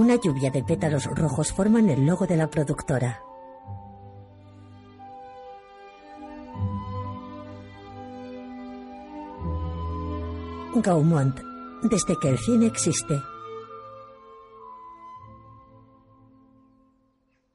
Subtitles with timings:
[0.00, 3.22] Una lluvia de pétalos rojos forman el logo de la productora.
[10.76, 11.38] Gaumont,
[11.82, 13.20] desde que el cine existe.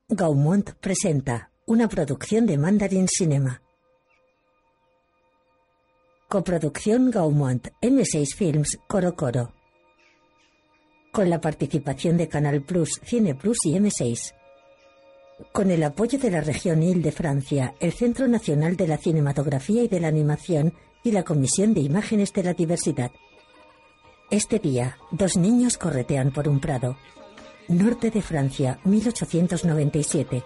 [0.09, 3.63] Gaumont presenta una producción de Mandarin Cinema.
[6.29, 9.64] Coproducción Gaumont, M6 Films, Coro Coro.
[11.15, 14.33] Con la participación de Canal Plus, Cine Plus y M6.
[15.53, 19.83] Con el apoyo de la región IL de Francia, el Centro Nacional de la Cinematografía
[19.83, 20.73] y de la Animación
[21.05, 23.11] y la Comisión de Imágenes de la Diversidad.
[24.29, 26.97] Este día, dos niños corretean por un prado.
[27.69, 30.43] Norte de Francia, 1897.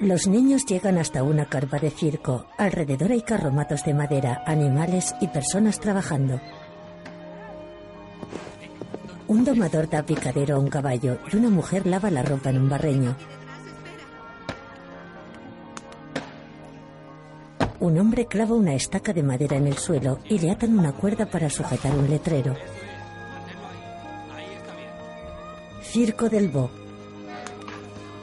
[0.00, 2.46] Los niños llegan hasta una carpa de circo.
[2.58, 6.40] Alrededor hay carromatos de madera, animales y personas trabajando.
[9.30, 12.68] Un domador da picadero a un caballo y una mujer lava la ropa en un
[12.68, 13.14] barreño.
[17.78, 21.26] Un hombre clava una estaca de madera en el suelo y le atan una cuerda
[21.26, 22.56] para sujetar un letrero.
[25.80, 26.68] Circo del Bo.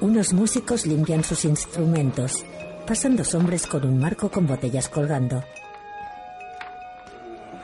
[0.01, 2.43] Unos músicos limpian sus instrumentos.
[2.85, 5.41] Pasan dos hombres con un marco con botellas colgando.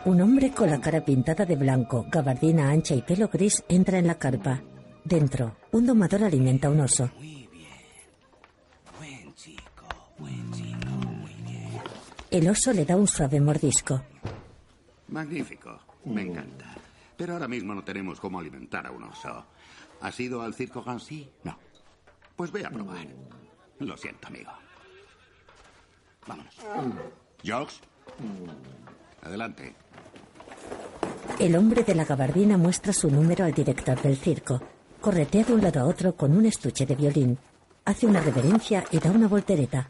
[0.05, 4.07] Un hombre con la cara pintada de blanco, gabardina ancha y pelo gris entra en
[4.07, 4.61] la carpa.
[5.03, 7.09] Dentro, un domador alimenta a un oso.
[12.29, 14.03] El oso le da un suave mordisco.
[15.07, 16.65] Magnífico, me encanta.
[17.15, 19.45] Pero ahora mismo no tenemos cómo alimentar a un oso.
[20.01, 21.29] ¿Has ido al circo Gansi?
[21.43, 21.57] No.
[22.35, 23.07] Pues ve a probar.
[23.79, 24.51] Lo siento, amigo.
[26.27, 26.55] Vámonos.
[27.45, 27.79] Jox.
[29.23, 29.73] Adelante.
[31.39, 34.61] El hombre de la gabardina muestra su número al director del circo.
[34.99, 37.37] Corretea de un lado a otro con un estuche de violín.
[37.85, 39.87] Hace una reverencia y da una voltereta.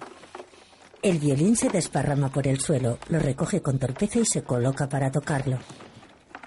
[1.01, 5.11] El violín se desparrama por el suelo, lo recoge con torpeza y se coloca para
[5.11, 5.57] tocarlo.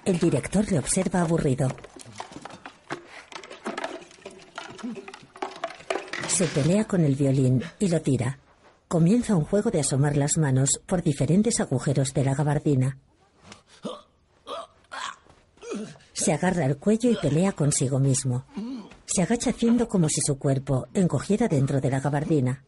[0.04, 1.68] El director le observa aburrido.
[6.28, 8.38] Se pelea con el violín y lo tira.
[8.88, 12.98] Comienza un juego de asomar las manos por diferentes agujeros de la gabardina.
[16.12, 18.44] Se agarra el cuello y pelea consigo mismo.
[19.04, 22.64] Se agacha haciendo como si su cuerpo encogiera dentro de la gabardina.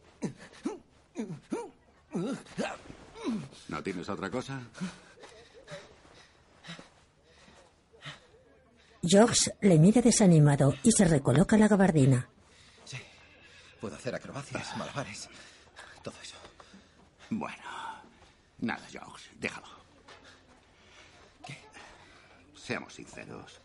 [3.69, 4.61] ¿No tienes otra cosa?
[9.01, 12.27] George le mira desanimado y se recoloca la gabardina.
[13.79, 15.29] Puedo hacer acrobacias, malabares,
[16.03, 16.37] todo eso.
[17.29, 17.63] Bueno,
[18.59, 19.67] nada, Jox, déjalo.
[21.45, 21.57] ¿Qué?
[22.55, 23.61] Seamos sinceros.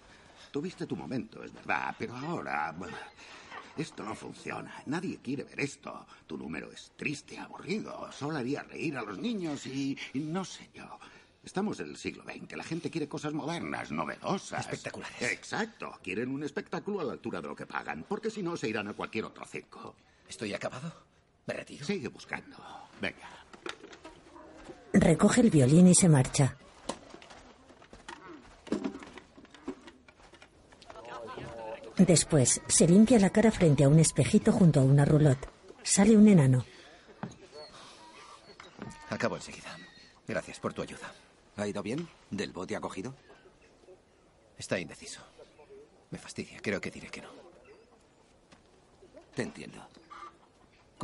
[0.50, 2.72] Tuviste tu momento, es verdad, pero ahora...
[2.76, 2.96] bueno,
[3.76, 4.82] esto no funciona.
[4.86, 6.06] Nadie quiere ver esto.
[6.28, 8.10] Tu número es triste, aburrido.
[8.12, 10.98] Solo haría reír a los niños y, y no sé yo.
[11.42, 12.56] Estamos en el siglo XX.
[12.56, 14.60] La gente quiere cosas modernas, novedosas.
[14.60, 15.20] Espectaculares.
[15.20, 15.98] Exacto.
[16.02, 18.88] Quieren un espectáculo a la altura de lo que pagan, porque si no se irán
[18.88, 19.96] a cualquier otro circo.
[20.28, 21.13] ¿Estoy acabado?
[21.46, 21.84] ¿Me retiro?
[21.84, 22.56] Sigue buscando.
[23.00, 23.28] Venga.
[24.92, 26.56] Recoge el violín y se marcha.
[31.96, 35.48] Después, se limpia la cara frente a un espejito junto a una roulotte.
[35.82, 36.64] Sale un enano.
[39.10, 39.76] Acabo enseguida.
[40.26, 41.12] Gracias por tu ayuda.
[41.56, 42.08] ¿Ha ido bien?
[42.30, 43.14] ¿Del bote ha cogido?
[44.58, 45.20] Está indeciso.
[46.10, 46.58] Me fastidia.
[46.60, 47.28] Creo que diré que no.
[49.34, 49.86] Te entiendo.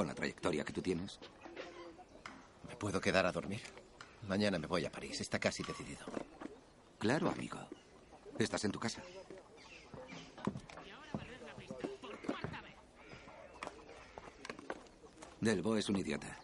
[0.01, 1.19] Con la trayectoria que tú tienes.
[2.67, 3.61] ¿Me puedo quedar a dormir?
[4.27, 5.21] Mañana me voy a París.
[5.21, 6.07] Está casi decidido.
[6.99, 7.59] Claro, amigo.
[8.39, 9.03] Estás en tu casa.
[15.39, 16.35] Delbo es un idiota.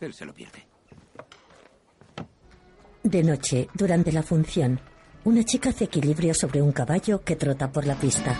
[0.00, 0.66] Él se lo pierde.
[3.02, 4.80] De noche, durante la función,
[5.24, 8.34] una chica hace equilibrio sobre un caballo que trota por la pista.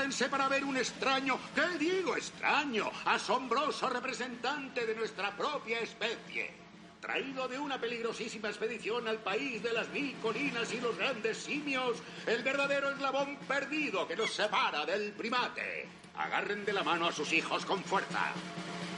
[0.00, 2.90] Prepárense para ver un extraño, ¿qué digo extraño?
[3.04, 6.52] Asombroso representante de nuestra propia especie.
[7.00, 11.98] traído de una peligrosísima expedición al país de las mil colinas y los grandes simios,
[12.26, 15.86] el verdadero eslabón perdido que nos separa del primate.
[16.16, 18.32] Agarren de la mano a sus hijos con fuerza.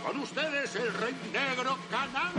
[0.07, 2.33] Con ustedes el rey negro Kananga.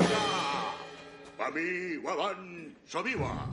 [1.38, 3.46] Pami Waban Sobiwa.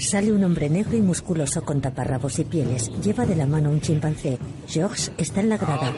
[0.00, 2.90] Sale un hombre negro y musculoso con taparrabos y pieles.
[3.02, 4.38] Lleva de la mano un chimpancé.
[4.66, 5.92] George está en la grada.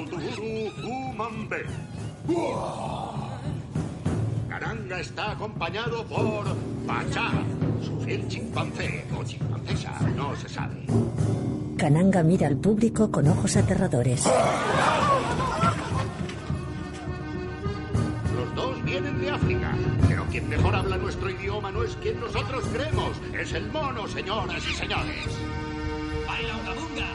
[4.49, 6.45] Karanga está acompañado por
[6.87, 7.31] Pachá,
[7.81, 10.85] su fiel chimpancé o chimpancesa, no se sabe.
[11.79, 14.25] Kananga mira al público con ojos aterradores.
[18.35, 19.75] Los dos vienen de África,
[20.32, 24.73] quien mejor habla nuestro idioma no es quien nosotros creemos, es el mono, señoras y
[24.73, 25.26] señores.
[26.26, 27.06] ¡Baila una bunga!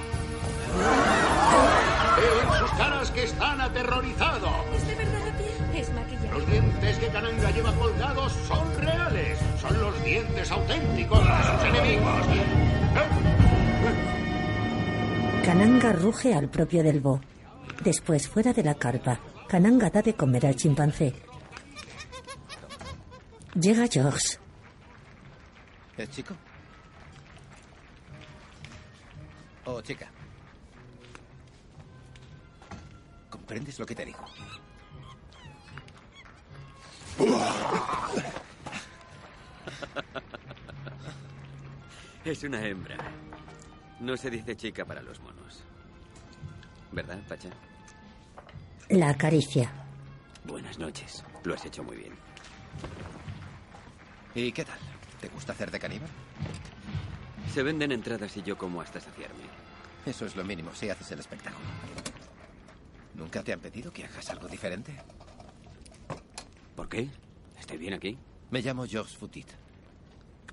[2.16, 4.52] Veo en sus caras que están aterrorizados.
[4.76, 5.82] ¿Es de verdad la piel?
[5.82, 6.30] Es maquillaje.
[6.32, 12.22] Los dientes que Kananga lleva colgados son reales, son los dientes auténticos de sus enemigos.
[15.44, 17.20] Kananga ruge al propio Delbo.
[17.84, 21.27] Después, fuera de la carpa, Kananga da de comer al chimpancé.
[23.60, 24.38] Llega George.
[25.98, 26.36] ¿Es chico?
[29.66, 30.08] ¿O chica?
[33.32, 34.24] ¿Comprendes lo que te digo?
[42.24, 42.98] Es una hembra.
[44.00, 45.64] No se dice chica para los monos.
[46.92, 47.50] ¿Verdad, Pacha?
[48.90, 49.72] La acaricia.
[50.46, 51.24] Buenas noches.
[51.44, 52.14] Lo has hecho muy bien.
[54.36, 54.80] ¿Y qué tal?
[55.20, 56.10] ¿Te gusta hacer de caníbal?
[57.54, 59.44] Se venden entradas y yo como hasta saciarme.
[60.06, 61.66] Eso es lo mínimo si haces el espectáculo.
[63.16, 64.96] ¿Nunca te han pedido que hagas algo diferente?
[66.76, 67.10] ¿Por qué?
[67.60, 68.18] ¿Estoy bien aquí?
[68.52, 69.48] Me llamo Georges Foutit.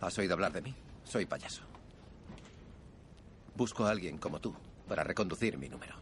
[0.00, 0.74] ¿Has oído hablar de mí?
[1.04, 1.62] Soy payaso.
[3.54, 4.54] Busco a alguien como tú
[4.88, 5.94] para reconducir mi número.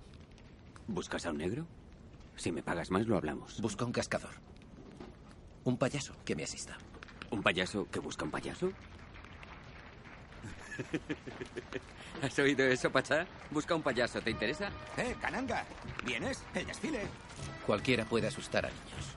[0.86, 1.66] ¿Buscas a un negro?
[2.36, 3.60] Si me pagas más, lo hablamos.
[3.60, 4.34] Busco a un cascador.
[5.64, 6.78] Un payaso que me asista.
[7.32, 8.70] ¿Un payaso que busca un payaso?
[12.23, 13.26] ¿Has oído eso, Pachá?
[13.50, 14.69] Busca un payaso, ¿te interesa?
[14.99, 15.64] ¡Eh, Cananga!
[16.05, 16.43] ¿Vienes?
[16.55, 17.00] El desfile.
[17.67, 19.17] Cualquiera puede asustar a niños.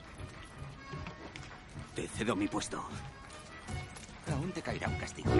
[1.94, 2.82] Te cedo mi puesto.
[4.32, 5.30] Aún te caerá un castigo.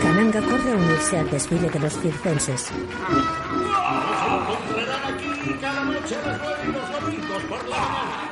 [0.00, 2.70] Kananga corre a unirse al desfile de los circenses.
[2.70, 6.16] encontrarán aquí cada noche
[6.62, 8.30] y los domingos por la mañana.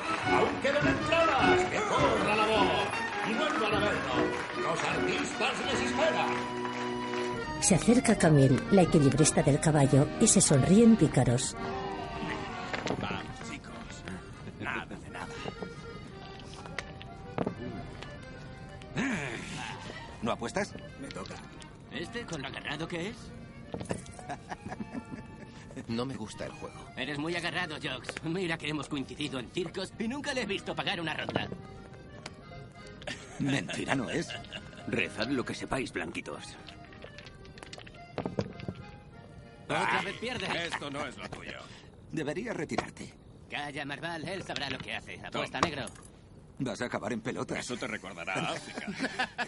[4.73, 6.29] Los artistas les esperan.
[7.61, 11.55] Se acerca Camille, la equilibrista del caballo, y se sonríen pícaros.
[12.99, 13.75] Vamos, chicos.
[14.61, 15.27] Nada de nada.
[20.23, 20.73] ¿No apuestas?
[21.03, 21.35] Me toca.
[21.91, 23.17] ¿Este con lo agarrado que es?
[25.89, 26.87] No me gusta el juego.
[26.97, 28.23] Eres muy agarrado, Jox.
[28.25, 31.49] Mira que hemos coincidido en circos y nunca le he visto pagar una ronda.
[33.39, 34.29] Mentira no es.
[34.89, 36.57] Rezad lo que sepáis, blanquitos.
[39.65, 40.67] Otra vez pierde.
[40.67, 41.59] Esto no es lo tuyo.
[42.11, 43.15] Deberías retirarte.
[43.51, 44.29] Calla, Marval.
[44.29, 45.21] Él sabrá lo que hace.
[45.25, 45.87] Apuesta negro.
[46.59, 47.59] Vas a acabar en pelotas.
[47.59, 48.87] Eso te recordará a África.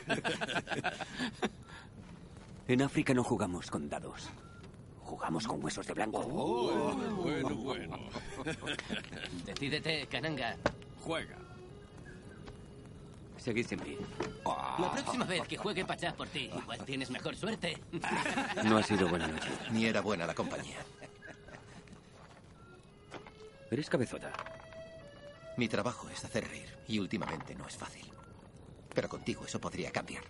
[2.66, 4.30] En África no jugamos con dados.
[5.00, 6.22] Jugamos con huesos de blanco.
[6.22, 7.98] Bueno, bueno, bueno.
[9.44, 10.56] Decídete, Kananga.
[11.02, 11.36] Juega.
[13.44, 13.98] Seguid sin mí.
[14.78, 17.76] La próxima vez que juegue Pachá por ti, igual tienes mejor suerte.
[18.64, 19.50] No ha sido buena noche.
[19.70, 20.78] Ni era buena la compañía.
[23.70, 24.32] Eres cabezota.
[25.58, 28.10] Mi trabajo es hacer reír y últimamente no es fácil.
[28.94, 30.24] Pero contigo eso podría cambiar.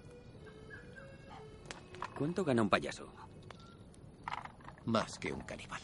[2.18, 3.12] ¿Cuánto gana un payaso?
[4.86, 5.80] Más que un caníbal.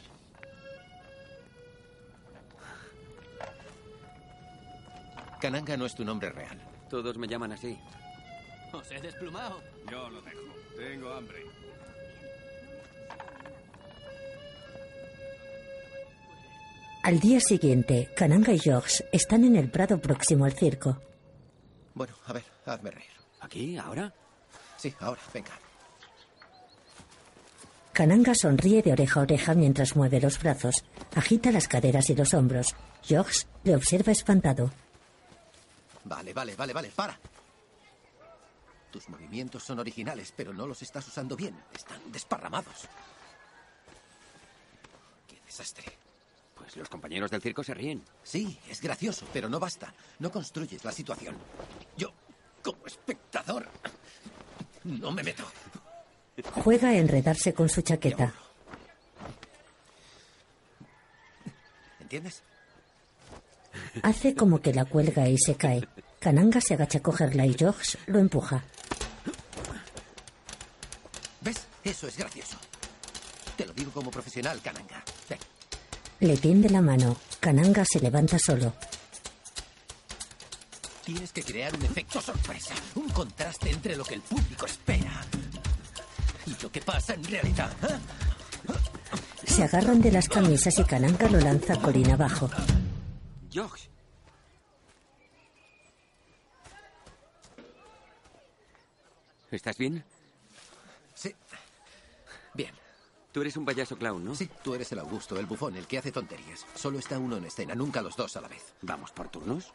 [5.41, 6.70] Kananga no es tu nombre real.
[6.91, 7.79] Todos me llaman así.
[8.73, 9.63] Os he desplumado.
[9.91, 10.41] Yo lo dejo.
[10.77, 11.45] Tengo hambre.
[17.03, 20.99] Al día siguiente, Kananga y George están en el prado próximo al circo.
[21.95, 23.11] Bueno, a ver, hazme reír.
[23.41, 23.79] ¿Aquí?
[23.79, 24.13] ¿Ahora?
[24.77, 25.51] Sí, ahora, venga.
[27.93, 32.35] Kananga sonríe de oreja a oreja mientras mueve los brazos, agita las caderas y los
[32.35, 32.75] hombros.
[33.03, 34.71] George le observa espantado.
[36.11, 37.17] Vale, vale, vale, vale, para.
[38.91, 41.57] Tus movimientos son originales, pero no los estás usando bien.
[41.73, 42.89] Están desparramados.
[45.29, 45.85] Qué desastre.
[46.57, 48.03] Pues los compañeros del circo se ríen.
[48.25, 49.95] Sí, es gracioso, pero no basta.
[50.19, 51.37] No construyes la situación.
[51.97, 52.13] Yo,
[52.61, 53.69] como espectador,
[54.83, 55.45] no me meto.
[56.65, 58.35] Juega a enredarse con su chaqueta.
[62.01, 62.43] ¿Entiendes?
[64.03, 65.87] Hace como que la cuelga y se cae.
[66.19, 68.63] Kananga se agacha a cogerla y Josh lo empuja.
[71.41, 71.67] ¿Ves?
[71.85, 72.57] Eso es gracioso.
[73.57, 75.03] Te lo digo como profesional, Kananga.
[75.29, 75.39] Ven.
[76.21, 77.17] Le tiende la mano.
[77.41, 78.75] Kananga se levanta solo.
[81.05, 85.25] Tienes que crear un efecto sorpresa, un contraste entre lo que el público espera
[86.47, 87.73] y lo que pasa en realidad.
[87.89, 87.99] ¿eh?
[89.47, 92.49] Se agarran de las camisas y Kananga lo lanza colina abajo.
[93.53, 93.89] Josh.
[99.51, 100.05] ¿Estás bien?
[101.15, 101.35] Sí.
[102.55, 102.73] Bien.
[103.33, 104.35] Tú eres un payaso clown, ¿no?
[104.35, 106.67] Sí, tú eres el Augusto, el bufón, el que hace tonterías.
[106.75, 108.75] Solo está uno en escena, nunca los dos a la vez.
[108.83, 109.73] ¿Vamos por turnos?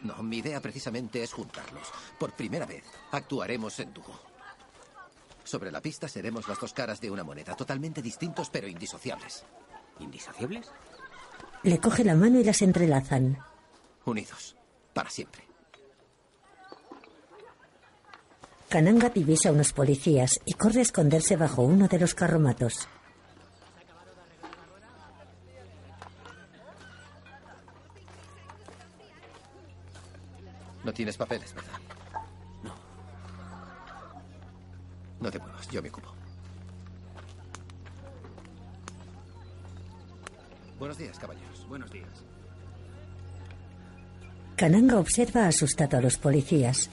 [0.00, 1.88] No, mi idea precisamente es juntarlos.
[2.18, 4.20] Por primera vez, actuaremos en dúo.
[5.44, 9.44] Sobre la pista seremos las dos caras de una moneda, totalmente distintos pero indisociables.
[9.98, 10.70] ¿Indisociables?
[11.62, 13.38] Le coge la mano y las entrelazan.
[14.04, 14.56] Unidos,
[14.92, 15.42] para siempre.
[18.68, 22.86] Kananga divisa a unos policías y corre a esconderse bajo uno de los carromatos.
[30.84, 31.80] No tienes papeles, ¿verdad?
[32.62, 32.74] No.
[35.20, 36.17] No te muevas, yo me ocupo.
[40.78, 41.66] Buenos días, caballeros.
[41.68, 42.08] Buenos días.
[44.56, 46.88] Kananga observa asustado a los policías.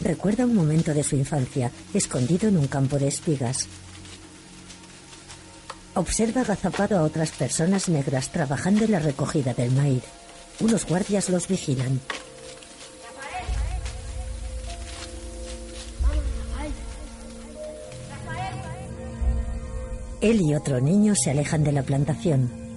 [0.00, 3.68] Recuerda un momento de su infancia, escondido en un campo de espigas.
[5.94, 10.04] Observa agazapado a otras personas negras trabajando en la recogida del maíz.
[10.60, 12.00] Unos guardias los vigilan.
[20.20, 22.67] Él y otro niño se alejan de la plantación.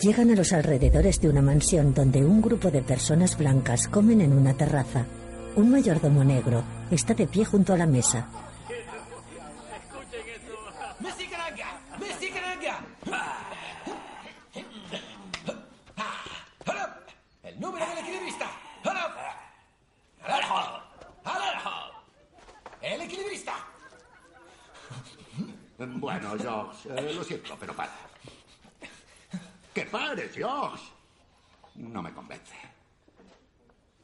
[0.00, 4.32] Llegan a los alrededores de una mansión donde un grupo de personas blancas comen en
[4.32, 5.06] una terraza.
[5.54, 8.26] Un mayordomo negro está de pie junto a la mesa.
[10.98, 11.80] ¡Messi Caranga!
[12.00, 12.80] ¡Messi Caranga!
[16.66, 17.00] ¡Hala!
[17.44, 18.50] ¡El número del equilibrista!
[18.82, 19.14] ¡Hala!
[20.24, 20.84] ¡Hala!
[21.24, 21.92] ¡Hala!
[22.82, 23.54] ¡El equilibrista!
[25.78, 27.92] Bueno, Josh, eh, lo siento, pero para.
[29.74, 30.82] ¡Que pares, Josh!
[31.74, 32.54] No me convence.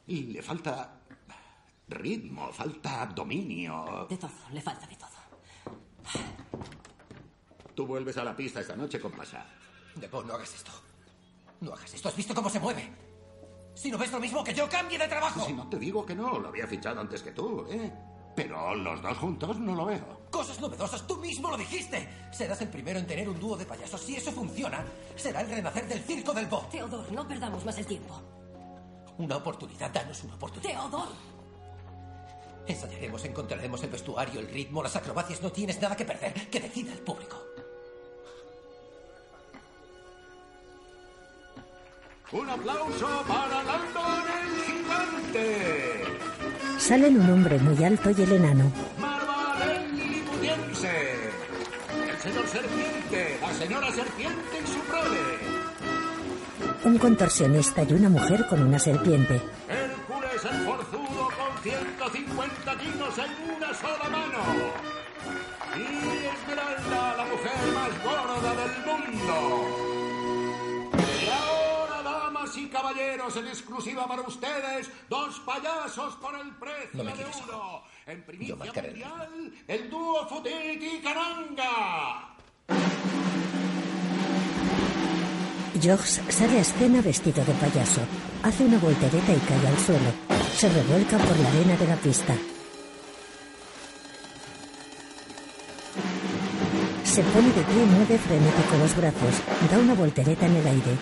[0.11, 1.01] le falta
[1.87, 4.07] ritmo, falta dominio.
[4.09, 5.09] De todo, le falta de todo.
[7.75, 9.45] Tú vuelves a la pista esta noche con pasar.
[9.95, 10.71] Debo, no hagas esto.
[11.61, 12.09] No hagas esto.
[12.09, 12.91] ¿Has visto cómo se mueve?
[13.73, 15.45] Si no ves lo mismo que yo, cambie de trabajo.
[15.45, 17.91] Si no te digo que no, lo había fichado antes que tú, ¿eh?
[18.35, 20.21] Pero los dos juntos no lo veo.
[20.29, 22.07] Cosas novedosas, tú mismo lo dijiste.
[22.31, 24.01] Serás el primero en tener un dúo de payasos.
[24.01, 26.61] Si eso funciona, será el renacer del circo del Bo.
[26.71, 28.40] Teodor, no perdamos más el tiempo.
[29.17, 30.71] Una oportunidad, danos una oportunidad.
[30.71, 31.09] Teodor.
[32.67, 35.41] Ensayaremos, encontraremos el vestuario, el ritmo, las acrobacias.
[35.41, 36.33] No tienes nada que perder.
[36.49, 37.37] Que decida el público.
[42.31, 46.03] Un aplauso para Landon el gigante.
[46.77, 48.71] Salen un hombre muy alto y el enano.
[48.97, 51.29] Marva Lilipudiense.
[52.09, 55.50] El señor serpiente, la señora serpiente y su prole.
[56.83, 59.35] Un contorsionista y una mujer con una serpiente.
[59.69, 64.39] Hércules el forzudo con 150 kilos en una sola mano.
[65.77, 69.35] Y Esmeralda, la mujer más gorda del mundo.
[71.23, 77.03] Y ahora, damas y caballeros, en exclusiva para ustedes, dos payasos por el precio No
[77.03, 77.83] me de uno.
[78.07, 82.35] En primicia el mundial, el dúo Futiki Caranga.
[85.81, 88.01] Josh sale a escena vestido de payaso.
[88.43, 90.11] Hace una voltereta y cae al suelo.
[90.55, 92.35] Se revuelca por la arena de la pista.
[97.03, 99.41] Se pone de pie y mueve frenético los brazos.
[99.71, 100.97] Da una voltereta en el aire.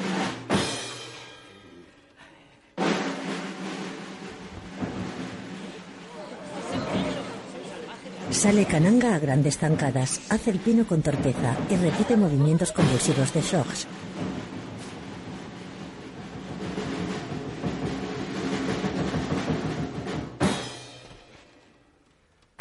[8.31, 13.41] Sale Kananga a grandes zancadas, hace el pino con torpeza y repite movimientos convulsivos de
[13.41, 13.85] shocks.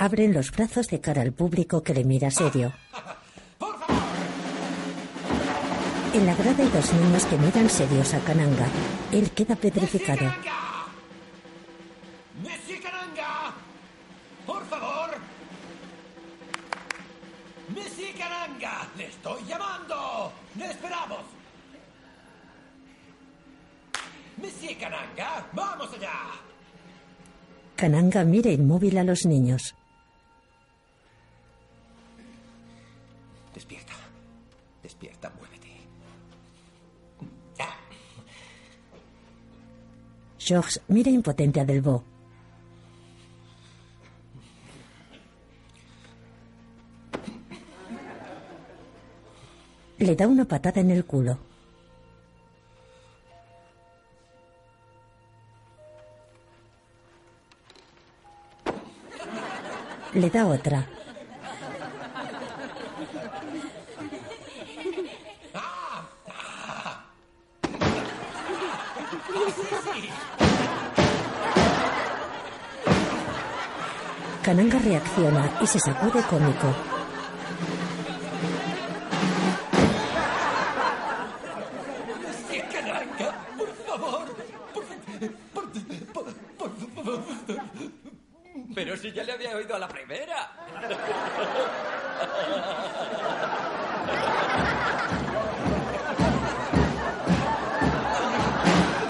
[0.01, 2.73] Abren los brazos de cara al público que le mira serio.
[6.15, 8.67] En la grada hay dos niños que miran serios a Kananga.
[9.11, 10.33] Él queda petrificado.
[12.45, 13.53] ¡Messi Cananga!
[14.47, 15.11] ¡Por favor!
[17.75, 18.89] ¡Messi Cananga!
[18.97, 20.33] ¡Le estoy llamando!
[20.55, 21.25] ¡Le esperamos!
[24.41, 25.45] ¡Messi Cananga!
[25.53, 26.13] ¡Vamos allá!
[27.75, 29.75] Kananga mira inmóvil a los niños.
[40.49, 42.03] Georges mira impotente a Delvaux.
[49.99, 51.37] Le da una patada en el culo.
[60.15, 60.98] Le da otra.
[74.49, 76.75] Kananga reacciona y se sacude cómico.
[88.75, 90.51] Pero si ya le había oído a la primera.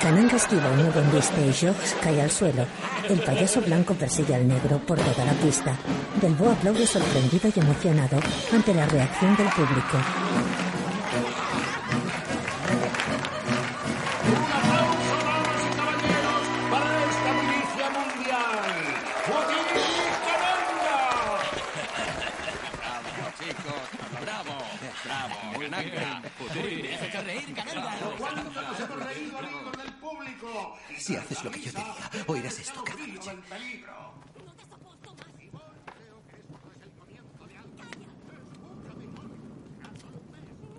[0.00, 2.66] Kananga esquiva un nuevo embiste y Georges cae al suelo.
[3.08, 5.74] El payaso blanco persigue al negro por toda la pista.
[6.20, 8.18] Delvaux aplaude sorprendido y emocionado
[8.52, 9.96] ante la reacción del público.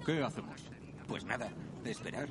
[0.09, 0.59] ¿Qué hacemos?
[1.07, 1.51] Pues nada,
[1.85, 2.27] esperar.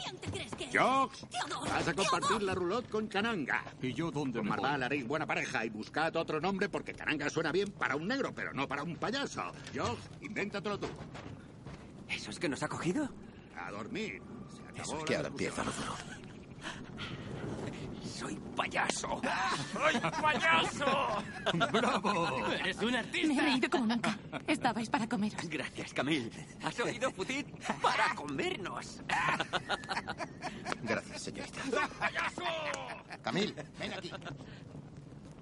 [0.00, 0.76] ¿Quién te crees que eres?
[0.80, 1.26] Jox,
[1.68, 3.64] vas a compartir la roulotte con Cananga.
[3.82, 4.60] ¿Y yo dónde Con me voy?
[4.60, 8.32] Marval haréis buena pareja y buscad otro nombre porque Cananga suena bien para un negro,
[8.32, 9.42] pero no para un payaso.
[9.74, 10.86] Jox, invéntatelo tú.
[12.08, 13.08] ¿Eso es que nos ha cogido?
[13.56, 14.22] A dormir.
[14.54, 16.21] Se acabó Eso es que ahora empieza lo duro.
[18.18, 19.20] Soy payaso.
[19.72, 21.22] ¡Soy payaso!
[21.72, 22.46] ¡Bravo!
[22.52, 23.42] ¡Eres un Me he artista!
[23.42, 24.18] reído como nunca.
[24.46, 25.40] Estabais para comeros.
[25.48, 26.30] Gracias, Camille.
[26.62, 27.46] ¿Has oído, Futit?
[27.80, 29.00] Para comernos.
[30.82, 31.60] Gracias, señorita.
[33.22, 34.10] Camil, ven aquí.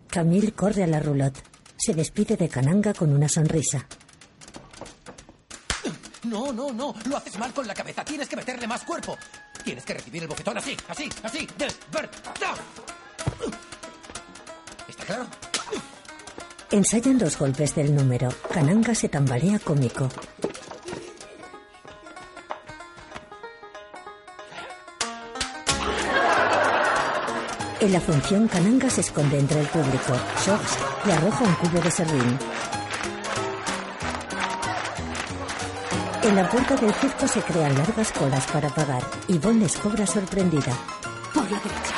[0.09, 1.43] Camille corre a la roulotte.
[1.77, 3.87] Se despide de Kananga con una sonrisa.
[6.25, 6.95] No, no, no.
[7.09, 8.05] Lo haces mal con la cabeza.
[8.05, 9.17] Tienes que meterle más cuerpo.
[9.65, 11.49] Tienes que recibir el bofetón así, así, así.
[11.59, 12.11] De verdad.
[14.89, 15.27] ¿Está claro?
[16.71, 18.29] Ensayan los golpes del número.
[18.53, 20.09] Kananga se tambalea cómico.
[27.81, 30.13] En la función, Kananga se esconde entre el público.
[30.45, 32.39] Shox le arroja un cubo de serrín.
[36.31, 39.03] En la puerta del circo se crean largas colas para pagar.
[39.27, 40.73] Yvonne les cobra sorprendida.
[41.35, 41.95] Por la derecha.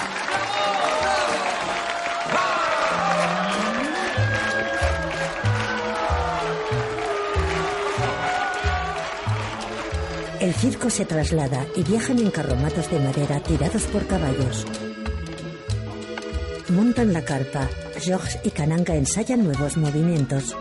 [10.41, 14.67] El circo se traslada y viajan en carromatos de madera tirados por caballos.
[16.71, 17.69] Montan la carpa.
[18.01, 20.57] Georges y Kananga ensayan nuevos movimientos.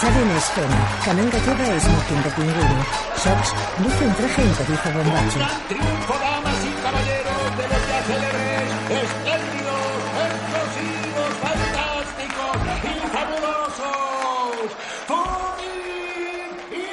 [0.00, 0.80] Salen a escena.
[1.04, 2.84] Kananga lleva smoking de pingüino.
[3.22, 3.52] Georges
[3.82, 5.38] luce un traje imperizo bombacho.
[5.38, 8.68] Gran triunfo, damas y caballeros de los yaceres,
[9.04, 9.94] espléndidos,
[10.28, 12.56] explosivos, fantásticos
[12.90, 14.66] y fabulosos.
[15.08, 16.84] ¡Furir y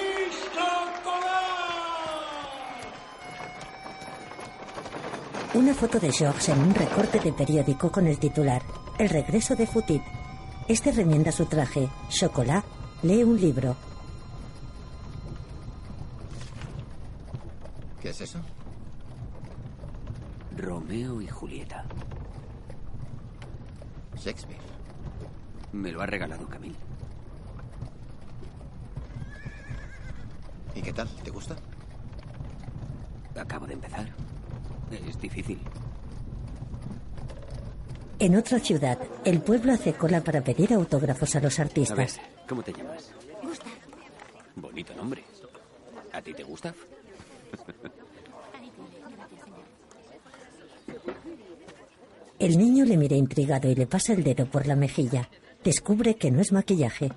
[0.56, 1.42] chocolate!
[5.56, 8.62] Una foto de Georges en un recorte de periódico con el titular
[8.98, 10.04] El regreso de Futit.
[10.68, 11.90] Este remienda su traje.
[12.10, 13.76] Chocolat lee un libro.
[18.02, 18.40] ¿Qué es eso?
[20.58, 21.86] Romeo y Julieta.
[24.16, 24.60] Shakespeare.
[25.72, 26.76] Me lo ha regalado Camille.
[30.76, 31.08] ¿Y qué tal?
[31.24, 31.56] ¿Te gusta?
[33.40, 34.08] Acabo de empezar.
[34.92, 35.60] Es difícil.
[38.20, 42.20] En otra ciudad, el pueblo hace cola para pedir autógrafos a los artistas.
[42.52, 43.10] ¿Cómo te llamas?
[44.58, 45.24] Bonito nombre.
[46.12, 46.76] ¿A ti te gusta?
[52.38, 55.30] El niño le mira intrigado y le pasa el dedo por la mejilla.
[55.64, 57.14] Descubre que no es maquillaje.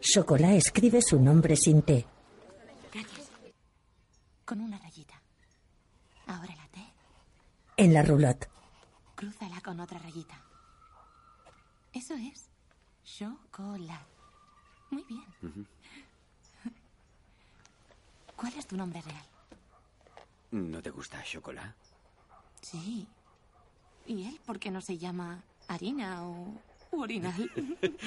[0.00, 2.06] Chocolá escribe su nombre sin T.
[2.92, 3.32] Gracias.
[4.44, 5.20] Con una rayita.
[6.28, 6.80] Ahora la T.
[7.78, 8.48] En la roulotte.
[9.16, 10.45] Crúzala con otra rayita.
[11.96, 12.48] Eso es.
[13.04, 14.04] Chocolate.
[14.90, 15.66] Muy bien.
[18.36, 19.24] ¿Cuál es tu nombre real?
[20.50, 21.74] ¿No te gusta chocolate?
[22.60, 23.06] Sí.
[24.06, 26.54] ¿Y él por qué no se llama harina o
[26.92, 27.50] u orinal?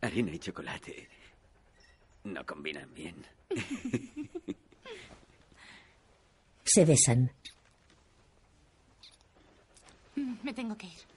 [0.00, 1.08] Harina y chocolate
[2.24, 3.16] no combinan bien.
[6.64, 7.32] Se besan.
[10.14, 11.07] Mm, Me tengo que ir.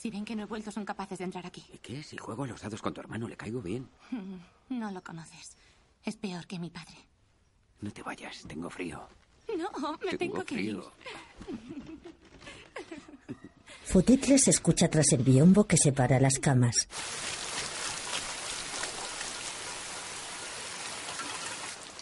[0.00, 1.64] Si ven que no he vuelto, son capaces de entrar aquí.
[1.72, 2.04] ¿Y qué?
[2.04, 3.88] Si juego a los dados con tu hermano, le caigo bien.
[4.68, 5.56] No lo conoces.
[6.04, 6.94] Es peor que mi padre.
[7.80, 9.08] No te vayas, tengo frío.
[9.56, 10.78] No, me tengo, que ir.
[13.84, 16.86] Futitles escucha tras el biombo que separa las camas.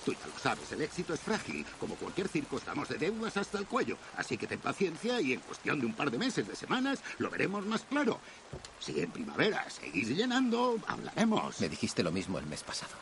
[0.04, 1.66] Tú ya lo sabes, el éxito es frágil.
[1.80, 3.98] Como cualquier circo, estamos de deudas hasta el cuello.
[4.16, 7.28] Así que ten paciencia y en cuestión de un par de meses, de semanas, lo
[7.30, 8.20] veremos más claro.
[8.78, 11.60] Si en primavera seguís llenando, hablaremos.
[11.60, 12.94] Me dijiste lo mismo el mes pasado.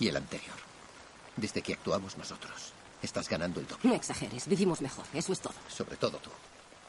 [0.00, 0.56] Y el anterior.
[1.36, 2.72] Desde que actuamos nosotros.
[3.00, 3.88] Estás ganando el doble.
[3.88, 5.54] No exageres, vivimos mejor, eso es todo.
[5.68, 6.30] Sobre todo tú.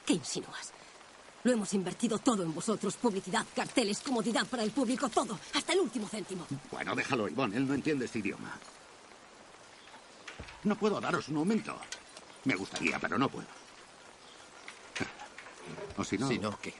[0.03, 0.73] ¿Qué insinúas?
[1.43, 2.95] Lo hemos invertido todo en vosotros.
[2.95, 5.39] Publicidad, carteles, comodidad para el público, todo.
[5.53, 6.47] Hasta el último céntimo.
[6.71, 7.57] Bueno, déjalo, Ivonne.
[7.57, 8.57] Él no entiende este idioma.
[10.63, 11.77] No puedo daros un aumento.
[12.45, 13.47] Me gustaría, pero no puedo.
[15.97, 16.27] O si no...
[16.27, 16.73] Si no, ¿qué?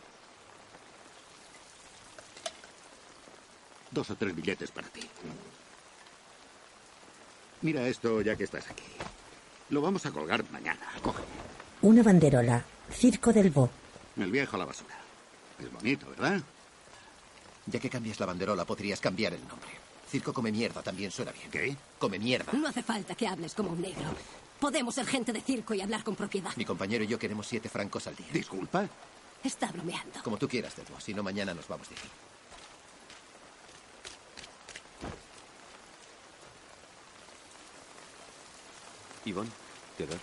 [3.90, 5.08] Dos o tres billetes para ti.
[7.62, 8.84] Mira esto ya que estás aquí.
[9.70, 10.82] Lo vamos a colgar mañana.
[11.02, 11.24] Coge.
[11.82, 12.64] Una banderola.
[12.92, 13.70] Circo del Bo.
[14.18, 14.96] El viejo a la basura.
[15.60, 16.42] Es bonito, ¿verdad?
[17.68, 19.81] Ya que cambias la banderola, podrías cambiar el nombre.
[20.12, 21.50] Circo come mierda también suena bien.
[21.50, 21.74] ¿Qué?
[21.98, 22.52] Come mierda.
[22.52, 24.04] No hace falta que hables como un negro.
[24.60, 26.52] Podemos ser gente de circo y hablar con propiedad.
[26.58, 28.28] Mi compañero y yo queremos siete francos al día.
[28.34, 28.90] Disculpa.
[29.42, 30.22] Está bromeando.
[30.22, 31.00] Como tú quieras, Teodoro.
[31.00, 32.10] Si no, mañana nos vamos de aquí.
[39.26, 39.50] Ivonne,
[39.98, 40.20] Teodor.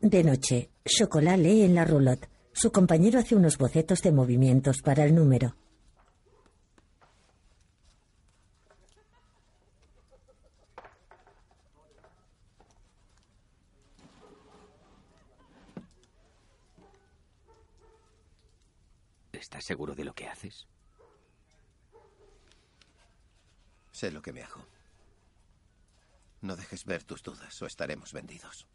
[0.00, 2.31] De noche, Chocolat lee en la roulotte.
[2.54, 5.56] Su compañero hace unos bocetos de movimientos para el número.
[19.32, 20.66] ¿Estás seguro de lo que haces?
[23.90, 24.64] Sé lo que me hago.
[26.42, 28.66] No dejes ver tus dudas o estaremos vendidos.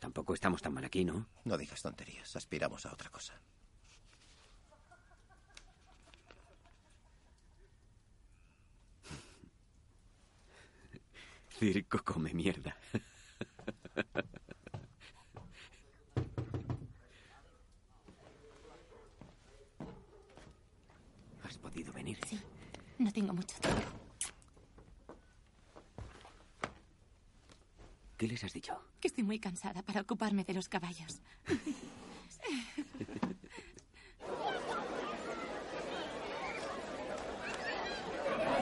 [0.00, 1.28] Tampoco estamos tan mal aquí, ¿no?
[1.44, 2.34] No digas tonterías.
[2.34, 3.38] Aspiramos a otra cosa.
[11.58, 12.74] Circo come mierda.
[21.44, 22.18] ¿Has podido venir?
[22.26, 22.40] Sí,
[22.98, 23.82] no tengo mucho tiempo.
[28.16, 28.89] ¿Qué les has dicho?
[29.00, 31.22] Que estoy muy cansada para ocuparme de los caballos.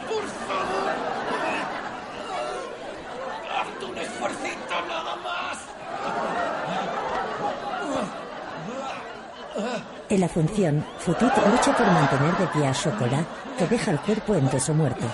[0.09, 0.95] ¡Por favor!
[3.59, 5.59] ¡Hazte un esfuercito nada más!
[10.09, 13.27] En la función, Futit lucha por mantener de pie a Chocolat,
[13.59, 15.05] que deja el cuerpo en peso muerto.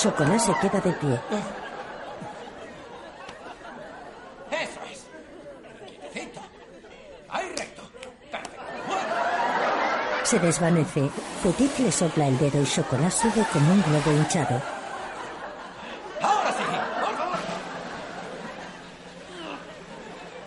[0.00, 1.20] Chocolat se queda de pie.
[4.50, 5.04] ¡Eso es!
[5.86, 6.40] ¡Quietecito!
[7.28, 7.82] ¡Ahí recto!
[10.24, 11.10] Se desvanece.
[11.42, 14.62] Futit le sopla el dedo y Chocolat sube como un globo hinchado.
[16.22, 16.64] ¡Ahora sí!
[17.04, 17.38] ¡Por favor!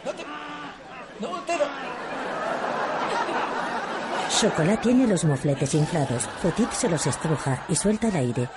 [0.04, 0.26] ¡No te...
[1.20, 1.66] ¡No te lo...
[4.30, 6.28] Chocolat tiene los mofletes inflados.
[6.42, 8.50] Futit se los estruja y suelta el aire.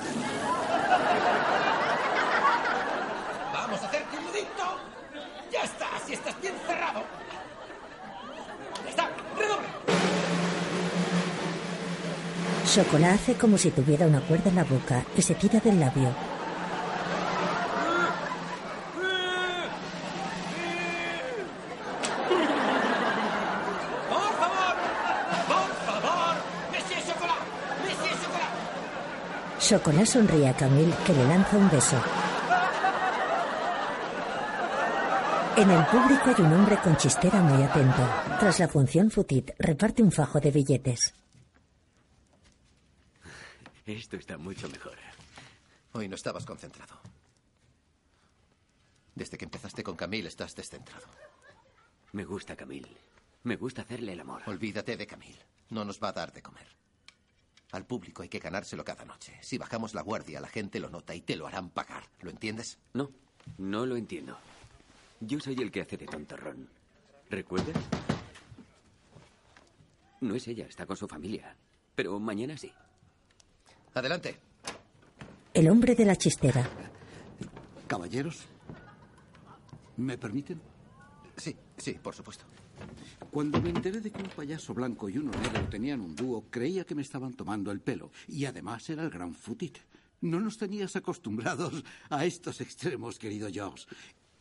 [12.77, 16.11] Chocolat hace como si tuviera una cuerda en la boca y se tira del labio.
[29.59, 31.97] Chocolat sonríe a Camille que le lanza un beso.
[35.57, 38.07] En el público hay un hombre con chistera muy atento.
[38.39, 41.15] Tras la función, Futit reparte un fajo de billetes.
[44.07, 44.95] Esto está mucho mejor.
[45.91, 46.95] Hoy no estabas concentrado.
[49.17, 51.09] Desde que empezaste con Camille estás descentrado.
[52.13, 52.97] Me gusta Camille.
[53.43, 54.43] Me gusta hacerle el amor.
[54.47, 55.45] Olvídate de Camille.
[55.71, 56.69] No nos va a dar de comer.
[57.73, 59.37] Al público hay que ganárselo cada noche.
[59.43, 62.05] Si bajamos la guardia, la gente lo nota y te lo harán pagar.
[62.21, 62.79] ¿Lo entiendes?
[62.93, 63.11] No,
[63.59, 64.39] no lo entiendo.
[65.19, 66.69] Yo soy el que hace de tontorrón.
[67.29, 67.77] ¿Recuerdas?
[70.21, 71.57] No es ella, está con su familia.
[71.97, 72.73] Pero mañana sí.
[73.97, 74.37] Adelante.
[75.55, 76.69] El hombre de la chistera.
[77.87, 78.43] Caballeros,
[79.97, 80.61] ¿me permiten?
[81.35, 82.45] Sí, sí, por supuesto.
[83.31, 86.85] Cuando me enteré de que un payaso blanco y uno negro tenían un dúo, creía
[86.85, 88.11] que me estaban tomando el pelo.
[88.29, 89.79] Y además era el gran Futit.
[90.21, 93.87] No nos tenías acostumbrados a estos extremos, querido George.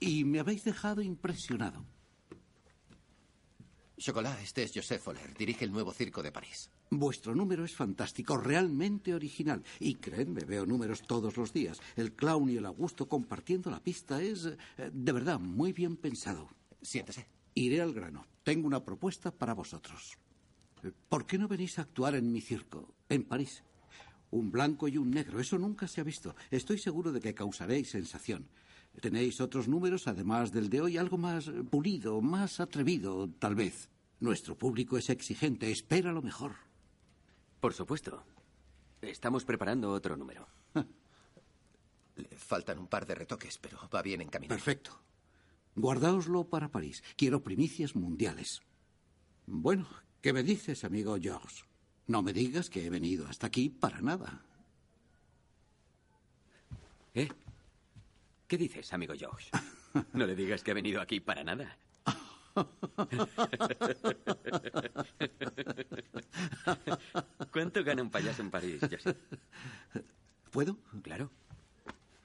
[0.01, 1.85] Y me habéis dejado impresionado.
[3.97, 5.33] Chocolat, este es Joseph Foller.
[5.33, 6.69] Dirige el nuevo circo de París.
[6.89, 9.63] Vuestro número es fantástico, realmente original.
[9.79, 11.79] Y créanme, veo números todos los días.
[11.95, 16.49] El clown y el Augusto compartiendo la pista es, eh, de verdad, muy bien pensado.
[16.81, 17.27] Siéntese.
[17.55, 18.25] Iré al grano.
[18.43, 20.17] Tengo una propuesta para vosotros.
[21.09, 23.63] ¿Por qué no venís a actuar en mi circo, en París?
[24.31, 26.35] Un blanco y un negro, eso nunca se ha visto.
[26.51, 28.47] Estoy seguro de que causaréis sensación.
[29.01, 33.89] Tenéis otros números, además del de hoy, algo más pulido, más atrevido, tal vez.
[34.19, 36.53] Nuestro público es exigente, espera lo mejor.
[37.65, 38.23] Por supuesto.
[39.01, 40.47] Estamos preparando otro número.
[42.15, 44.53] Le faltan un par de retoques, pero va bien en camino.
[44.53, 44.91] Perfecto.
[45.75, 47.03] Guardáoslo para París.
[47.17, 48.61] Quiero primicias mundiales.
[49.47, 49.87] Bueno,
[50.21, 51.63] ¿qué me dices, amigo George?
[52.05, 54.45] No me digas que he venido hasta aquí para nada.
[57.15, 57.29] ¿Eh?
[58.47, 59.49] ¿Qué dices, amigo Josh?
[60.13, 61.79] No le digas que ha venido aquí para nada.
[67.51, 69.17] ¿Cuánto gana un payaso en París, Joseph?
[70.51, 70.77] ¿Puedo?
[71.03, 71.31] Claro.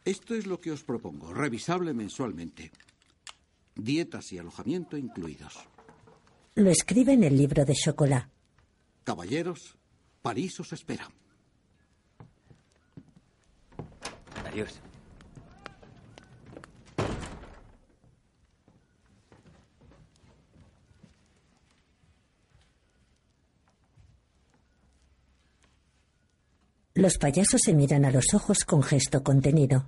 [0.04, 2.70] Esto es lo que os propongo, revisable mensualmente.
[3.74, 5.58] Dietas y alojamiento incluidos.
[6.54, 8.28] Lo escribe en el libro de Chocolat.
[9.04, 9.76] Caballeros,
[10.22, 11.08] París os espera.
[14.46, 14.80] Adiós.
[27.00, 29.86] Los payasos se miran a los ojos con gesto contenido.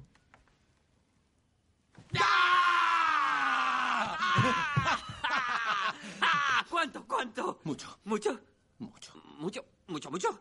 [6.70, 7.06] ¿Cuánto?
[7.06, 7.60] ¿Cuánto?
[7.64, 7.98] Mucho.
[8.04, 8.40] ¿Mucho?
[8.78, 9.12] Mucho.
[9.38, 9.62] ¿Mucho?
[9.88, 10.10] ¿Mucho?
[10.10, 10.40] ¿Mucho?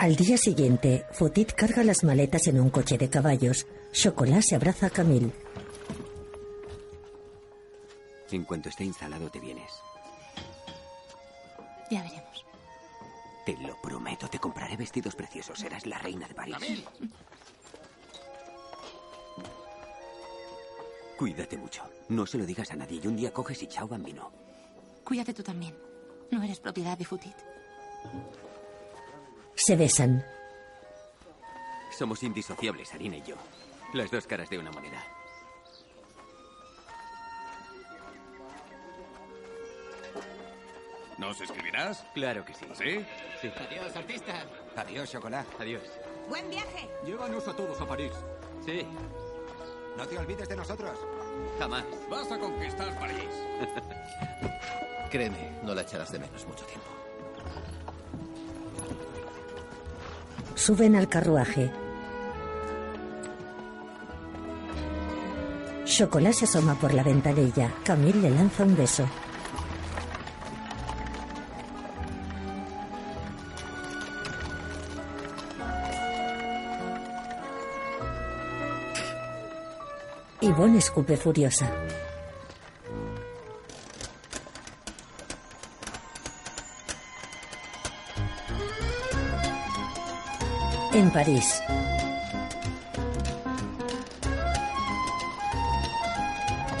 [0.00, 3.64] Al día siguiente, Futit carga las maletas en un coche de caballos.
[3.92, 5.32] Chocolat se abraza a Camille.
[8.30, 9.72] En cuanto esté instalado, te vienes.
[11.90, 12.44] Ya veremos.
[13.46, 15.58] Te lo prometo, te compraré vestidos preciosos.
[15.58, 16.84] Serás la reina de París.
[21.16, 21.82] Cuídate mucho.
[22.08, 24.30] No se lo digas a nadie y un día coges y chao bambino.
[25.02, 25.74] Cuídate tú también.
[26.30, 27.34] No eres propiedad de Futit.
[29.54, 30.24] Se besan.
[31.90, 33.36] Somos indisociables, Harina y yo.
[33.94, 35.02] Las dos caras de una moneda.
[41.18, 42.04] ¿Nos escribirás?
[42.14, 42.64] Claro que sí.
[42.74, 43.04] ¿Sí?
[43.40, 43.50] Sí.
[43.68, 44.44] Adiós, artista.
[44.76, 45.46] Adiós, Chocolat.
[45.58, 45.82] Adiós.
[46.28, 46.88] Buen viaje.
[47.04, 48.12] Llévanos a todos a París.
[48.64, 48.86] Sí.
[49.96, 50.96] No te olvides de nosotros.
[51.58, 51.84] Jamás.
[52.08, 53.28] Vas a conquistar París.
[55.10, 56.86] Créeme, no la echarás de menos mucho tiempo.
[60.54, 61.70] Suben al carruaje.
[65.84, 67.72] Chocolat se asoma por la ventanilla.
[67.82, 69.08] Camille le lanza un beso.
[80.58, 81.70] Yvonne escupe furiosa.
[90.94, 91.62] En París.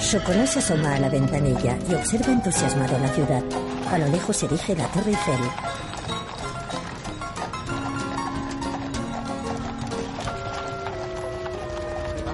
[0.00, 3.44] Chocolat se asoma a la ventanilla y observa entusiasmado la ciudad.
[3.92, 5.77] A lo lejos se erige la Torre Eiffel.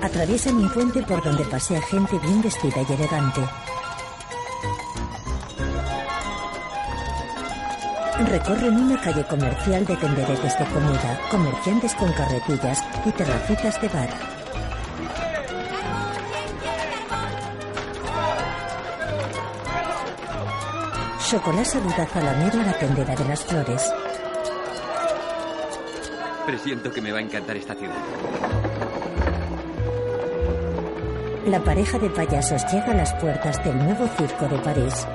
[0.05, 3.41] Atraviesan un puente por donde pasea gente bien vestida y elegante.
[8.29, 14.11] Recorren una calle comercial de tenderetes de comida, comerciantes con carretillas y terracitas de bar.
[21.27, 23.91] Chocolate saluda zalamero a la tendera de las flores.
[26.45, 28.84] Presiento que me va a encantar esta ciudad.
[31.47, 35.07] La pareja de payasos llega a las puertas del nuevo circo de París.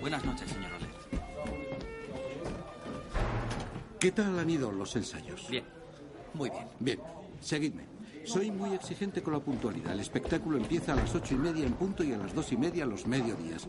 [0.00, 0.90] Buenas noches, señor Olet.
[4.00, 5.48] ¿Qué tal han ido los ensayos?
[5.48, 5.64] Bien.
[6.34, 6.66] Muy bien.
[6.80, 7.00] Bien,
[7.38, 7.84] seguidme.
[8.32, 9.92] Soy muy exigente con la puntualidad.
[9.92, 12.56] El espectáculo empieza a las ocho y media en punto y a las dos y
[12.56, 13.68] media a los mediodías.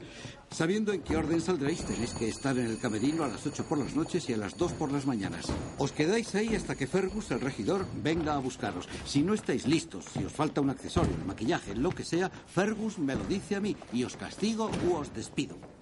[0.51, 3.77] Sabiendo en qué orden saldréis, tenéis que estar en el camerino a las ocho por
[3.77, 5.47] las noches y a las dos por las mañanas.
[5.77, 8.87] Os quedáis ahí hasta que Fergus, el regidor, venga a buscaros.
[9.05, 12.99] Si no estáis listos, si os falta un accesorio, el maquillaje, lo que sea, Fergus
[12.99, 15.72] me lo dice a mí y os castigo u os despido.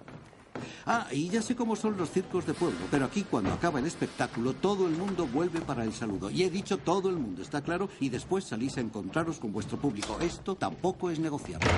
[0.86, 3.86] Ah, y ya sé cómo son los circos de pueblo, pero aquí cuando acaba el
[3.86, 6.30] espectáculo todo el mundo vuelve para el saludo.
[6.30, 7.88] Y he dicho todo el mundo, ¿está claro?
[8.00, 10.18] Y después salís a encontraros con vuestro público.
[10.20, 11.68] Esto tampoco es negociable.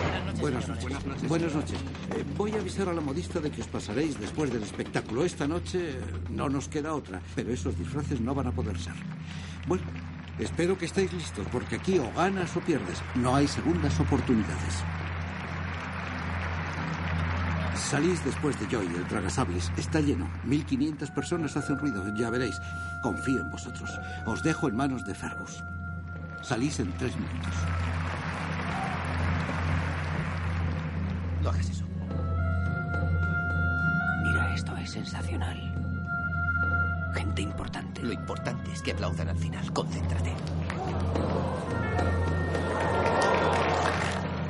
[0.40, 1.29] Buenas noches.
[1.29, 1.79] Buenas noches.
[2.14, 5.25] Eh, voy a avisar a la modista de que os pasaréis después del espectáculo.
[5.25, 8.94] Esta noche eh, no nos queda otra, pero esos disfraces no van a poder ser.
[9.66, 9.85] Bueno,
[10.38, 13.01] espero que estéis listos, porque aquí o ganas o pierdes.
[13.14, 14.75] No hay segundas oportunidades.
[17.90, 19.70] Salís después de Joy, el tragasables.
[19.77, 20.29] Está lleno.
[20.44, 22.03] 1500 personas hacen ruido.
[22.14, 22.59] Ya veréis.
[23.03, 24.01] Confío en vosotros.
[24.25, 25.62] Os dejo en manos de Fergus.
[26.40, 27.55] Salís en tres minutos.
[31.42, 31.85] No hagas eso.
[34.23, 35.75] Mira, esto es sensacional.
[37.14, 38.03] Gente importante.
[38.03, 39.73] Lo importante es que aplaudan al final.
[39.73, 40.33] Concéntrate.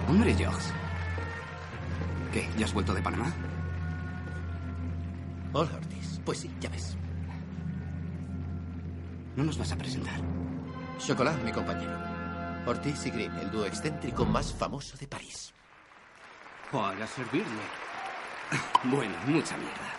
[0.08, 0.83] Hombre, George.
[2.34, 2.50] ¿Qué?
[2.58, 3.32] ¿Ya has vuelto de Panamá?
[5.52, 6.20] Hola, Ortiz.
[6.24, 6.96] Pues sí, ya ves.
[9.36, 10.20] No nos vas a presentar.
[10.98, 11.96] Chocolat, mi compañero.
[12.66, 15.54] Ortiz y Green, el dúo excéntrico más famoso de París.
[16.72, 17.62] Para servirle.
[18.82, 19.94] Bueno, mucha mierda.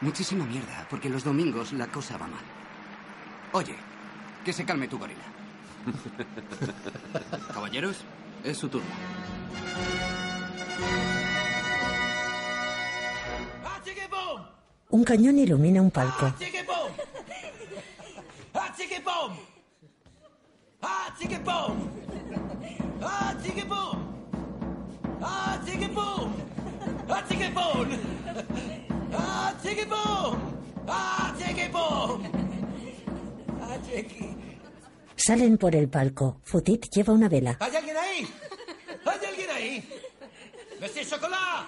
[0.00, 2.44] Muchísima mierda, porque los domingos la cosa va mal.
[3.52, 3.76] Oye,
[4.44, 5.22] que se calme tu gorila.
[7.54, 8.04] Caballeros,
[8.42, 8.90] es su turno.
[14.90, 16.32] Un cañón ilumina un palco.
[35.28, 36.40] Salen por el palco.
[36.42, 37.58] Futit lleva una vela.
[37.60, 38.28] ¿Hay alguien ahí?
[39.04, 39.88] ¿Hay alguien ahí?
[40.80, 41.66] ¡Monsieur Chocolat!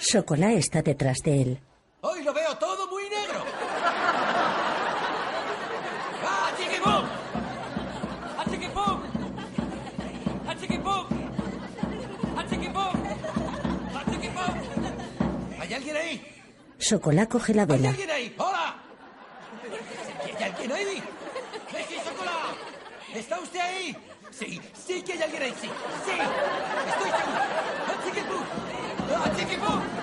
[0.00, 1.60] Chocolat está detrás de él.
[2.04, 3.44] Hoy lo veo todo muy negro.
[6.26, 7.04] ¡Ah, chiquipum!
[8.38, 9.02] ¡Ah, chiquipum!
[10.48, 11.06] ¡Ah, chiquipum!
[12.36, 12.92] ¡Ah, chiquipum!
[13.94, 15.60] ¡Ah, chiquipum!
[15.60, 16.42] ¿Hay alguien ahí?
[16.80, 17.90] Chocolat coge la ¿Hay vela.
[17.90, 18.34] alguien ahí?
[18.36, 18.74] ¡Hola!
[20.36, 21.02] ¿Hay alguien ahí?
[21.72, 22.56] ¡Monsieur Chocolat!
[23.14, 23.96] ¿Está usted ahí?
[24.32, 25.70] Sí, sí que hay alguien ahí, sí,
[26.04, 26.10] sí.
[26.88, 27.42] Estoy seguro.
[27.86, 28.44] ¡Ah, chiquipum!
[29.14, 30.01] ¡Ah, chiquipum!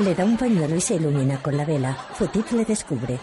[0.00, 1.92] Le da un pañuelo y se ilumina con la vela.
[2.14, 3.20] Futit le descubre.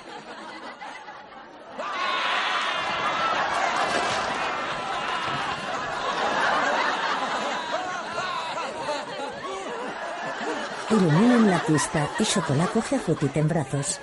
[10.92, 14.00] Iluminan la pista y Chocolat coge a Futit en brazos.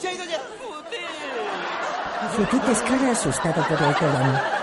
[0.00, 0.40] ¡Se ha ido ya!
[3.10, 4.55] Asustado por el telón.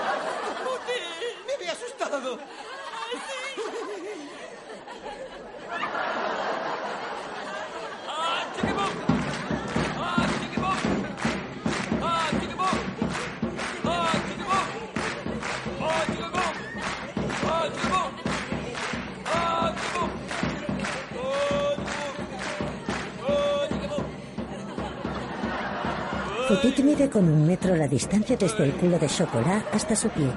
[28.24, 30.32] Desde el culo de Chocolat hasta su pie.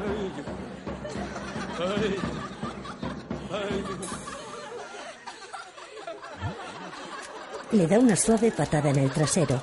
[7.70, 9.60] Le da una suave patada en el trasero.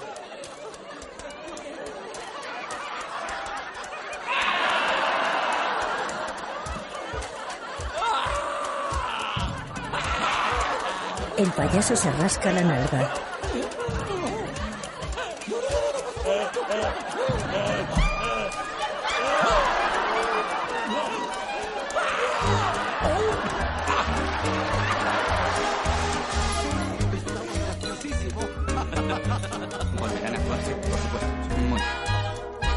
[11.37, 13.32] El payaso se rasca la nalga.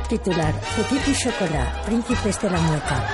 [0.09, 3.05] Titular, Futit y Chocolat, príncipes de la mueca.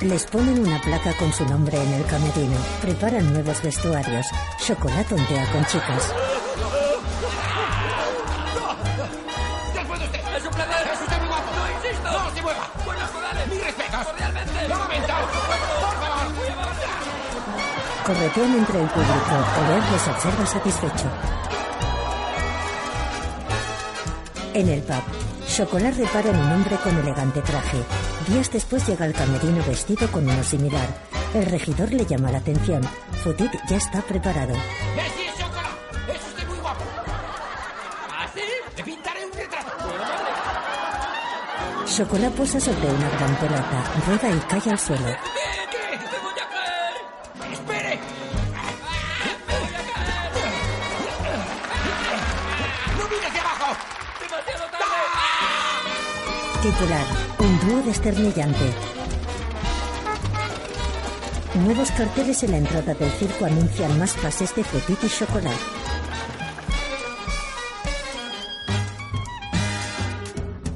[0.00, 2.56] Les ponen una placa con su nombre en el camerino.
[2.80, 4.26] Preparan nuevos vestuarios.
[4.58, 6.12] Chocolat tontea con chicas.
[18.04, 19.34] Corretean entre el público.
[19.60, 21.41] Oler les observa satisfecho.
[24.54, 25.02] En el pub,
[25.48, 27.78] Chocolat repara en un hombre con elegante traje.
[28.28, 30.86] Días después llega al camerino vestido con uno similar.
[31.32, 32.82] El regidor le llama la atención.
[33.24, 34.54] Futit ya está preparado.
[34.54, 36.14] ¡Monsieur Chocolat!
[36.14, 36.84] ¡Es usted muy guapo!
[38.18, 38.40] ¿Así?
[38.76, 39.72] ¡Le pintaré un retrato!
[41.86, 45.16] Chocolat posa sobre una gran pelota, rueda y cae al suelo.
[56.62, 57.04] Titular,
[57.40, 58.72] un dúo desternillante.
[61.54, 65.58] Nuevos carteles en la entrada del circo anuncian más pases de Petit y Chocolat.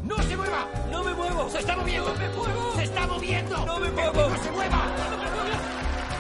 [0.03, 0.67] ¡No se mueva!
[0.91, 1.49] ¡No me muevo!
[1.51, 2.09] ¡Se está moviendo!
[2.13, 2.73] ¡No me muevo!
[2.75, 3.67] ¡Se está moviendo!
[3.67, 4.29] ¡No me muevo!
[4.29, 4.83] ¡No se mueva!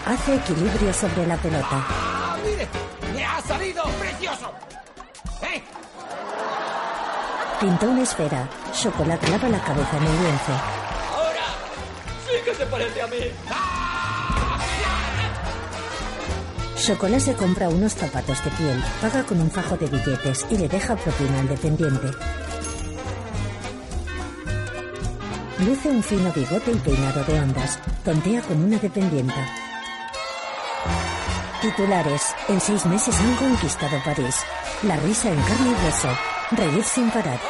[0.06, 1.66] Hace equilibrio sobre la pelota.
[1.72, 2.68] ¡Ah, mire!
[3.12, 4.52] ¡Me ha salido precioso!
[5.42, 5.60] ¡Eh!
[7.58, 8.48] Pintó una esfera.
[8.76, 10.52] Chocolat clava la cabeza en el lienzo.
[10.52, 11.46] ¡Ahora!
[12.26, 13.16] ¡Sí que se parece a mí!
[16.76, 20.68] Chocolat se compra unos zapatos de piel, paga con un fajo de billetes y le
[20.68, 22.10] deja propina al dependiente.
[25.58, 27.78] Luce un fino bigote y peinado de ondas.
[28.04, 29.46] Tontea con una dependienta.
[31.62, 32.34] Titulares.
[32.48, 34.36] En seis meses han conquistado París.
[34.82, 36.08] La risa en carne y hueso.
[36.50, 37.40] Reír sin parar.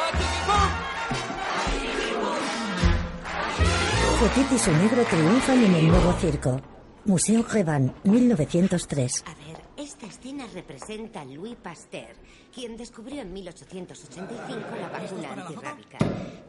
[4.27, 6.59] Petit y su negro triunfan en el nuevo circo.
[7.05, 9.23] Museo Revan, 1903.
[9.25, 12.15] A ver, esta escena representa a Louis Pasteur,
[12.53, 15.97] quien descubrió en 1885 la vacuna antirrábica.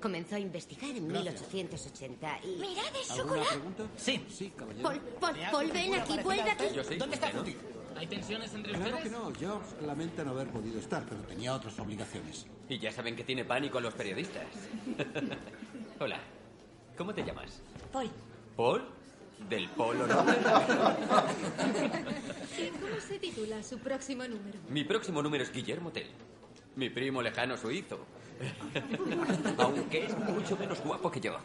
[0.02, 2.46] Comenzó a investigar en 1880 y...
[2.60, 3.48] ¡Mirad, es ¿Alguna chocolate!
[3.54, 3.84] pregunta?
[3.96, 4.24] Sí.
[4.28, 4.82] Sí, caballero.
[4.88, 6.96] Paul, Paul, Paul, ven aquí, vuelve aquí.
[6.98, 7.30] ¿Dónde está.
[7.96, 9.04] ¿Hay tensiones entre Claro ustedes?
[9.04, 12.46] que no, George lamenta no haber podido estar, pero tenía otras obligaciones.
[12.68, 14.44] Y ya saben que tiene pánico a los periodistas.
[16.00, 16.18] Hola.
[16.96, 17.62] ¿Cómo te llamas?
[17.92, 18.10] Paul.
[18.56, 18.82] ¿Paul?
[19.48, 20.32] ¿Del Polo Norte?
[22.58, 24.58] ¿Y cómo se titula su próximo número?
[24.68, 26.08] Mi próximo número es Guillermo Tell.
[26.76, 28.04] Mi primo lejano suizo.
[29.58, 31.38] Aunque es mucho menos guapo que yo.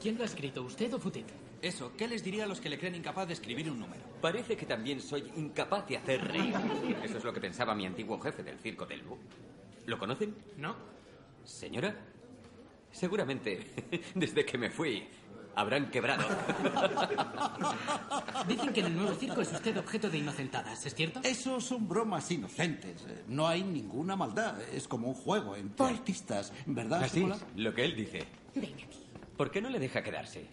[0.00, 1.26] ¿Quién lo ha escrito, usted o Futit?
[1.60, 4.02] Eso, ¿qué les diría a los que le creen incapaz de escribir un número?
[4.20, 6.54] Parece que también soy incapaz de hacer reír.
[7.02, 9.18] Eso es lo que pensaba mi antiguo jefe del circo del Lu.
[9.86, 10.36] ¿Lo conocen?
[10.56, 10.76] ¿No?
[11.44, 11.96] Señora,
[12.92, 13.66] seguramente
[14.14, 15.08] desde que me fui
[15.58, 16.24] habrán quebrado.
[18.46, 21.20] Dicen que en el nuevo circo es usted objeto de inocentadas, ¿es cierto?
[21.22, 23.02] Eso son bromas inocentes.
[23.08, 24.60] Eh, No hay ninguna maldad.
[24.72, 28.24] Es como un juego entre artistas, ¿verdad, Así es, lo que él dice.
[28.54, 28.98] Ven aquí.
[29.36, 30.46] ¿Por qué no le deja quedarse?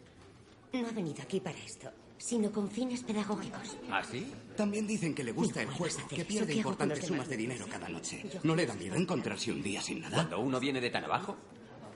[0.73, 3.77] No ha venido aquí para esto, sino con fines pedagógicos.
[3.89, 4.31] ¿Ah, sí?
[4.57, 7.37] También dicen que le gusta el No juego, que pierde ¿qué hago importantes sumas de
[7.37, 8.23] dinero cada noche.
[8.33, 10.15] Yo- ¿No le da miedo encontrarse un día sin nada?
[10.15, 11.37] Cuando uno viene de tan abajo,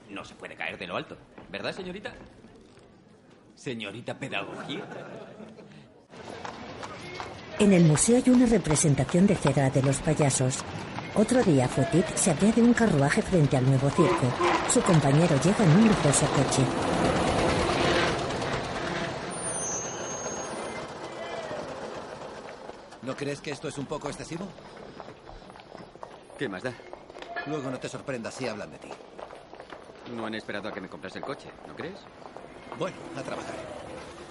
[0.08, 1.16] no se puede caer de lo alto.
[1.50, 2.14] ¿Verdad, señorita?
[3.60, 4.88] Señorita Pedagogía.
[7.58, 10.64] En el museo hay una representación de cera de los payasos.
[11.14, 14.32] Otro día, Futit se apea de un carruaje frente al nuevo circo.
[14.72, 16.62] Su compañero llega en un lujoso coche.
[23.02, 24.48] ¿No crees que esto es un poco excesivo?
[26.38, 26.72] ¿Qué más da?
[27.46, 28.88] Luego no te sorprendas si hablan de ti.
[30.16, 31.98] No han esperado a que me compras el coche, ¿no crees?
[32.78, 33.54] Bueno, a trabajar.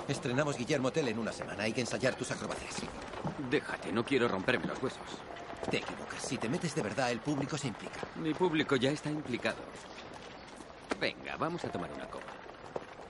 [0.07, 1.63] Estrenamos Guillermo Tell en una semana.
[1.63, 2.75] Hay que ensayar tus acrobacias.
[3.49, 5.01] Déjate, no quiero romperme los huesos.
[5.69, 6.23] Te equivocas.
[6.23, 7.99] Si te metes de verdad, el público se implica.
[8.15, 9.57] Mi público ya está implicado.
[10.99, 12.25] Venga, vamos a tomar una copa.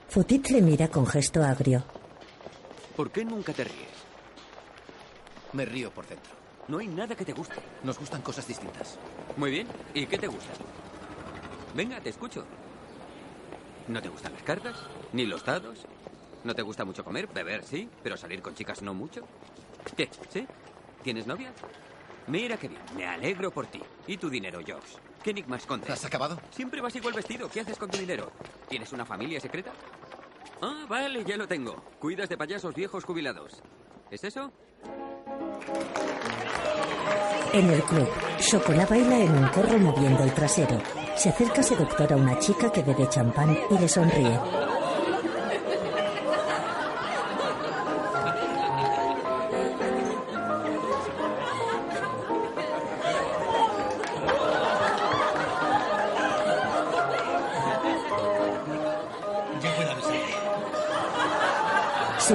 [0.10, 1.84] Futit le mira con gesto agrio.
[2.96, 3.90] ¿Por qué nunca te ríes?
[5.54, 6.34] Me río por dentro.
[6.68, 7.56] No hay nada que te guste.
[7.84, 8.98] Nos gustan cosas distintas.
[9.38, 9.68] Muy bien.
[9.94, 10.52] ¿Y qué te gusta?
[11.74, 12.46] Venga, te escucho.
[13.88, 14.76] ¿No te gustan las cartas?
[15.14, 15.80] ¿Ni los dados?
[16.44, 17.28] ¿No te gusta mucho comer?
[17.28, 19.22] Beber, sí, pero salir con chicas no mucho.
[19.96, 20.10] ¿Qué?
[20.30, 20.46] ¿Sí?
[21.04, 21.52] ¿Tienes novia?
[22.28, 23.82] Mira qué bien, me alegro por ti.
[24.08, 24.98] ¿Y tu dinero, George?
[25.24, 25.90] ¿Qué enigma escondes?
[25.90, 26.40] ¿Has acabado?
[26.52, 27.50] Siempre vas igual vestido.
[27.50, 28.32] ¿Qué haces con tu dinero?
[28.70, 29.72] ¿Tienes una familia secreta?
[30.62, 31.84] Ah, vale, ya lo tengo.
[32.00, 33.62] Cuidas de payasos viejos jubilados.
[34.12, 34.52] ¿Es eso?
[37.52, 38.08] En el club,
[38.40, 40.80] Chocolat baila en un corro moviendo el trasero.
[41.16, 44.69] Se acerca seductor a una chica que bebe champán y le sonríe.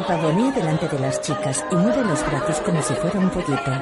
[0.07, 3.73] Pavonea delante de las chicas y mueve los brazos como si fuera un pollito.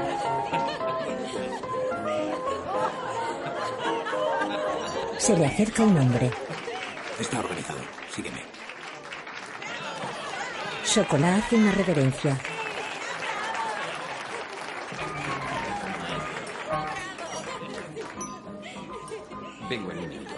[5.18, 6.30] Se le acerca un hombre.
[7.18, 7.78] Está organizado.
[8.14, 8.42] Sígueme.
[10.84, 12.38] Chocolat hace una reverencia.
[19.68, 20.34] Vengo en un minuto.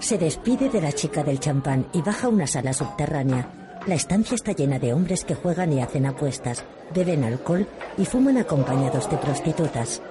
[0.00, 3.65] Se despide de la chica del champán y baja a una sala subterránea.
[3.86, 8.36] La estancia está llena de hombres que juegan y hacen apuestas, beben alcohol y fuman
[8.36, 10.02] acompañados de prostitutas.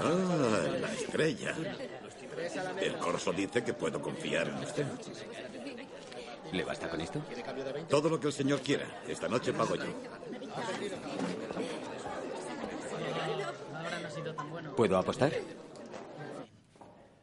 [0.00, 1.54] Ah, la estrella.
[2.80, 4.86] El corso dice que puedo confiar en usted.
[6.50, 7.22] ¿Le basta con esto?
[7.88, 8.84] Todo lo que el señor quiera.
[9.06, 9.84] Esta noche pago yo.
[14.76, 15.32] ¿Puedo apostar?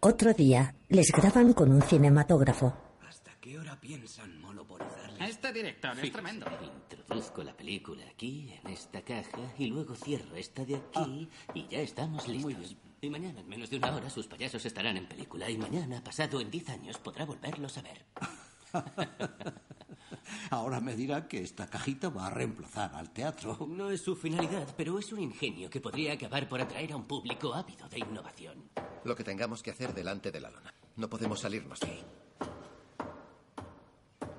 [0.01, 2.73] Otro día, les graban con un cinematógrafo.
[3.07, 5.11] ¿Hasta qué hora piensan monopolizar?
[5.19, 6.45] Este director es tremendo.
[6.61, 11.79] Introduzco la película aquí, en esta caja, y luego cierro esta de aquí, y ya
[11.79, 12.75] estamos listos.
[13.01, 15.49] Y mañana, en menos de una hora, sus payasos estarán en película.
[15.49, 18.05] Y mañana, pasado en 10 años, podrá volverlos a ver.
[20.49, 23.57] Ahora me dirá que esta cajita va a reemplazar al teatro.
[23.69, 27.05] No es su finalidad, pero es un ingenio que podría acabar por atraer a un
[27.05, 28.69] público ávido de innovación.
[29.03, 30.73] Lo que tengamos que hacer delante de la lona.
[30.95, 32.05] No podemos salirnos de ahí.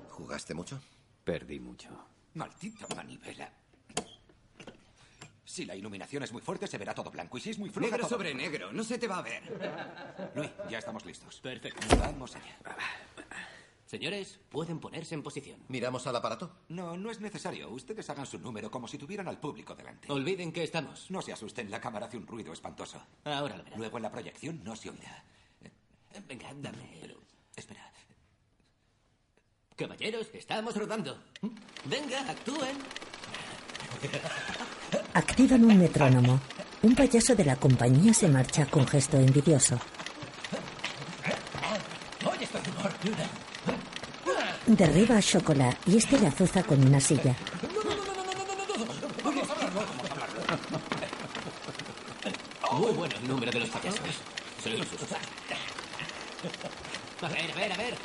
[0.09, 0.79] ¿Jugaste mucho?
[1.23, 1.89] Perdí mucho.
[2.35, 3.51] Maldita manivela.
[5.43, 7.37] Si la iluminación es muy fuerte, se verá todo blanco.
[7.37, 10.31] Y si es muy floja, Negro todo- sobre negro, no se te va a ver.
[10.35, 11.41] Luis, ya estamos listos.
[11.41, 11.85] Perfecto.
[11.97, 12.57] Vamos allá.
[13.91, 15.59] Señores, pueden ponerse en posición.
[15.67, 16.49] ¿Miramos al aparato?
[16.69, 17.69] No, no es necesario.
[17.69, 20.09] Ustedes hagan su número como si tuvieran al público delante.
[20.09, 21.11] Olviden que estamos.
[21.11, 23.03] No se asusten, la cámara hace un ruido espantoso.
[23.25, 23.77] Ahora lo verán.
[23.77, 25.25] Luego en la proyección no se oirá.
[26.25, 26.77] Venga, dame.
[27.53, 27.91] Espera.
[29.75, 31.21] Caballeros, estamos rodando.
[31.83, 32.77] Venga, actúen.
[35.13, 36.39] Activan un metrónomo.
[36.83, 39.77] Un payaso de la compañía se marcha con gesto envidioso.
[42.25, 43.40] Hoy estoy de humor.
[44.77, 47.35] Derriba a Chocolat y este le azuza con una silla.
[49.23, 49.81] Vamos a hablarlo.
[49.81, 50.39] Vamos a hablarlo.
[52.79, 53.99] Muy bueno el número de los payasos.
[54.63, 54.97] Sí, sí.
[57.21, 57.95] A ver, a ver, a ver.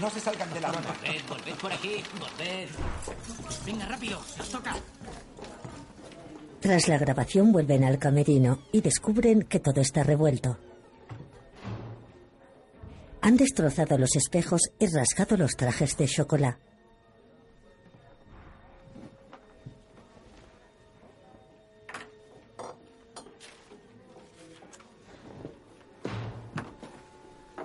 [0.00, 0.88] No se salgan de la lona.
[0.88, 2.68] Volved, volved por aquí, volved.
[3.64, 4.74] Venga, rápido, nos toca.
[6.60, 10.58] Tras la grabación vuelven al camerino y descubren que todo está revuelto.
[13.24, 16.58] Han destrozado los espejos y rasgado los trajes de Chocolat.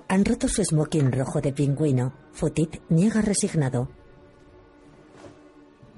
[0.08, 2.14] Han roto su smoking rojo de pingüino.
[2.32, 3.90] Futit niega resignado.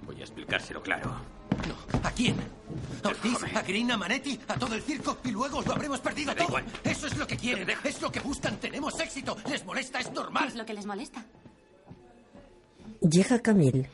[0.07, 1.12] Voy a explicárselo claro.
[2.01, 2.36] ¿A quién?
[3.03, 3.37] ¿A Ortiz?
[3.55, 3.91] ¿A Green?
[3.91, 4.39] ¿A Manetti?
[4.47, 5.17] ¿A todo el circo?
[5.23, 6.57] ¿Y luego lo habremos perdido todo?
[6.83, 7.67] Eso es lo que quieren.
[7.83, 8.57] Es lo que buscan.
[8.59, 9.37] Tenemos éxito.
[9.49, 9.99] ¿Les molesta?
[9.99, 10.47] Es ¿Qué normal.
[10.47, 11.25] es lo que les molesta?
[13.01, 13.89] Llega Camille.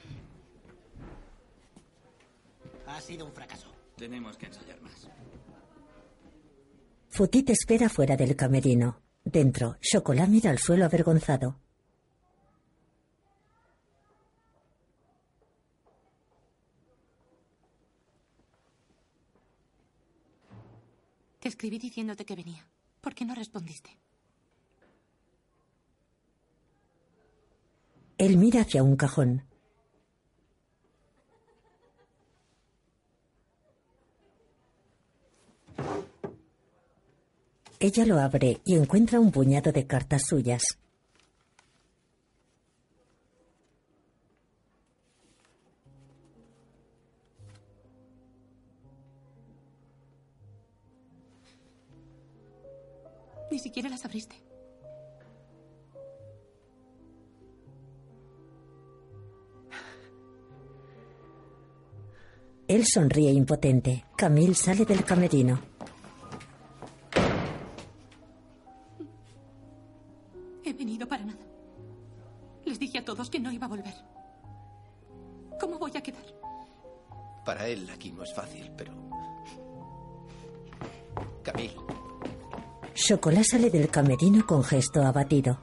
[2.87, 3.67] Ha sido un fracaso.
[3.95, 5.07] Tenemos que ensayar más.
[7.09, 9.01] Futit espera fuera del camerino.
[9.23, 11.59] Dentro, Chocolat mira al suelo avergonzado.
[21.47, 22.67] Escribí diciéndote que venía.
[22.99, 23.89] ¿Por qué no respondiste?
[28.17, 29.43] Él mira hacia un cajón.
[37.79, 40.63] Ella lo abre y encuentra un puñado de cartas suyas.
[53.68, 54.36] Siquiera las abriste.
[62.70, 64.05] Él sonríe impotente.
[64.15, 65.59] Camille sale del camerino.
[70.63, 71.45] He venido para nada.
[72.65, 73.95] Les dije a todos que no iba a volver.
[75.59, 76.26] ¿Cómo voy a quedar?
[77.45, 78.93] Para él aquí no es fácil, pero...
[83.07, 85.59] Chocolat sale del camerino con gesto abatido.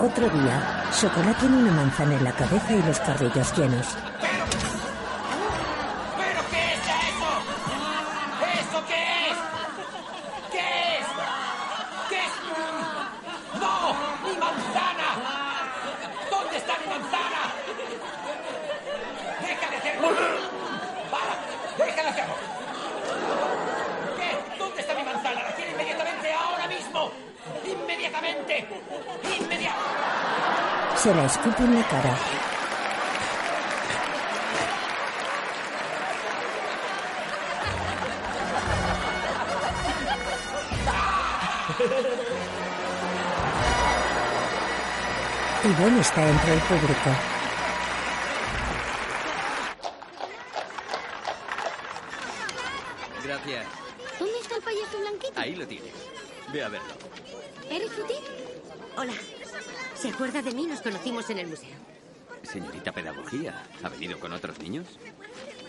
[0.00, 3.86] Otro día, Chocolat tiene una manzana en la cabeza y los carrillos llenos.
[6.18, 7.30] ¿Pero qué es eso?
[8.42, 9.38] ¿Eso qué es?
[10.50, 10.58] ¿Qué
[10.98, 11.06] es?
[12.10, 12.34] ¿Qué es?
[13.60, 13.94] ¡No!
[14.26, 15.08] ¡Mi manzana!
[16.30, 17.40] ¿Dónde está mi manzana?
[19.40, 20.08] ¡Deja de hacerlo!
[21.10, 21.34] ¡Para!
[21.86, 22.34] ¡Deja de hacerlo!
[24.18, 24.58] ¿Qué?
[24.58, 25.42] ¿Dónde está mi manzana?
[25.42, 27.10] ¡La quiero inmediatamente, ahora mismo!
[27.64, 28.68] ¡Inmediatamente!
[29.24, 29.92] ¡Inmediatamente!
[31.44, 32.16] Escupe en la cara.
[45.64, 47.10] Yvonne está entre el público.
[53.24, 53.66] Gracias.
[54.20, 55.40] ¿Dónde está el payaso blanquito?
[55.40, 55.92] Ahí lo tienes.
[56.52, 57.11] Ve a verlo.
[60.02, 60.66] ¿Se acuerda de mí?
[60.66, 61.76] Nos conocimos en el museo.
[62.42, 64.84] Señorita Pedagogía, ¿ha venido con otros niños?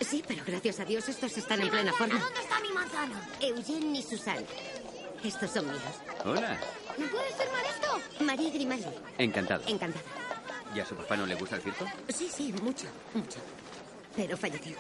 [0.02, 2.20] Sí, pero gracias a Dios estos están en plena forma.
[2.20, 3.30] ¿Dónde está mi manzana?
[3.40, 4.44] Eugene y Susan.
[5.24, 5.84] Estos son míos.
[6.26, 6.60] Hola.
[6.98, 8.24] ¿Me puedes firmar esto?
[8.26, 8.88] Marie Grimaldi.
[9.20, 9.68] Encantado.
[9.68, 10.04] Encantada.
[10.76, 11.86] ¿Y a su papá no le gusta el circo?
[12.10, 13.38] Sí, sí, mucho, mucho.
[14.16, 14.76] Pero falleció.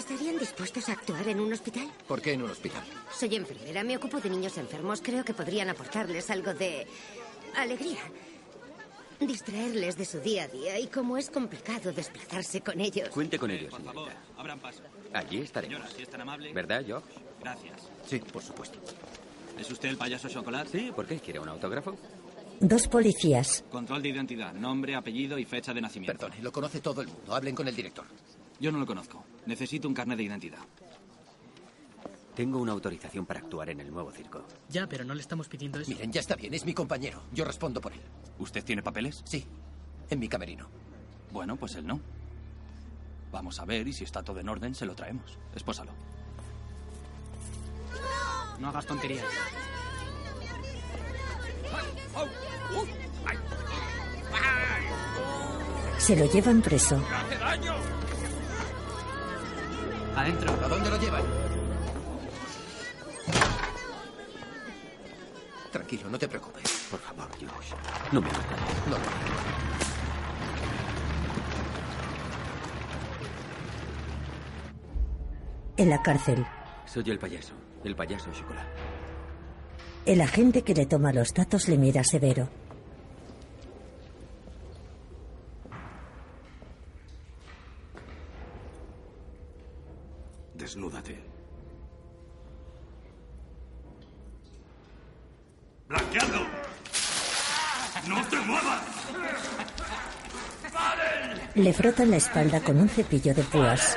[0.00, 1.86] ¿Estarían dispuestos a actuar en un hospital?
[2.08, 2.82] ¿por qué en un hospital?
[3.12, 5.02] Soy enfermera, me ocupo de niños enfermos.
[5.02, 6.86] Creo que podrían aportarles algo de
[7.54, 7.98] alegría.
[9.20, 13.10] Distraerles de su día a día y como es complicado desplazarse con ellos.
[13.10, 14.40] Cuente con ellos, Por favor, señorita.
[14.40, 14.80] abran paso.
[15.12, 15.76] Allí estaremos.
[15.76, 16.52] Señora, si es tan amable.
[16.54, 17.06] ¿Verdad, George?
[17.38, 17.82] Gracias.
[18.08, 18.78] Sí, por supuesto.
[19.58, 20.70] ¿Es usted el payaso chocolate?
[20.78, 21.18] Sí, ¿por qué?
[21.18, 21.94] ¿Quiere un autógrafo?
[22.58, 23.64] Dos policías.
[23.70, 26.18] Control de identidad, nombre, apellido y fecha de nacimiento.
[26.18, 27.34] Perdone, lo conoce todo el mundo.
[27.34, 28.06] Hablen con el director.
[28.60, 29.24] Yo no lo conozco.
[29.46, 30.60] Necesito un carnet de identidad.
[32.34, 34.44] Tengo una autorización para actuar en el nuevo circo.
[34.68, 35.90] Ya, pero no le estamos pidiendo eso.
[35.90, 37.22] Miren, ya está bien, es mi compañero.
[37.32, 38.00] Yo respondo por él.
[38.38, 39.22] ¿Usted tiene papeles?
[39.24, 39.44] Sí,
[40.08, 40.68] en mi camerino.
[41.32, 42.00] Bueno, pues él no.
[43.32, 45.38] Vamos a ver y si está todo en orden, se lo traemos.
[45.54, 45.92] Espósalo.
[48.58, 49.24] No hagas tonterías.
[55.98, 57.02] Se lo llevan preso.
[57.12, 57.74] ¡Hace daño!
[60.20, 60.52] Adentro.
[60.64, 61.22] ¿A dónde lo llevan?
[65.72, 66.88] Tranquilo, no te preocupes.
[66.90, 67.74] Por favor, George.
[68.12, 68.86] No me mates.
[68.86, 69.30] No lo haré.
[75.76, 76.46] En la cárcel,
[76.86, 77.54] Soy el payaso.
[77.84, 78.68] El payaso chocolate.
[80.06, 82.48] el agente que le toma los datos le mira severo.
[90.70, 91.18] Desnúdate.
[95.88, 96.46] ¡Blanqueando!
[98.06, 98.82] ¡No te muevas!
[101.56, 103.96] Le frotan la espalda con un cepillo de púas.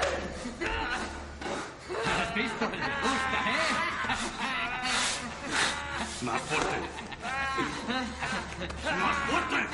[2.08, 3.62] ¿Has visto que me gusta, eh?
[6.24, 6.78] ¡Más fuerte!
[8.98, 9.68] ¡Más fuerte!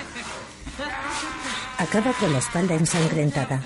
[1.78, 3.62] Acaba con la espalda ensangrentada.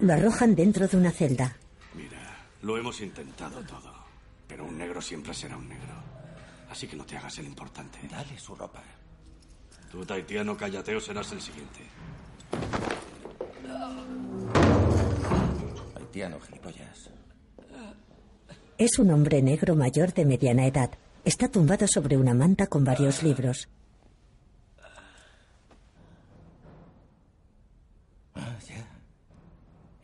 [0.00, 1.56] Lo arrojan dentro de una celda.
[1.94, 2.18] Mira,
[2.62, 3.92] lo hemos intentado todo.
[4.46, 5.94] Pero un negro siempre será un negro.
[6.70, 7.98] Así que no te hagas el importante.
[8.10, 8.82] Dale su ropa.
[9.90, 11.80] Tú, taitiano callateo, serás el siguiente.
[15.96, 17.10] haitiano, gilipollas.
[18.76, 20.90] Es un hombre negro mayor de mediana edad.
[21.24, 23.68] Está tumbado sobre una manta con varios libros.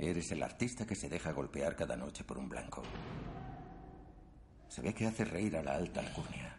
[0.05, 2.83] Eres el artista que se deja golpear cada noche por un blanco.
[4.69, 6.55] Se ve que hace reír a la alta alcurnia.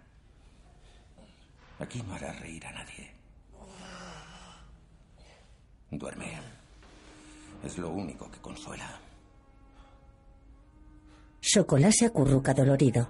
[1.77, 3.11] Aquí no hará reír a nadie.
[5.91, 6.39] Duerme.
[7.63, 8.99] Es lo único que consuela.
[11.39, 13.07] Chocolate se acurruca dolorido.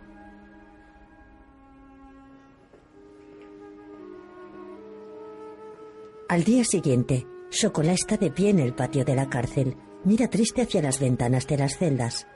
[6.27, 9.77] Al día siguiente, Chocolate está de pie en el patio de la cárcel.
[10.05, 12.27] Mira triste hacia las ventanas de las celdas.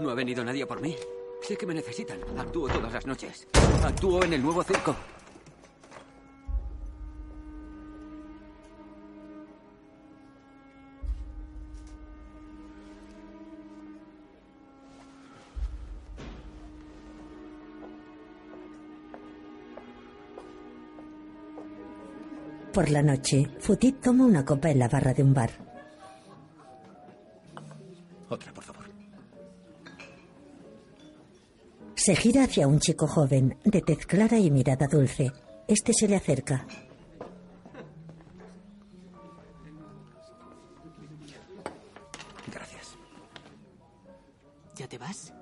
[0.00, 0.96] No ha venido nadie por mí.
[1.42, 2.18] Sé que me necesitan.
[2.36, 3.46] Actúo todas las noches.
[3.84, 4.96] Actúo en el nuevo circo.
[22.76, 25.50] Por la noche, Futit toma una copa en la barra de un bar.
[28.28, 28.84] Otra, por favor.
[31.94, 35.32] Se gira hacia un chico joven, de tez clara y mirada dulce.
[35.66, 36.66] Este se le acerca.
[42.52, 42.98] Gracias.
[44.76, 45.32] ¿Ya te vas?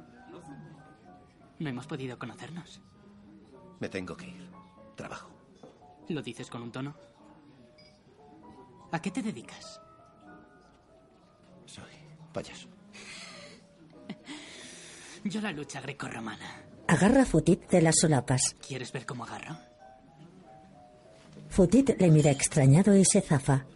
[1.59, 2.81] No hemos podido conocernos.
[3.81, 4.49] Me tengo que ir.
[4.95, 5.31] Trabajo.
[6.09, 6.95] ¿Lo dices con un tono?
[8.95, 9.81] ¿A qué te dedicas?
[11.67, 11.83] Soy
[12.33, 12.69] payaso.
[15.25, 16.63] Yo la lucha grecorromana.
[16.87, 18.55] Agarra a Futit de las solapas.
[18.65, 19.57] ¿Quieres ver cómo agarro?
[21.49, 23.67] Futit le mira extrañado y se zafa.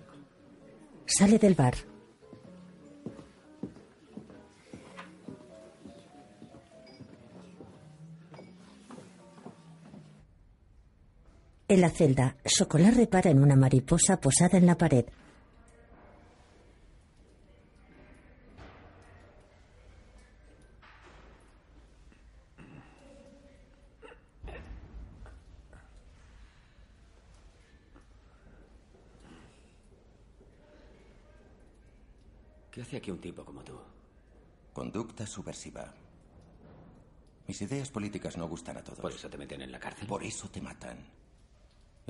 [1.05, 1.75] Sale del bar.
[11.71, 15.05] En la celda, Chocolat repara en una mariposa posada en la pared.
[32.71, 33.79] ¿Qué hace aquí un tipo como tú?
[34.73, 35.93] Conducta subversiva.
[37.47, 39.01] Mis ideas políticas no gustan a todos.
[39.01, 40.09] ¿Por eso te meten en la cárcel?
[40.09, 41.28] Por eso te matan.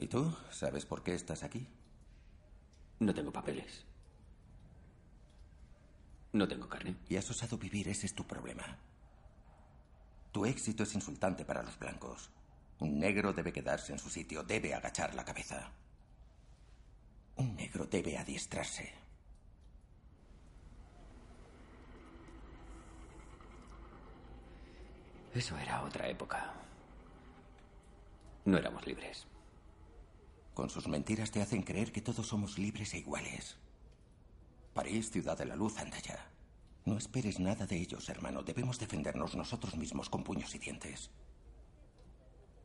[0.01, 0.32] ¿Y tú?
[0.51, 1.66] ¿Sabes por qué estás aquí?
[3.01, 3.84] No tengo papeles.
[6.32, 6.96] No tengo carne.
[7.09, 8.78] Y has osado vivir, ese es tu problema.
[10.30, 12.30] Tu éxito es insultante para los blancos.
[12.78, 15.72] Un negro debe quedarse en su sitio, debe agachar la cabeza.
[17.36, 18.92] Un negro debe adiestrarse.
[25.34, 26.53] Eso era otra época.
[28.44, 29.26] No éramos libres.
[30.59, 33.57] Con sus mentiras te hacen creer que todos somos libres e iguales.
[34.75, 36.33] París, ciudad de la luz, anda ya.
[36.85, 38.43] No esperes nada de ellos, hermano.
[38.43, 41.13] Debemos defendernos nosotros mismos con puños y dientes.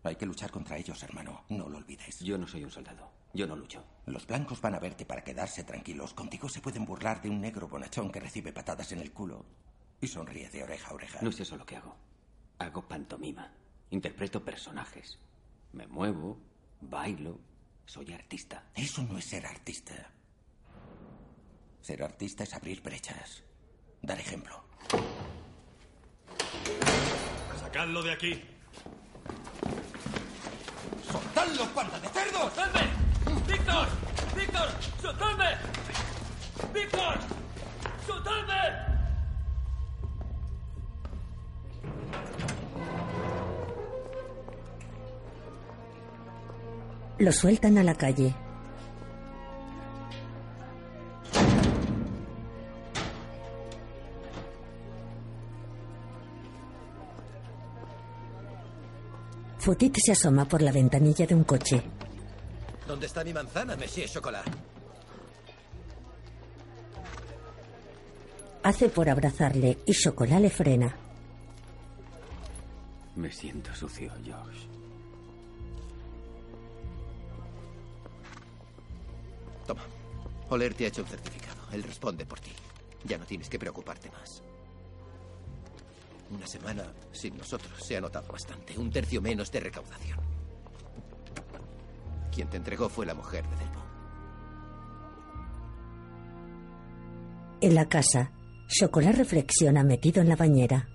[0.02, 1.44] Hay que luchar contra ellos, hermano.
[1.50, 2.20] No lo olvides.
[2.22, 3.12] Yo no soy un soldado.
[3.32, 3.86] Yo no lucho.
[4.08, 6.16] Los blancos van a verte para quedarse tranquilos.
[6.16, 9.46] Contigo se pueden burlar de un negro bonachón que recibe patadas en el culo
[10.02, 11.20] y sonríe de oreja a oreja.
[11.22, 11.96] No es eso lo que hago.
[12.58, 13.54] Hago pantomima.
[13.92, 15.20] Interpreto personajes.
[15.74, 16.40] Me muevo,
[16.82, 17.53] bailo.
[17.86, 18.64] Soy artista.
[18.76, 19.94] Eso no es ser artista.
[21.82, 23.44] Ser artista es abrir brechas.
[24.02, 24.64] Dar ejemplo.
[27.60, 28.42] Sacadlo de aquí.
[31.12, 32.54] ¡Soltadlo, panda de cerdos!
[32.54, 32.82] ¡Soltadme!
[33.48, 33.88] ¡Víctor!
[34.36, 34.70] ¡Víctor!
[35.02, 35.50] ¡Soltadme!
[36.74, 37.20] ¡Víctor!
[38.08, 38.93] ¡Soltadme!
[47.24, 48.36] Lo sueltan a la calle.
[59.58, 61.82] Futit se asoma por la ventanilla de un coche.
[62.86, 64.44] ¿Dónde está mi manzana, Monsieur Chocolat?
[68.64, 70.94] Hace por abrazarle y Chocolat le frena.
[73.16, 74.83] Me siento sucio, Josh.
[80.50, 81.62] Oler te ha hecho un certificado.
[81.72, 82.52] Él responde por ti.
[83.06, 84.44] Ya no tienes que preocuparte más.
[86.30, 88.78] Una semana sin nosotros se ha notado bastante.
[88.78, 90.20] Un tercio menos de recaudación.
[92.34, 93.84] Quien te entregó fue la mujer de Delbo.
[97.62, 98.32] En la casa,
[98.68, 100.93] Chocolat reflexiona metido en la bañera.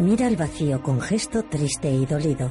[0.00, 2.50] Mira al vacío con gesto triste y dolido.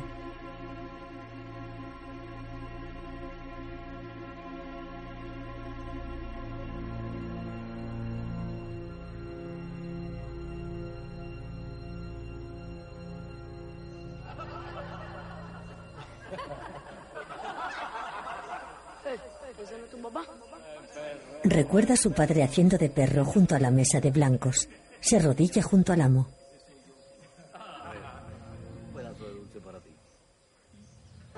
[21.44, 24.70] Recuerda a su padre haciendo de perro junto a la mesa de blancos.
[25.00, 26.39] Se arrodilla junto al amo.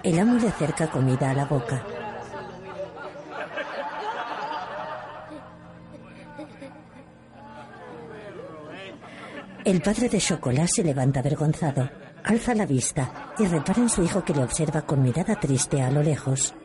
[0.03, 1.83] El amo le acerca comida a la boca.
[9.63, 11.87] El padre de Chocolat se levanta avergonzado,
[12.23, 15.91] alza la vista y repara en su hijo que le observa con mirada triste a
[15.91, 16.55] lo lejos.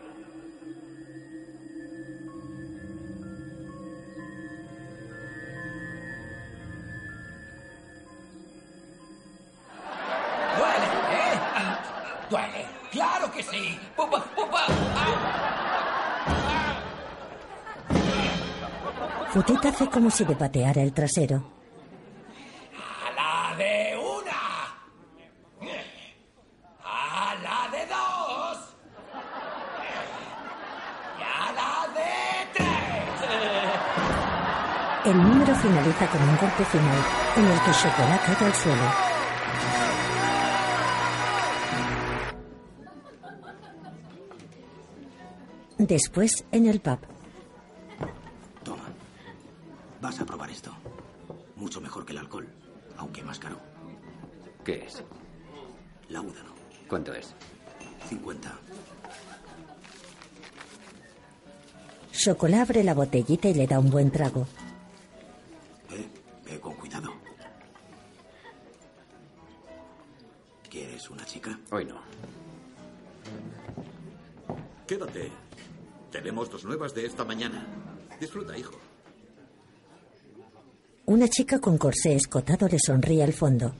[19.96, 21.42] Como si le pateara el trasero.
[22.76, 24.42] ¡A la de una!
[26.84, 28.58] ¡A la de dos!
[31.18, 32.12] ¡Y a la de
[32.52, 33.20] tres!
[35.06, 37.00] El número finaliza con un golpe final
[37.36, 38.88] en el que Chocolat cae al suelo.
[45.78, 46.98] Después, en el pub,
[62.26, 64.48] Chocolat abre la botellita y le da un buen trago.
[65.92, 66.08] Eh,
[66.44, 67.12] ve con cuidado.
[70.68, 71.56] ¿Quieres una chica?
[71.70, 72.00] Hoy no.
[74.88, 75.30] Quédate.
[76.10, 77.64] Tenemos dos nuevas de esta mañana.
[78.18, 78.74] Disfruta, hijo.
[81.04, 83.72] Una chica con corsé escotado le sonríe al fondo.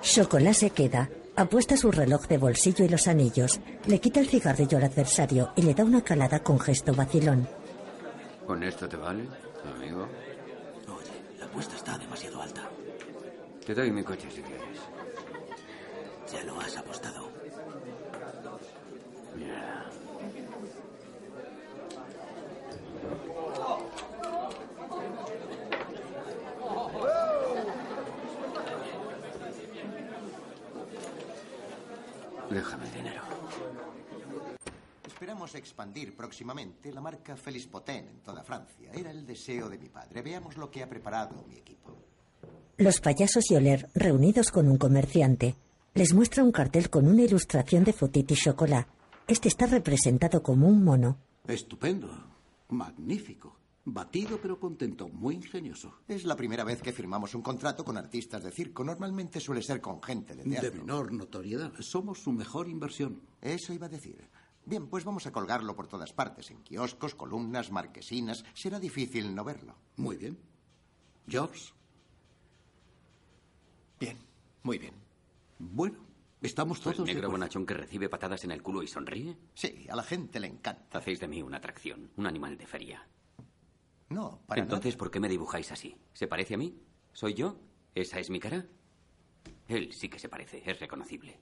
[0.00, 4.78] Chocolat se queda, apuesta su reloj de bolsillo y los anillos, le quita el cigarrillo
[4.78, 7.48] al adversario y le da una calada con gesto vacilón.
[8.46, 9.26] ¿Con esto te vale,
[9.76, 10.08] amigo?
[10.88, 12.68] Oye, la apuesta está demasiado alta.
[13.64, 14.78] Te doy mi coche si quieres.
[16.32, 17.30] Ya lo has apostado.
[19.38, 19.86] Ya.
[32.52, 33.22] Déjame el dinero.
[35.54, 38.90] Expandir próximamente la marca Félix en toda Francia.
[38.92, 40.22] Era el deseo de mi padre.
[40.22, 41.96] Veamos lo que ha preparado mi equipo.
[42.78, 45.56] Los payasos y Oler, reunidos con un comerciante,
[45.94, 48.86] les muestra un cartel con una ilustración de Futit y Chocolat.
[49.26, 51.18] Este está representado como un mono.
[51.46, 52.08] Estupendo.
[52.68, 53.56] Magnífico.
[53.84, 55.08] Batido pero contento.
[55.08, 55.92] Muy ingenioso.
[56.06, 58.84] Es la primera vez que firmamos un contrato con artistas de circo.
[58.84, 60.80] Normalmente suele ser con gente de De teatro.
[60.80, 61.72] menor notoriedad.
[61.80, 63.20] Somos su mejor inversión.
[63.40, 64.28] Eso iba a decir.
[64.64, 68.44] Bien, pues vamos a colgarlo por todas partes, en kioscos, columnas, marquesinas.
[68.54, 69.76] Será difícil no verlo.
[69.96, 70.38] Muy bien.
[71.26, 71.72] George.
[73.98, 74.18] Bien,
[74.62, 74.94] muy bien.
[75.58, 76.06] Bueno,
[76.40, 79.36] estamos ¿Sois todos de negro bonachón que recibe patadas en el culo y sonríe?
[79.54, 80.98] Sí, a la gente le encanta.
[80.98, 83.06] Hacéis de mí una atracción, un animal de feria.
[84.08, 85.96] No, para Entonces, ¿por qué me dibujáis así?
[86.12, 86.76] ¿Se parece a mí?
[87.12, 87.58] ¿Soy yo?
[87.94, 88.66] ¿Esa es mi cara?
[89.68, 91.40] Él sí que se parece, es reconocible.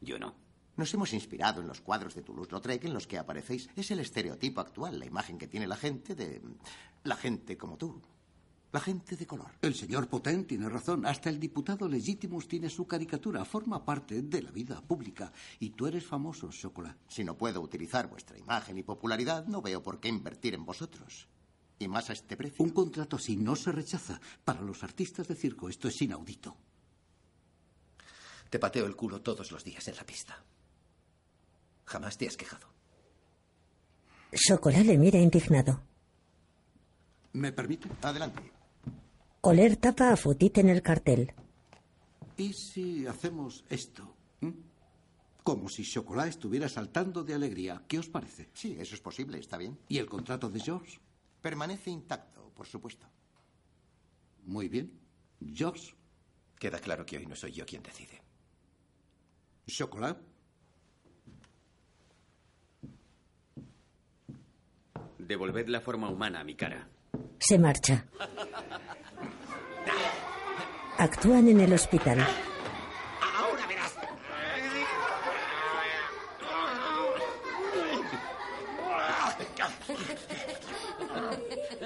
[0.00, 0.34] Yo no.
[0.76, 3.70] Nos hemos inspirado en los cuadros de Toulouse-Lautrec en los que aparecéis.
[3.76, 6.42] Es el estereotipo actual, la imagen que tiene la gente de...
[7.04, 8.02] La gente como tú.
[8.72, 9.52] La gente de color.
[9.62, 11.06] El señor Potent tiene razón.
[11.06, 13.46] Hasta el diputado Legitimus tiene su caricatura.
[13.46, 15.32] Forma parte de la vida pública.
[15.60, 16.98] Y tú eres famoso, Chocolat.
[17.08, 21.26] Si no puedo utilizar vuestra imagen y popularidad, no veo por qué invertir en vosotros.
[21.78, 22.62] Y más a este precio.
[22.62, 24.20] Un contrato así no se rechaza.
[24.44, 26.54] Para los artistas de circo esto es inaudito.
[28.50, 30.44] Te pateo el culo todos los días en la pista.
[31.86, 32.66] Jamás te has quejado.
[34.34, 35.80] Chocolat le mira indignado.
[37.32, 37.88] ¿Me permite?
[38.02, 38.42] Adelante.
[39.42, 41.32] Oler tapa a Futit en el cartel.
[42.36, 44.14] ¿Y si hacemos esto?
[44.40, 44.50] ¿Mm?
[45.42, 47.84] Como si Chocolat estuviera saltando de alegría.
[47.86, 48.50] ¿Qué os parece?
[48.52, 49.78] Sí, eso es posible, está bien.
[49.88, 50.98] ¿Y el contrato de George?
[51.40, 53.06] Permanece intacto, por supuesto.
[54.44, 54.98] Muy bien.
[55.54, 55.94] George.
[56.58, 58.20] Queda claro que hoy no soy yo quien decide.
[59.68, 60.18] Chocolat.
[65.18, 66.88] Devolved la forma humana a mi cara.
[67.38, 68.04] Se marcha.
[70.98, 72.18] Actúan en el hospital.
[73.38, 73.94] Ahora verás.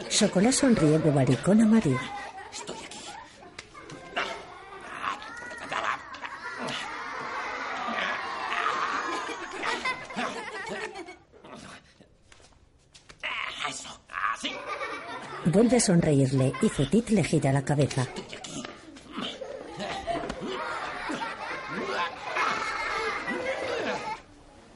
[0.09, 1.99] Chocolat sonríe bobaricón a Marie.
[13.69, 13.89] Eso,
[14.33, 14.51] así.
[15.53, 18.07] Vuelve a sonreírle y Futit le gira la cabeza.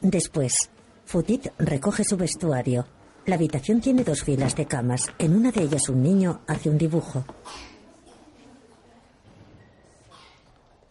[0.00, 0.70] Después,
[1.04, 2.86] Futit recoge su vestuario.
[3.26, 5.12] La habitación tiene dos filas de camas.
[5.18, 7.24] En una de ellas un niño hace un dibujo.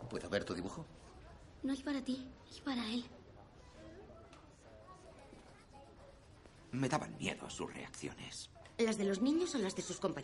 [0.10, 0.86] ¿Puedo ver tu dibujo?
[1.62, 3.04] No es para ti, es para él.
[6.72, 8.50] Me daban miedo sus reacciones.
[8.80, 9.76] ¿Las de los niños o las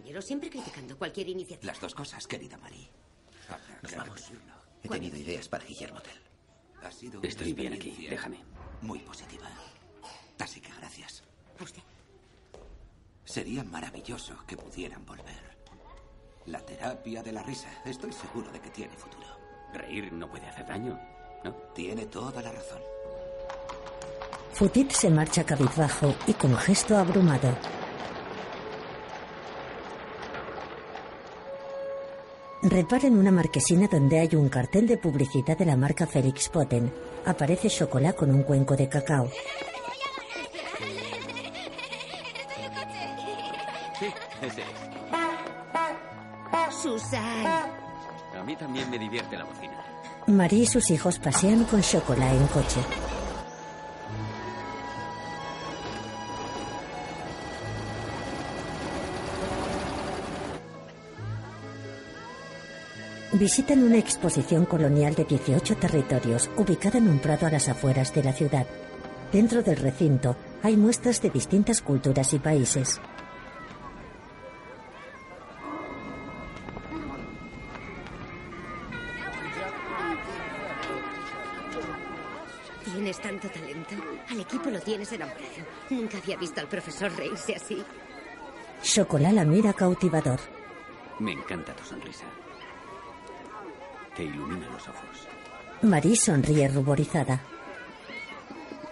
[0.10, 0.26] compañeros?
[0.26, 1.72] Siempre criticando cualquier iniciativa.
[1.72, 2.89] Las dos cosas, querida Marie.
[3.82, 4.32] Nos vamos.
[4.84, 6.22] He tenido ideas para Guillermo Tell.
[6.84, 8.38] Ha sido Estoy bien aquí, déjame.
[8.82, 9.47] Muy positiva.
[10.39, 11.24] Así que gracias.
[11.60, 11.82] Usted.
[13.26, 15.57] Sería maravilloso que pudieran volver.
[16.45, 17.70] La terapia de la risa.
[17.86, 19.28] Estoy seguro de que tiene futuro.
[19.74, 20.99] Reír no puede hacer daño,
[21.43, 21.53] ¿no?
[21.76, 22.82] Tiene toda la razón.
[24.53, 27.55] Futit se marcha cabizbajo y con gesto abrumado.
[32.62, 36.91] Repara en una marquesina donde hay un cartel de publicidad de la marca Felix Poten.
[37.26, 39.30] Aparece Chocolat con un cuenco de cacao.
[43.97, 44.07] Sí,
[44.41, 44.68] ese es.
[46.82, 47.45] Susan.
[48.38, 49.86] A mí también me divierte la bocina.
[50.28, 52.82] Marie y sus hijos pasean con Chocolat en coche.
[63.34, 68.24] Visitan una exposición colonial de 18 territorios ubicada en un prado a las afueras de
[68.24, 68.66] la ciudad.
[69.32, 73.00] Dentro del recinto hay muestras de distintas culturas y países.
[82.84, 83.96] Tienes tanto talento.
[84.28, 85.46] Al equipo lo tienes enamorado.
[85.92, 87.84] Nunca había visto al profesor reírse así.
[88.82, 90.40] Chocolat la mira cautivador.
[91.20, 92.26] Me encanta tu sonrisa.
[94.16, 95.28] Te ilumina los ojos.
[95.82, 97.41] Marie sonríe ruborizada.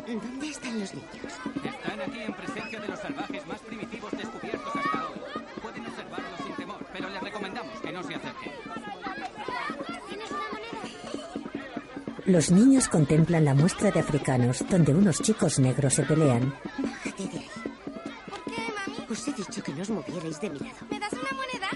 [0.07, 1.33] ¿Dónde están los niños?
[1.65, 5.19] Están aquí en presencia de los salvajes más primitivos descubiertos hasta hoy.
[5.61, 8.51] Pueden observarlos sin temor, pero les recomendamos que no se acerquen.
[12.25, 16.53] Los niños contemplan la muestra de africanos donde unos chicos negros se pelean.
[16.77, 17.49] Bájate de ahí.
[19.09, 20.75] Os he dicho que no os movierais de mi lado.
[20.89, 21.69] ¿Me das una moneda?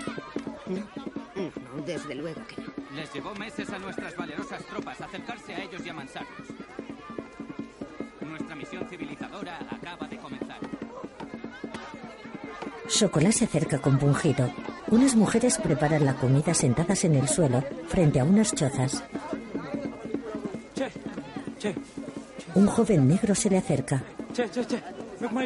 [0.68, 2.71] No, no, desde luego que no.
[2.96, 6.48] Les llevó meses a nuestras valerosas tropas acercarse a ellos y amansarlos.
[8.22, 10.60] Nuestra misión civilizadora acaba de comenzar.
[12.88, 14.52] Chocolat se acerca compungido.
[14.88, 19.04] Unas mujeres preparan la comida sentadas en el suelo frente a unas chozas.
[20.76, 20.92] Che,
[21.60, 21.76] che,
[22.56, 24.04] Un joven negro se le acerca.
[24.34, 24.82] che, che, che.
[25.22, 25.46] Me kuma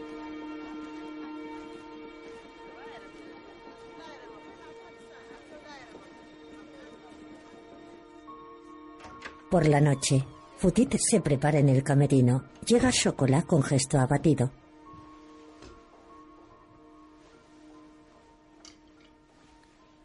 [9.51, 10.25] Por la noche,
[10.59, 12.45] Futit se prepara en el camerino.
[12.65, 14.49] Llega Chocolat con gesto abatido.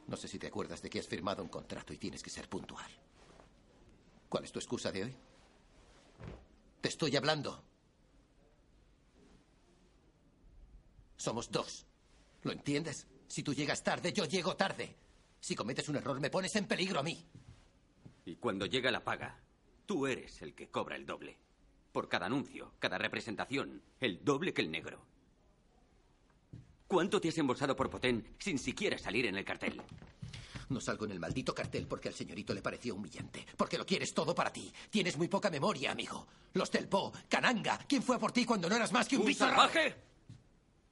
[0.09, 2.49] No sé si te acuerdas de que has firmado un contrato y tienes que ser
[2.49, 2.91] puntual.
[4.29, 5.17] ¿Cuál es tu excusa de hoy?
[6.81, 7.63] Te estoy hablando.
[11.17, 11.87] Somos dos.
[12.43, 13.07] ¿Lo entiendes?
[13.29, 14.97] Si tú llegas tarde, yo llego tarde.
[15.39, 17.25] Si cometes un error, me pones en peligro a mí.
[18.27, 19.39] Y cuando llega la paga,
[19.87, 21.39] tú eres el que cobra el doble.
[21.93, 25.01] por cada anuncio, cada representación, el doble que el negro.
[26.87, 29.81] ¿Cuánto te has embolsado por Potén sin siquiera salir en el cartel?
[30.69, 33.47] No salgo en el maldito cartel porque al señorito le pareció humillante.
[33.57, 34.71] Porque lo quieres todo para ti.
[34.91, 36.27] Tienes muy poca memoria, amigo.
[36.53, 37.79] Los del Po, Cananga.
[37.89, 39.95] ¿Quién fue a por ti cuando no eras más que un, ¿Un salvaje?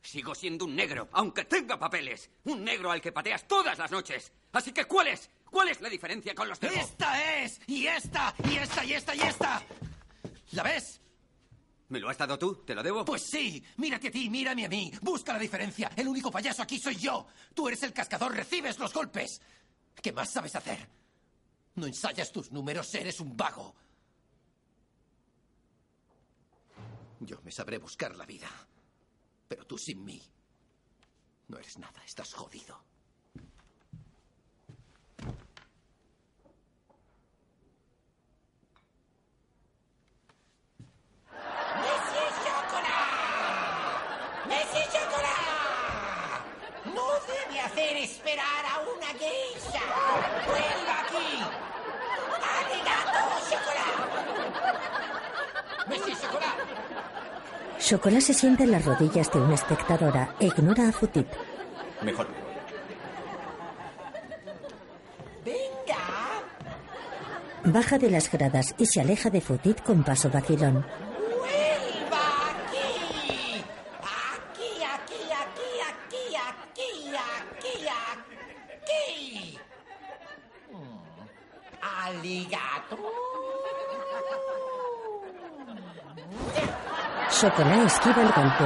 [0.01, 2.31] Sigo siendo un negro, aunque tenga papeles.
[2.45, 4.33] Un negro al que pateas todas las noches.
[4.53, 5.29] Así que, ¿cuál es?
[5.55, 6.67] ¿Cuál es la diferencia con los Po?
[6.67, 7.61] ¡Esta es!
[7.69, 8.35] ¡Y esta!
[8.51, 8.85] ¡Y esta!
[8.85, 9.15] ¡Y esta!
[9.15, 9.63] ¡Y esta!
[10.51, 11.01] ¿La ves?
[11.91, 12.65] ¿Me lo has dado tú?
[12.65, 13.05] ¿Te lo debo?
[13.05, 13.63] Pues sí.
[13.77, 14.91] Mírate a ti, mírame a mí.
[15.01, 15.93] Busca la diferencia.
[15.95, 17.29] El único payaso aquí soy yo.
[17.55, 19.41] Tú eres el cascador, recibes los golpes.
[20.03, 20.89] ¿Qué más sabes hacer?
[21.77, 23.77] No ensayas tus números, eres un vago.
[27.21, 28.51] Yo me sabré buscar la vida.
[29.47, 30.21] Pero tú sin mí.
[31.47, 32.94] No eres nada, estás jodido.
[47.75, 49.83] Hacer esperar a una geisha.
[50.47, 51.31] ¡Vuelva aquí!
[52.55, 53.21] ¡Arigato,
[53.51, 53.99] Chocolat!
[55.89, 56.59] ¡Messi Chocolat!
[57.81, 61.27] Chocolat se sienta en las rodillas de una espectadora e ignora a Futit.
[62.03, 62.29] Mejor.
[65.45, 66.43] ¡Venga!
[67.65, 70.87] Baja de las gradas y se aleja de Futit con paso vacilón.
[71.41, 73.65] ¡Vuelva aquí!
[74.01, 77.75] Aquí, aquí, aquí, aquí, aquí, aquí,
[78.79, 79.59] aquí.
[80.71, 81.27] Mm.
[81.83, 82.99] Aligato.
[87.45, 88.65] Chocolat esquiva el golpe.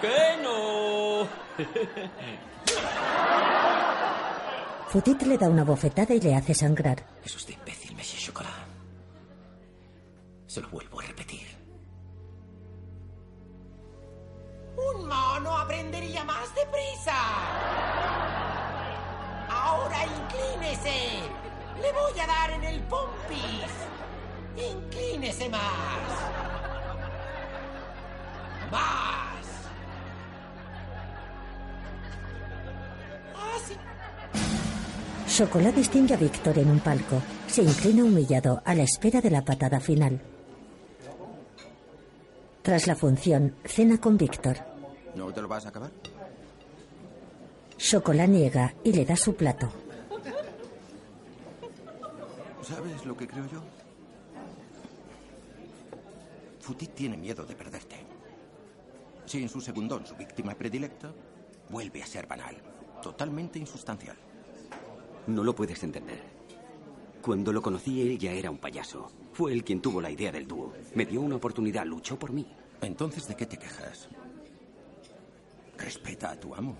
[0.00, 1.28] ¡Que no!
[4.88, 7.06] Futit le da una bofetada y le hace sangrar.
[7.24, 8.50] Es usted imbécil, Messi Chocolat.
[10.48, 11.46] Se lo vuelvo a repetir.
[14.76, 17.14] Un mono aprendería más deprisa.
[19.48, 21.20] Ahora inclínese.
[21.80, 23.70] Le voy a dar en el pompis.
[24.56, 26.61] Inclínese más.
[28.72, 29.46] Más.
[33.54, 33.74] Así.
[35.28, 37.20] Chocolat distingue a Víctor en un palco.
[37.46, 40.20] Se inclina humillado a la espera de la patada final.
[42.62, 44.56] Tras la función, cena con Víctor.
[45.14, 45.90] ¿No te lo vas a acabar?
[47.76, 49.68] Chocolat niega y le da su plato.
[52.62, 53.62] ¿Sabes lo que creo yo?
[56.60, 58.11] Futit tiene miedo de perderte.
[59.32, 61.10] Sin su segundón, su víctima predilecta,
[61.70, 62.54] vuelve a ser banal,
[63.02, 64.14] totalmente insustancial.
[65.26, 66.22] No lo puedes entender.
[67.22, 69.10] Cuando lo conocí, él ya era un payaso.
[69.32, 70.74] Fue él quien tuvo la idea del dúo.
[70.94, 72.46] Me dio una oportunidad, luchó por mí.
[72.82, 74.10] Entonces, ¿de qué te quejas?
[75.78, 76.76] Respeta a tu amo.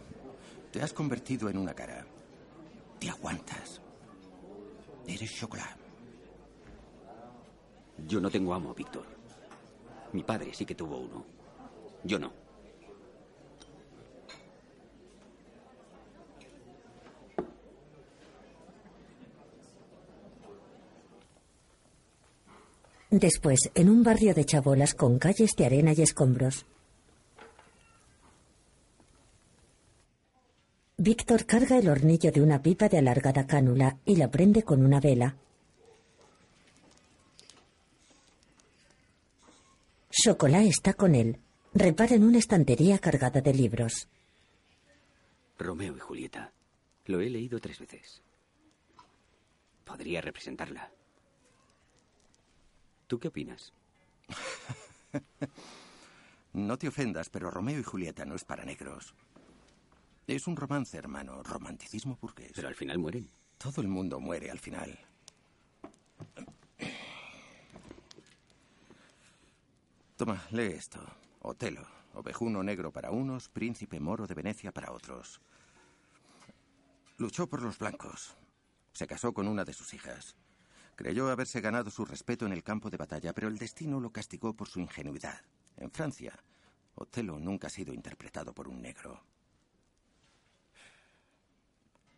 [0.70, 2.04] Te has convertido en una cara.
[2.98, 3.80] Te aguantas.
[5.06, 5.80] Eres chocolate.
[8.06, 9.06] Yo no tengo amo, Víctor.
[10.12, 11.24] Mi padre sí que tuvo uno.
[12.04, 12.41] Yo no.
[23.12, 26.64] Después, en un barrio de chabolas con calles de arena y escombros.
[30.96, 34.98] Víctor carga el hornillo de una pipa de alargada cánula y la prende con una
[34.98, 35.36] vela.
[40.10, 41.38] Chocolat está con él.
[41.74, 44.08] Repara en una estantería cargada de libros.
[45.58, 46.50] Romeo y Julieta.
[47.04, 48.22] Lo he leído tres veces.
[49.84, 50.90] Podría representarla.
[53.12, 53.74] ¿Tú qué opinas?
[56.54, 59.14] No te ofendas, pero Romeo y Julieta no es para negros.
[60.26, 61.42] Es un romance, hermano.
[61.42, 62.52] Romanticismo burgués.
[62.54, 63.30] Pero al final mueren.
[63.58, 64.98] Todo el mundo muere al final.
[70.16, 71.00] Toma, lee esto.
[71.40, 71.86] Otelo.
[72.14, 75.42] Ovejuno negro para unos, príncipe moro de Venecia para otros.
[77.18, 78.38] Luchó por los blancos.
[78.94, 80.34] Se casó con una de sus hijas.
[80.96, 84.54] Creyó haberse ganado su respeto en el campo de batalla, pero el destino lo castigó
[84.54, 85.40] por su ingenuidad.
[85.76, 86.38] En Francia,
[86.94, 89.24] Otelo nunca ha sido interpretado por un negro.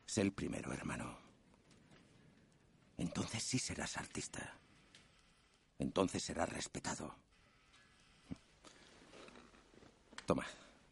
[0.06, 1.16] Sé el primero, hermano.
[2.98, 4.59] Entonces sí serás artista.
[5.78, 7.14] Entonces serás respetado.
[10.26, 10.46] Toma,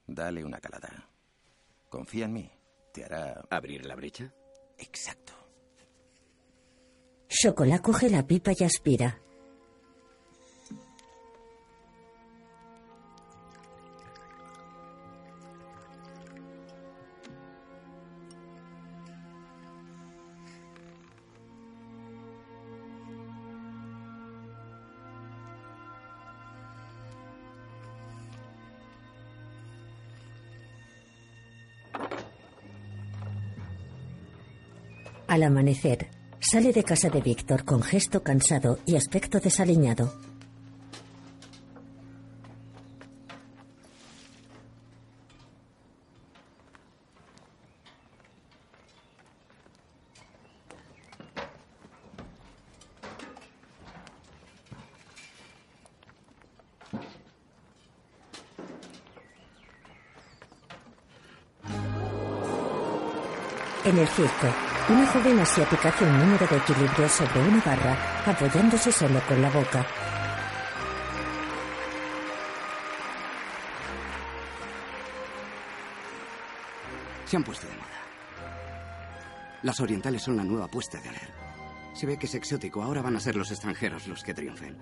[0.07, 1.09] dale una calada.
[1.89, 2.51] Confía en mí.
[2.93, 3.45] Te hará...
[3.51, 4.33] ¿Abrir la brecha?
[4.79, 5.42] Exacto.
[7.35, 9.19] Chocolat coge la pipa y aspira.
[35.27, 36.11] Al amanecer,
[36.43, 40.13] sale de casa de Víctor con gesto cansado y aspecto desaliñado.
[63.85, 67.97] En el circo, una joven asiática hace un número de equilibrio sobre una barra,
[68.27, 69.87] apoyándose solo con la boca.
[77.25, 77.87] Se han puesto de moda.
[79.63, 81.33] Las orientales son la nueva apuesta de Aler.
[81.95, 82.83] Se ve que es exótico.
[82.83, 84.77] Ahora van a ser los extranjeros los que triunfen.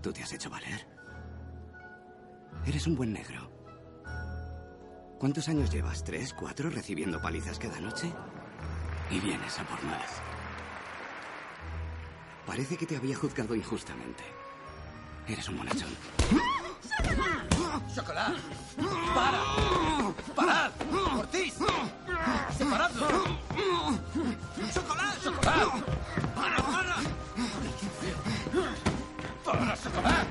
[0.00, 0.86] ¿Tú te has hecho valer?
[2.64, 3.59] Eres un buen negro.
[5.20, 6.02] ¿Cuántos años llevas?
[6.02, 8.10] ¿Tres, cuatro recibiendo palizas cada noche?
[9.10, 10.12] Y vienes a por más.
[12.46, 14.24] Parece que te había juzgado injustamente.
[15.28, 15.90] Eres un bonachón.
[17.94, 18.40] ¡Chocolate!
[19.14, 19.42] ¡Para!
[20.34, 20.70] ¡Parad!
[21.18, 21.54] ¡Ortiz!
[22.56, 23.06] ¡Separadlo!
[24.72, 25.20] ¡Chocolate!
[25.22, 25.82] ¡Chocolate!
[26.34, 26.96] ¡Para, para!
[29.44, 30.26] ¡Para, chocolate!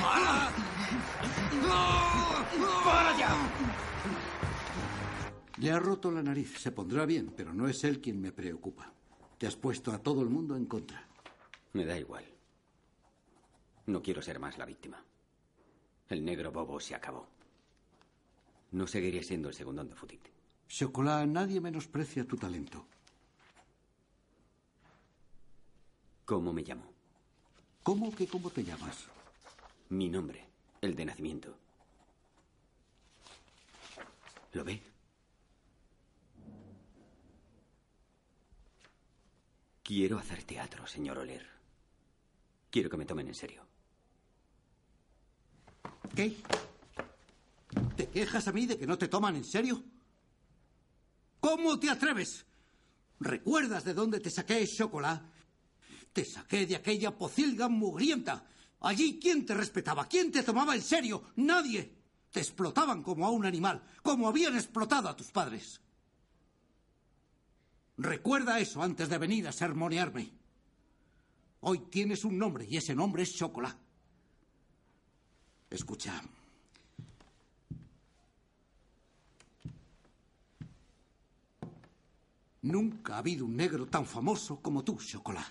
[0.00, 0.48] ¡Para!
[2.84, 3.77] ¡Para ya!
[5.60, 6.58] Le ha roto la nariz.
[6.58, 8.92] Se pondrá bien, pero no es él quien me preocupa.
[9.38, 11.04] Te has puesto a todo el mundo en contra.
[11.72, 12.24] Me da igual.
[13.86, 15.02] No quiero ser más la víctima.
[16.08, 17.26] El negro bobo se acabó.
[18.72, 20.20] No seguiré siendo el segundón de Futit.
[20.68, 22.86] Chocolat, nadie menosprecia tu talento.
[26.24, 26.84] ¿Cómo me llamo?
[27.82, 29.06] ¿Cómo que cómo te llamas?
[29.88, 30.46] Mi nombre,
[30.82, 31.56] el de nacimiento.
[34.52, 34.82] ¿Lo ve?
[39.88, 41.48] Quiero hacer teatro, señor Oler.
[42.70, 43.66] Quiero que me tomen en serio.
[46.14, 46.36] ¿Qué?
[47.96, 49.82] ¿Te quejas a mí de que no te toman en serio?
[51.40, 52.44] ¿Cómo te atreves?
[53.18, 55.24] ¿Recuerdas de dónde te saqué chocolate?
[56.12, 58.44] Te saqué de aquella pocilga mugrienta.
[58.80, 60.06] Allí, ¿quién te respetaba?
[60.06, 61.30] ¿Quién te tomaba en serio?
[61.36, 61.96] Nadie.
[62.30, 65.80] Te explotaban como a un animal, como habían explotado a tus padres.
[67.98, 70.30] Recuerda eso antes de venir a sermonearme.
[71.60, 73.76] Hoy tienes un nombre y ese nombre es chocolate.
[75.68, 76.22] Escucha.
[82.62, 85.46] Nunca ha habido un negro tan famoso como tú, Chocolat.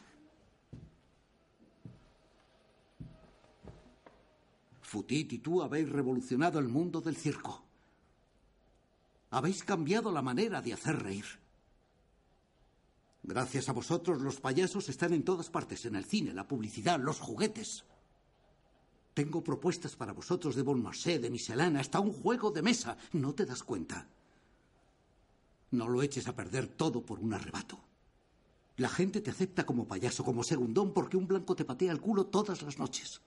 [4.82, 7.62] Futit y tú habéis revolucionado el mundo del circo.
[9.32, 11.26] Habéis cambiado la manera de hacer reír.
[13.28, 17.20] Gracias a vosotros los payasos están en todas partes, en el cine, la publicidad, los
[17.20, 17.84] juguetes.
[19.14, 22.98] Tengo propuestas para vosotros de Bon Marché, de Michelin, hasta un juego de mesa.
[23.12, 24.08] ¿No te das cuenta?
[25.72, 27.78] No lo eches a perder todo por un arrebato.
[28.78, 32.28] La gente te acepta como payaso, como segundón, porque un blanco te patea el culo
[32.28, 33.20] todas las noches.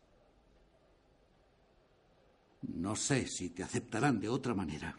[2.62, 4.98] No sé si te aceptarán de otra manera.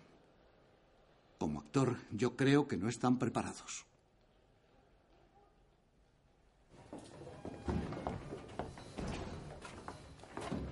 [1.39, 3.87] Como actor, yo creo que no están preparados.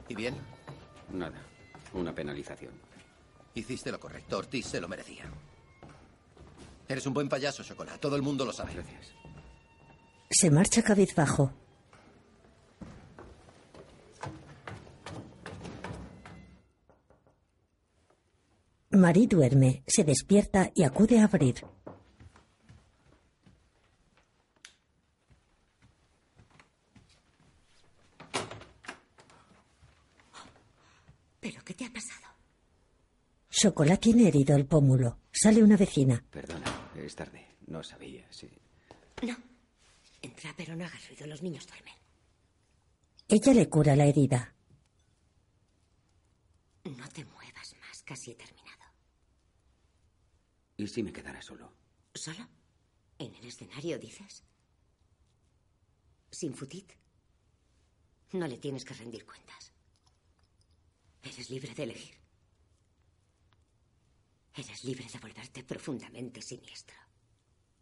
[0.10, 0.36] ¿Y bien?
[1.14, 1.42] Nada.
[1.94, 2.74] Una penalización.
[3.54, 4.38] Hiciste lo correcto.
[4.38, 5.26] Ortiz se lo merecía.
[6.88, 8.00] Eres un buen payaso, Chocolate.
[8.00, 8.74] Todo el mundo lo sabe.
[8.74, 9.14] Gracias.
[10.30, 11.54] Se marcha cabizbajo.
[18.92, 21.64] Marie duerme, se despierta y acude a abrir.
[31.40, 32.28] ¿Pero qué te ha pasado?
[33.62, 35.20] Chocolate tiene herido el pómulo.
[35.34, 36.24] Sale una vecina.
[36.32, 37.46] Perdona, es tarde.
[37.68, 38.50] No sabía, sí.
[39.22, 39.36] No.
[40.22, 41.28] Entra, pero no hagas ruido.
[41.28, 41.94] Los niños duermen.
[43.28, 44.56] Ella le cura la herida.
[46.86, 48.02] No te muevas más.
[48.04, 48.86] Casi he terminado.
[50.78, 51.74] ¿Y si me quedara solo?
[52.14, 52.48] ¿Solo?
[53.18, 54.46] ¿En el escenario, dices?
[56.32, 56.94] ¿Sin futit?
[58.32, 59.74] No le tienes que rendir cuentas.
[61.24, 62.19] Eres libre de elegir.
[64.60, 66.98] Eres libre de volverte profundamente siniestro.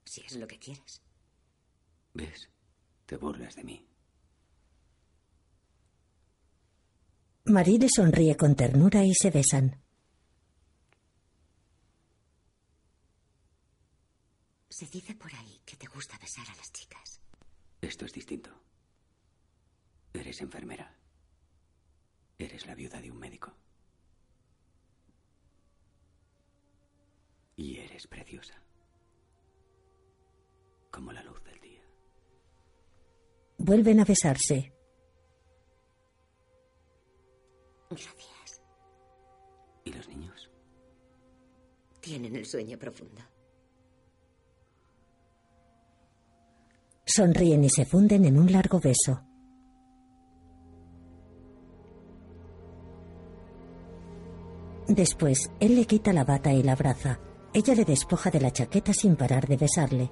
[0.05, 1.01] Si es lo que quieres.
[2.13, 2.51] ¿Ves?
[3.07, 3.87] Te burlas de mí.
[7.45, 9.81] Marie le sonríe con ternura y se besan.
[14.69, 17.21] Se dice por ahí que te gusta besar a las chicas.
[17.81, 18.51] Esto es distinto.
[20.13, 20.95] Eres enfermera.
[22.37, 23.57] Eres la viuda de un médico.
[27.57, 28.53] Y eres preciosa.
[30.91, 31.81] Como la luz del día.
[33.57, 34.71] Vuelven a besarse.
[37.89, 38.61] Gracias.
[39.83, 40.51] ¿Y los niños?
[41.99, 43.21] Tienen el sueño profundo.
[47.05, 49.23] Sonríen y se funden en un largo beso.
[54.87, 57.19] Después, él le quita la bata y la abraza.
[57.57, 60.11] Ella le despoja de la chaqueta sin parar de besarle.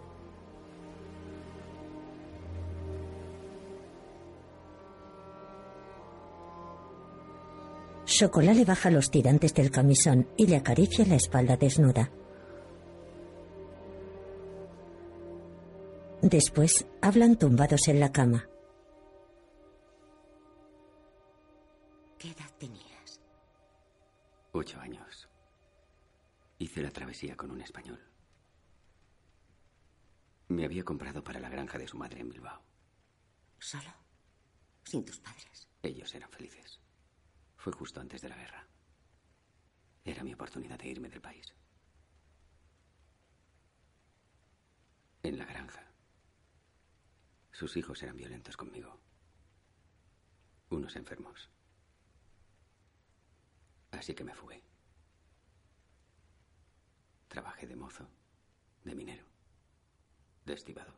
[8.06, 12.10] Chocolat le baja los tirantes del camisón y le acaricia la espalda desnuda.
[16.24, 18.50] Después hablan tumbados en la cama.
[26.76, 28.04] Hice la travesía con un español.
[30.50, 32.62] Me había comprado para la granja de su madre en Bilbao.
[33.60, 33.94] ¿Solo?
[34.84, 35.70] ¿Sin tus padres?
[35.82, 36.82] Ellos eran felices.
[37.56, 38.68] Fue justo antes de la guerra.
[40.04, 41.56] Era mi oportunidad de irme del país.
[45.24, 45.90] En la granja.
[47.54, 49.00] Sus hijos eran violentos conmigo.
[50.72, 51.50] Unos enfermos.
[53.92, 54.75] Así que me fugué.
[57.36, 58.08] Trabajé de mozo,
[58.86, 59.26] de minero,
[60.46, 60.98] de estibador.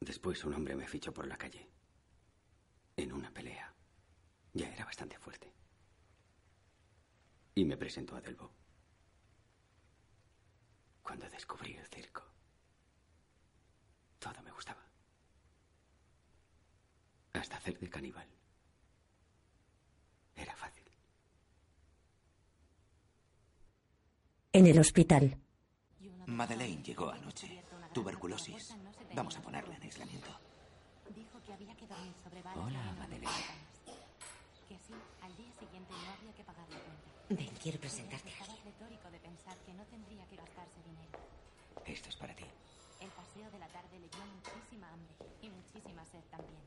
[0.00, 1.68] Después un hombre me fichó por la calle.
[2.96, 3.74] En una pelea.
[4.54, 5.52] Ya era bastante fuerte.
[7.54, 8.50] Y me presentó a Delbo.
[11.02, 12.24] Cuando descubrí el circo,
[14.18, 14.86] todo me gustaba.
[17.34, 18.28] Hasta hacer de caníbal.
[20.34, 20.90] Era fácil.
[24.52, 25.36] En el hospital,
[26.26, 27.62] Madeleine llegó anoche.
[27.92, 28.74] Tuberculosis.
[29.14, 30.28] Vamos a ponerla en aislamiento.
[31.14, 33.26] Dijo que había que dormir sobre varias Hola, Madeleine.
[33.26, 33.70] mexicanas.
[34.68, 37.10] Que así, al día siguiente no había que pagar la cuenta.
[37.30, 38.64] Ven, quiero presentarte a alguien.
[38.64, 41.18] retórico de pensar que no tendría que gastarse dinero.
[41.86, 42.44] Esto es para ti.
[43.00, 46.62] El paseo de la tarde le dio muchísima hambre y muchísima sed también.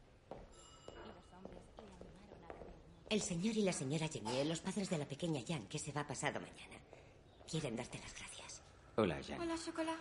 [0.87, 2.73] Y los hombres le animaron a beber.
[3.09, 6.05] El señor y la señora Genier, los padres de la pequeña Jan, que se va
[6.07, 6.79] pasado mañana,
[7.53, 8.63] quieren darte las gracias.
[8.95, 9.39] Hola, Jan.
[9.39, 9.99] Hola, Chocolat.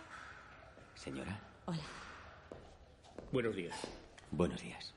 [0.95, 1.39] Señora.
[1.65, 1.83] Hola.
[3.31, 3.79] Buenos días.
[4.31, 4.95] Buenos días.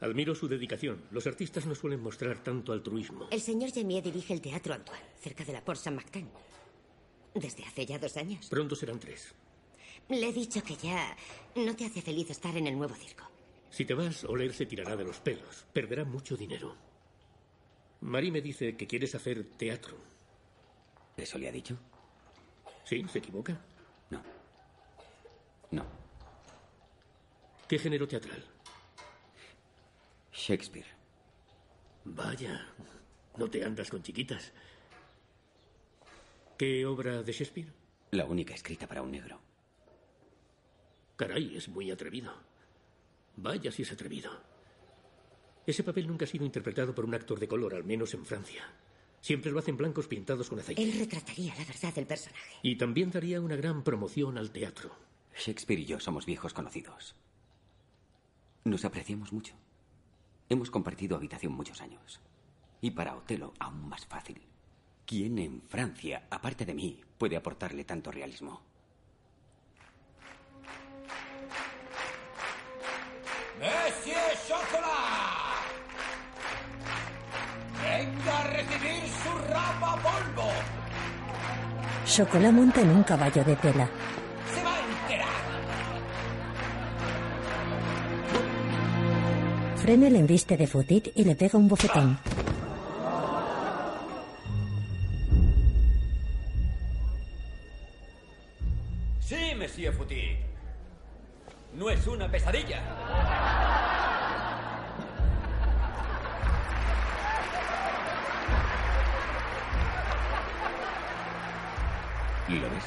[0.00, 1.04] Admiro su dedicación.
[1.12, 3.28] Los artistas no suelen mostrar tanto altruismo.
[3.30, 6.28] El señor Genier dirige el Teatro Antoine, cerca de la Porte Saint-Martin.
[7.34, 8.48] Desde hace ya dos años.
[8.48, 9.32] Pronto serán tres.
[10.08, 11.16] Le he dicho que ya
[11.54, 13.22] no te hace feliz estar en el nuevo circo.
[13.70, 15.64] Si te vas, Oler se tirará de los pelos.
[15.72, 16.74] Perderá mucho dinero.
[18.00, 20.07] Marie me dice que quieres hacer teatro.
[21.18, 21.76] ¿Eso le ha dicho?
[22.84, 23.04] ¿Sí?
[23.08, 23.60] ¿Se equivoca?
[24.08, 24.22] No.
[25.72, 25.84] No.
[27.68, 28.42] ¿Qué género teatral?
[30.32, 30.86] Shakespeare.
[32.04, 32.66] Vaya,
[33.36, 34.52] no te andas con chiquitas.
[36.56, 37.72] ¿Qué obra de Shakespeare?
[38.12, 39.40] La única escrita para un negro.
[41.16, 42.32] Caray, es muy atrevido.
[43.36, 44.30] Vaya si es atrevido.
[45.66, 48.64] Ese papel nunca ha sido interpretado por un actor de color, al menos en Francia.
[49.20, 50.82] Siempre lo hacen blancos pintados con aceite.
[50.82, 52.54] Él retrataría la verdad del personaje.
[52.62, 54.90] Y también daría una gran promoción al teatro.
[55.36, 57.14] Shakespeare y yo somos viejos conocidos.
[58.64, 59.54] Nos apreciamos mucho.
[60.48, 62.20] Hemos compartido habitación muchos años.
[62.80, 64.40] Y para Otelo, aún más fácil.
[65.04, 68.67] ¿Quién en Francia, aparte de mí, puede aportarle tanto realismo?
[78.30, 80.48] A recibir su rapa polvo.
[82.06, 83.88] Chocolat monta en un caballo de tela.
[84.54, 85.28] Se va a enterar.
[89.76, 92.18] Frena le embiste de Futit y le pega un bofetón.
[99.20, 100.38] Sí, Monsieur Fouti.
[101.74, 102.80] No es una pesadilla.
[112.48, 112.84] ¿Lo ves?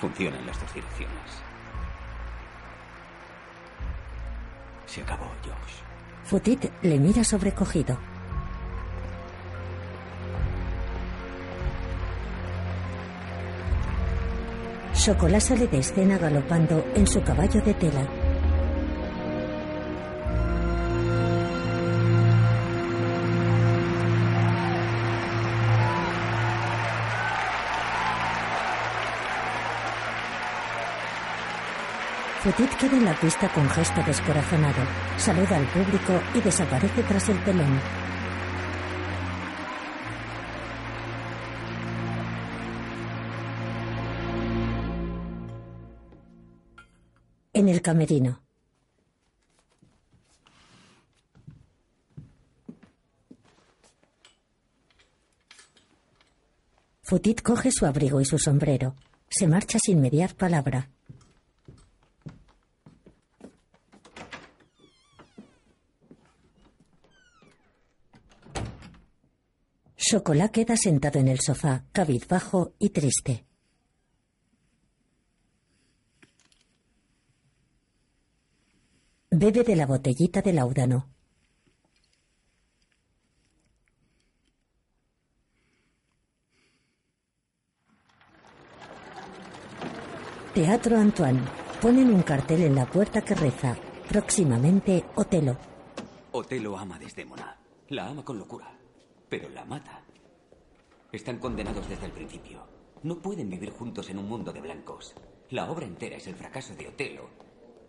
[0.00, 1.42] Funciona en las dos direcciones.
[4.86, 5.82] Se acabó, Josh.
[6.24, 7.98] Futit le mira sobrecogido.
[14.94, 18.21] Chocolá sale de escena galopando en su caballo de tela.
[32.44, 34.82] Petit queda en la pista con gesto descorazonado,
[35.16, 37.80] saluda al público y desaparece tras el telón.
[47.52, 48.42] En el camerino.
[57.02, 58.96] Futit coge su abrigo y su sombrero.
[59.28, 60.91] Se marcha sin mediar palabra.
[70.12, 73.46] Chocolá queda sentado en el sofá, cabizbajo y triste.
[79.30, 81.08] Bebe de la botellita de láudano.
[90.52, 91.40] Teatro Antoine.
[91.80, 93.78] Ponen un cartel en la puerta que reza.
[94.10, 95.56] Próximamente, Otelo.
[96.32, 97.56] Otelo ama a Desdémona.
[97.88, 98.78] La ama con locura.
[99.30, 100.01] Pero la mata.
[101.12, 102.62] Están condenados desde el principio.
[103.02, 105.14] No pueden vivir juntos en un mundo de blancos.
[105.50, 107.28] La obra entera es el fracaso de Otelo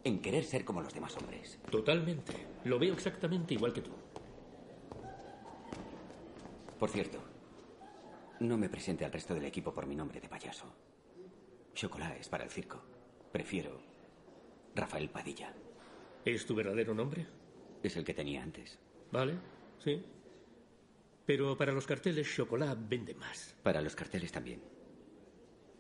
[0.03, 1.57] en querer ser como los demás hombres.
[1.71, 2.33] Totalmente.
[2.65, 3.91] Lo veo exactamente igual que tú.
[6.77, 7.19] Por cierto,
[8.41, 10.65] no me presente al resto del equipo por mi nombre de payaso.
[11.73, 12.83] Chocolate es para el circo.
[13.31, 13.79] Prefiero
[14.75, 15.53] Rafael Padilla.
[16.25, 17.25] ¿Es tu verdadero nombre?
[17.81, 18.79] Es el que tenía antes.
[19.13, 19.35] Vale,
[19.81, 20.03] sí.
[21.25, 23.55] Pero para los carteles, Chocolat vende más.
[23.63, 24.61] Para los carteles también.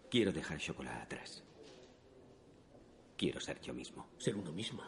[0.09, 1.43] Quiero dejar Chocolat atrás.
[3.17, 4.09] Quiero ser yo mismo.
[4.17, 4.83] Ser uno mismo.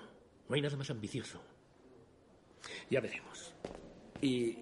[0.48, 1.42] No hay nada más ambicioso.
[2.90, 3.54] Ya veremos.
[4.22, 4.58] Y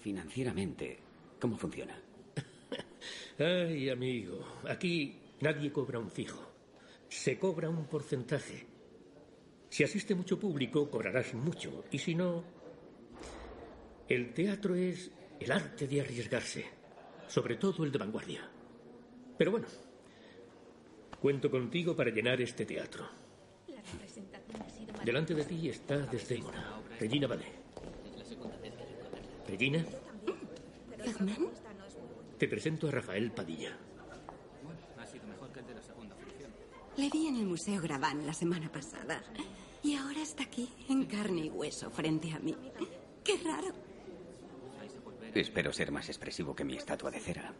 [0.00, 0.98] financieramente,
[1.40, 2.00] ¿cómo funciona?
[3.38, 6.42] Ay, amigo, aquí nadie cobra un fijo.
[7.08, 8.66] Se cobra un porcentaje.
[9.68, 11.84] Si asiste mucho público, cobrarás mucho.
[11.90, 12.44] Y si no,
[14.08, 15.10] el teatro es
[15.40, 16.64] el arte de arriesgarse,
[17.28, 18.48] sobre todo el de vanguardia.
[19.36, 19.66] Pero bueno,
[21.20, 23.08] cuento contigo para llenar este teatro.
[25.04, 27.52] Delante de ti está Desdémona, Regina Vallée.
[29.46, 29.84] Regina,
[31.04, 31.48] ¿Fermán?
[32.38, 33.76] te presento a Rafael Padilla.
[34.98, 36.50] Ha sido mejor que el de la segunda función.
[36.96, 39.22] Le vi en el Museo Graván la semana pasada.
[39.82, 42.56] Y ahora está aquí, en carne y hueso, frente a mí.
[43.22, 43.85] ¡Qué raro!
[45.40, 47.54] Espero ser más expresivo que mi estatua de cera.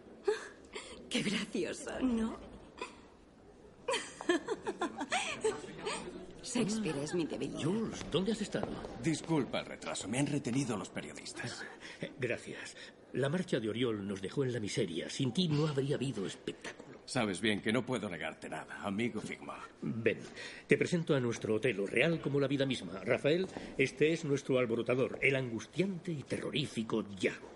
[1.11, 2.39] ¡Qué gracioso, ¿no?
[6.43, 7.63] Shakespeare es mi debilidad.
[7.63, 8.69] Jules, ¿dónde has estado?
[9.03, 11.65] Disculpa el retraso, me han retenido los periodistas.
[12.01, 12.77] Eh, Gracias.
[13.13, 15.09] La marcha de Oriol nos dejó en la miseria.
[15.09, 17.01] Sin ti no habría habido espectáculo.
[17.07, 19.59] Sabes bien que no puedo negarte nada, amigo Figma.
[19.81, 20.19] Ven,
[20.67, 23.01] te presento a nuestro Otelo, real como la vida misma.
[23.05, 23.47] Rafael,
[23.79, 27.56] este es nuestro alborotador, el angustiante y terrorífico Yago.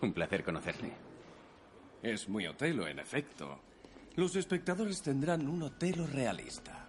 [0.00, 0.92] Un placer conocerle.
[2.02, 3.60] Es muy Otelo, en efecto.
[4.16, 6.88] Los espectadores tendrán un Otelo realista.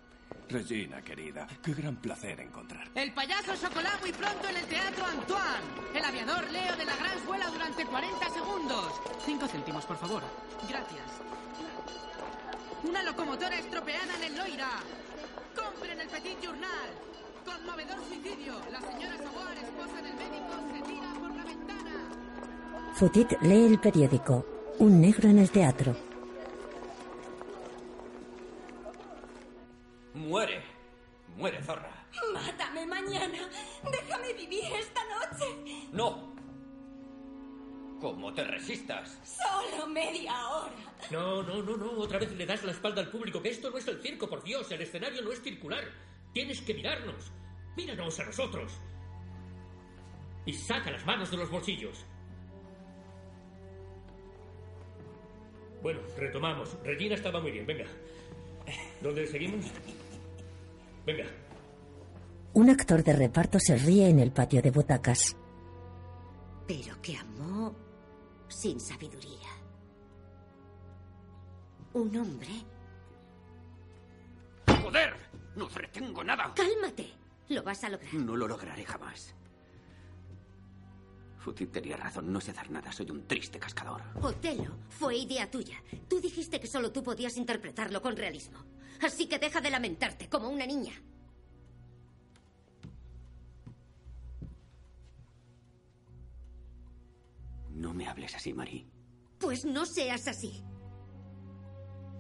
[0.49, 2.89] Regina, querida, qué gran placer encontrar.
[2.95, 5.93] El payaso Chocolat muy pronto en el Teatro Antoine.
[5.93, 9.01] El aviador Leo de la Gran Suela durante 40 segundos.
[9.25, 10.23] Cinco céntimos, por favor.
[10.67, 11.05] Gracias.
[12.83, 14.69] Una locomotora estropeada en el Loira.
[15.55, 16.89] Compren el Petit Journal.
[17.45, 18.59] Conmovedor suicidio.
[18.71, 21.78] La señora Savoir, esposa del médico, se tira por la ventana.
[22.95, 24.45] Futit lee el periódico.
[24.79, 25.95] Un negro en el teatro.
[30.13, 30.63] Muere.
[31.37, 32.05] Muere, zorra.
[32.33, 33.37] Mátame mañana.
[33.91, 35.87] Déjame vivir esta noche.
[35.91, 36.33] No.
[38.01, 39.17] ¿Cómo te resistas?
[39.23, 40.73] Solo media hora.
[41.11, 41.91] No, no, no, no.
[41.99, 44.43] Otra vez le das la espalda al público, que esto no es el circo, por
[44.43, 44.71] Dios.
[44.71, 45.83] El escenario no es circular.
[46.33, 47.31] Tienes que mirarnos.
[47.75, 48.73] Míranos a nosotros.
[50.45, 52.05] Y saca las manos de los bolsillos.
[55.81, 56.77] Bueno, retomamos.
[56.83, 57.85] Regina estaba muy bien, venga.
[59.01, 59.65] ¿Dónde seguimos?
[61.05, 61.25] Venga.
[62.53, 65.35] Un actor de reparto se ríe en el patio de butacas.
[66.67, 67.75] Pero que amó
[68.47, 69.47] sin sabiduría.
[71.93, 72.49] Un hombre.
[74.81, 75.13] ¡Joder!
[75.55, 76.53] No retengo nada.
[76.55, 77.07] Cálmate.
[77.49, 78.13] Lo vas a lograr.
[78.13, 79.35] No lo lograré jamás.
[81.39, 84.01] Futit tenía razón, no sé hacer nada, soy un triste cascador.
[84.21, 85.81] Otelo fue idea tuya.
[86.09, 88.59] Tú dijiste que solo tú podías interpretarlo con realismo.
[89.01, 90.93] Así que deja de lamentarte como una niña.
[97.69, 98.85] No me hables así, Marie.
[99.39, 100.61] Pues no seas así.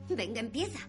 [0.09, 0.79] Venga, empieza.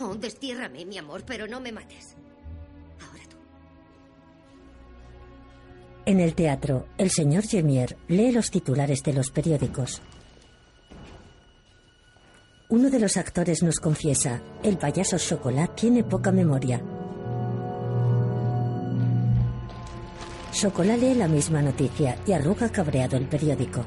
[0.00, 2.16] Oh, destiérrame, mi amor, pero no me mates.
[6.08, 10.00] En el teatro, el señor Gemier lee los titulares de los periódicos.
[12.70, 16.80] Uno de los actores nos confiesa, el payaso Chocolat tiene poca memoria.
[20.50, 23.84] Chocolat lee la misma noticia y arruga cabreado el periódico.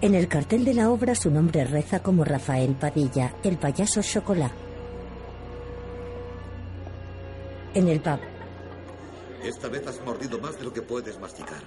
[0.00, 4.52] En el cartel de la obra su nombre reza como Rafael Padilla, el payaso Chocolat.
[7.74, 8.20] En el pub,
[9.46, 11.62] Esta vez has mordido más de lo que puedes masticar.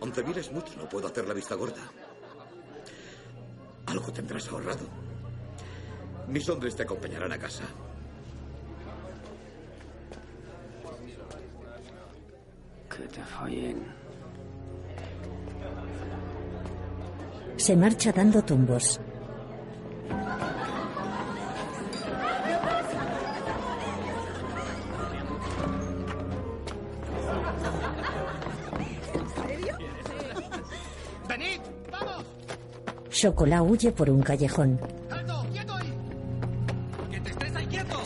[0.00, 1.90] Once mil es mucho, no puedo hacer la vista gorda.
[3.86, 4.86] Algo tendrás ahorrado.
[6.28, 7.64] Mis hombres te acompañarán a casa.
[12.90, 14.08] Que te follen.
[17.56, 19.00] se marcha dando tumbos.
[33.18, 34.78] Chocolat huye por un callejón.
[35.10, 35.44] ¡Alto!
[35.52, 35.92] ¡Quieto ahí!
[37.10, 37.98] ¡Que te estés ahí quieto!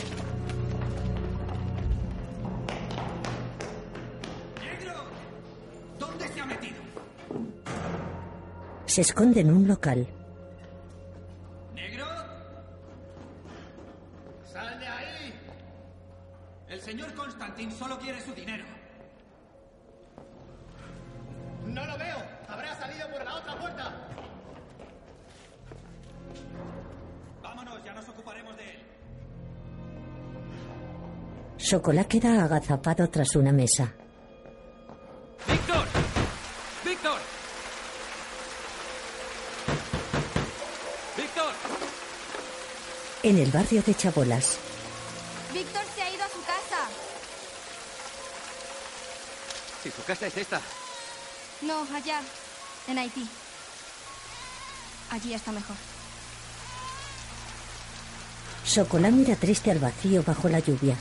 [4.59, 4.93] ¡Negro!
[5.99, 6.81] ¿Dónde se ha metido?
[8.87, 10.07] Se esconde en un local.
[31.73, 33.91] Chocolat queda agazapado tras una mesa.
[35.47, 35.87] ¡Víctor!
[36.85, 37.19] ¡Víctor!
[41.17, 41.51] ¡Víctor!
[43.23, 44.59] En el barrio de Chabolas,
[45.51, 46.79] Víctor se ha ido a su casa.
[49.81, 50.61] Si su casa es esta.
[51.63, 52.21] No, allá,
[52.87, 53.27] en Haití.
[55.09, 55.75] Allí está mejor.
[58.63, 60.95] Chocolat mira triste al vacío bajo la lluvia.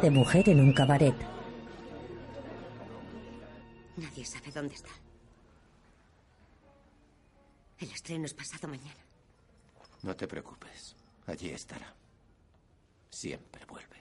[0.00, 1.14] De mujer en un cabaret.
[3.96, 4.90] Nadie sabe dónde está.
[7.78, 9.04] El estreno es pasado mañana.
[10.02, 10.94] No te preocupes.
[11.26, 11.92] Allí estará.
[13.10, 13.96] Siempre vuelve.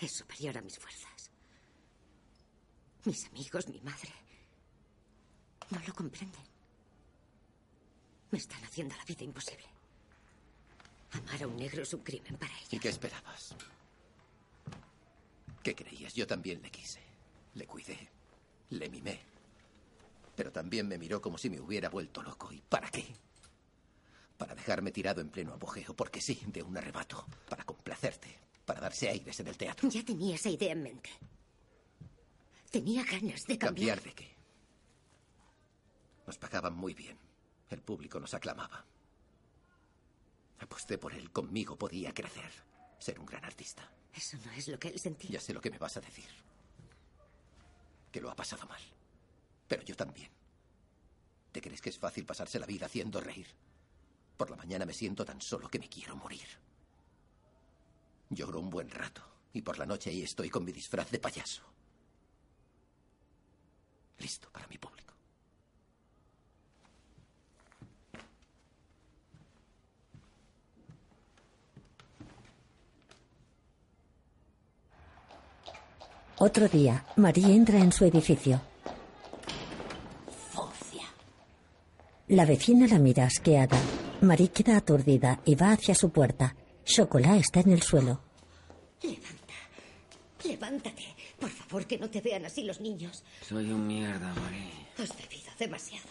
[0.00, 1.30] Es superior a mis fuerzas.
[3.04, 4.12] Mis amigos, mi madre.
[5.70, 6.42] No lo comprenden.
[8.32, 9.73] Me están haciendo la vida imposible.
[11.14, 12.72] Amar a un negro es un crimen para ellos.
[12.72, 13.54] ¿Y qué esperabas?
[15.62, 16.14] ¿Qué creías?
[16.14, 17.00] Yo también le quise.
[17.54, 18.10] Le cuidé.
[18.70, 19.20] Le mimé.
[20.36, 22.52] Pero también me miró como si me hubiera vuelto loco.
[22.52, 23.06] ¿Y para qué?
[24.36, 27.24] Para dejarme tirado en pleno apogeo, porque sí, de un arrebato.
[27.48, 28.36] Para complacerte.
[28.66, 29.88] Para darse aires en el teatro.
[29.88, 31.10] Ya tenía esa idea en mente.
[32.70, 33.98] Tenía ganas de cambiar.
[33.98, 34.34] ¿Cambiar de qué?
[36.26, 37.16] Nos pagaban muy bien.
[37.70, 38.84] El público nos aclamaba.
[40.60, 41.30] Aposté por él.
[41.30, 42.50] Conmigo podía crecer.
[42.98, 43.88] Ser un gran artista.
[44.12, 45.30] Eso no es lo que él sentía.
[45.30, 46.28] Ya sé lo que me vas a decir.
[48.10, 48.80] Que lo ha pasado mal.
[49.68, 50.30] Pero yo también.
[51.52, 53.46] ¿Te crees que es fácil pasarse la vida haciendo reír?
[54.36, 56.46] Por la mañana me siento tan solo que me quiero morir.
[58.30, 59.22] Lloro un buen rato
[59.52, 61.62] y por la noche ahí estoy con mi disfraz de payaso.
[64.18, 65.13] Listo para mi público.
[76.38, 78.60] Otro día, Marie entra en su edificio.
[80.52, 81.06] Sucia.
[82.28, 83.78] La vecina la mira asqueada.
[84.20, 86.56] Marie queda aturdida y va hacia su puerta.
[86.84, 88.20] Chocolat está en el suelo.
[89.02, 89.54] Levanta.
[90.44, 91.14] Levántate.
[91.38, 93.22] Por favor, que no te vean así los niños.
[93.46, 94.70] Soy un mierda, Marie.
[94.98, 96.08] Has bebido demasiado.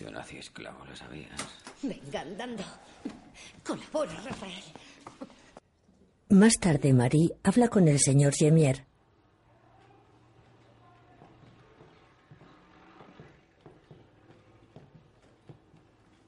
[0.00, 1.32] Yo nací esclavo, lo sabías.
[1.82, 2.62] Venga andando.
[3.64, 4.62] Colabora, Rafael.
[6.30, 8.84] Más tarde, Marie habla con el señor Gemier.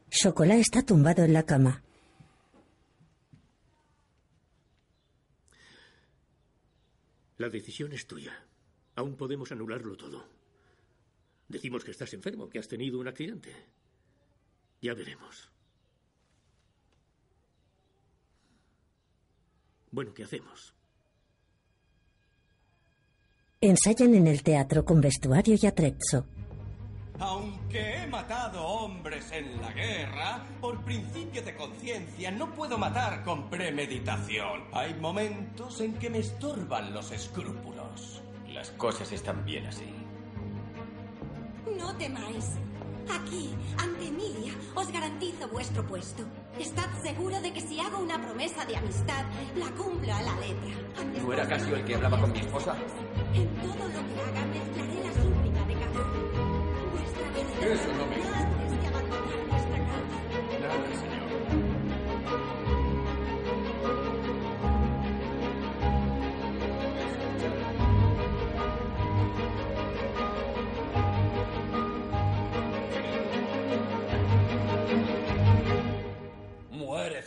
[0.08, 1.82] Chocolat está tumbado en la cama.
[7.36, 8.32] La decisión es tuya.
[8.96, 10.26] Aún podemos anularlo todo.
[11.46, 13.54] Decimos que estás enfermo, que has tenido un accidente.
[14.80, 15.50] Ya veremos.
[19.90, 20.74] Bueno, ¿qué hacemos?
[23.60, 26.26] Ensayan en el teatro con vestuario y atrezzo.
[27.18, 33.50] Aunque he matado hombres en la guerra, por principio de conciencia no puedo matar con
[33.50, 34.64] premeditación.
[34.72, 38.22] Hay momentos en que me estorban los escrúpulos.
[38.48, 39.92] Las cosas están bien así.
[41.76, 42.46] No temáis.
[43.12, 46.22] Aquí, ante Emilia, os garantizo vuestro puesto.
[46.58, 49.24] Estad seguro de que si hago una promesa de amistad,
[49.56, 50.70] la cumplo a la letra.
[51.20, 52.76] ¿No era Casio el que hablaba con mi esposa?
[53.34, 56.90] En todo lo que haga, mezclaré la súplica de cada uno.
[56.92, 58.29] Vuestra vida Eso no me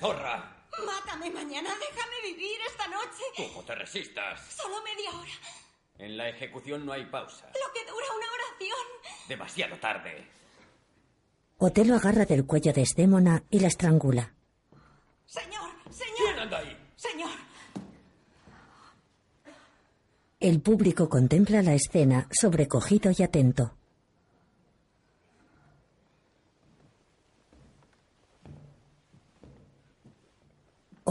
[0.04, 0.68] zorra!
[0.86, 3.24] Mátame mañana, déjame vivir esta noche.
[3.38, 4.42] ¿Cómo te resistas?
[4.50, 5.32] Solo media hora.
[5.98, 7.46] En la ejecución no hay pausa.
[7.46, 8.86] Lo que dura una oración.
[9.30, 10.28] Demasiado tarde.
[11.58, 14.34] Otelo agarra del cuello de Desdémona y la estrangula.
[15.26, 16.18] Señor, señor.
[16.18, 16.78] ¿Quién anda ahí?
[16.98, 17.38] Señor.
[20.42, 23.78] El público contempla la escena, sobrecogido y atento.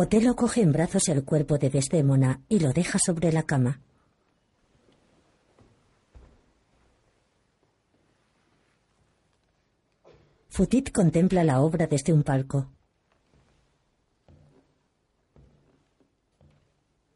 [0.03, 3.81] Otelo coge en brazos el cuerpo de Desdémona y lo deja sobre la cama.
[10.49, 12.73] Futit contempla la obra desde un palco.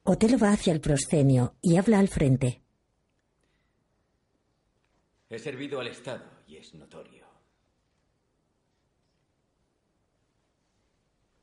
[0.05, 2.63] Otelo va hacia el proscenio y habla al frente.
[5.29, 7.27] He servido al Estado y es notorio.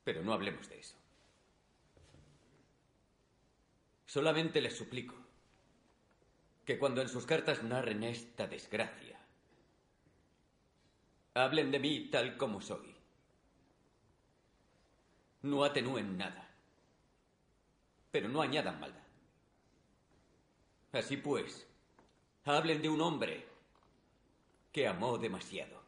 [0.06, 1.03] Pero no hablemos de eso.
[4.14, 5.16] Solamente les suplico
[6.64, 9.20] que cuando en sus cartas narren esta desgracia,
[11.34, 12.96] hablen de mí tal como soy.
[15.42, 16.48] No atenúen nada,
[18.12, 19.02] pero no añadan maldad.
[20.92, 21.66] Así pues,
[22.46, 23.48] hablen de un hombre
[24.72, 25.82] que amó demasiado,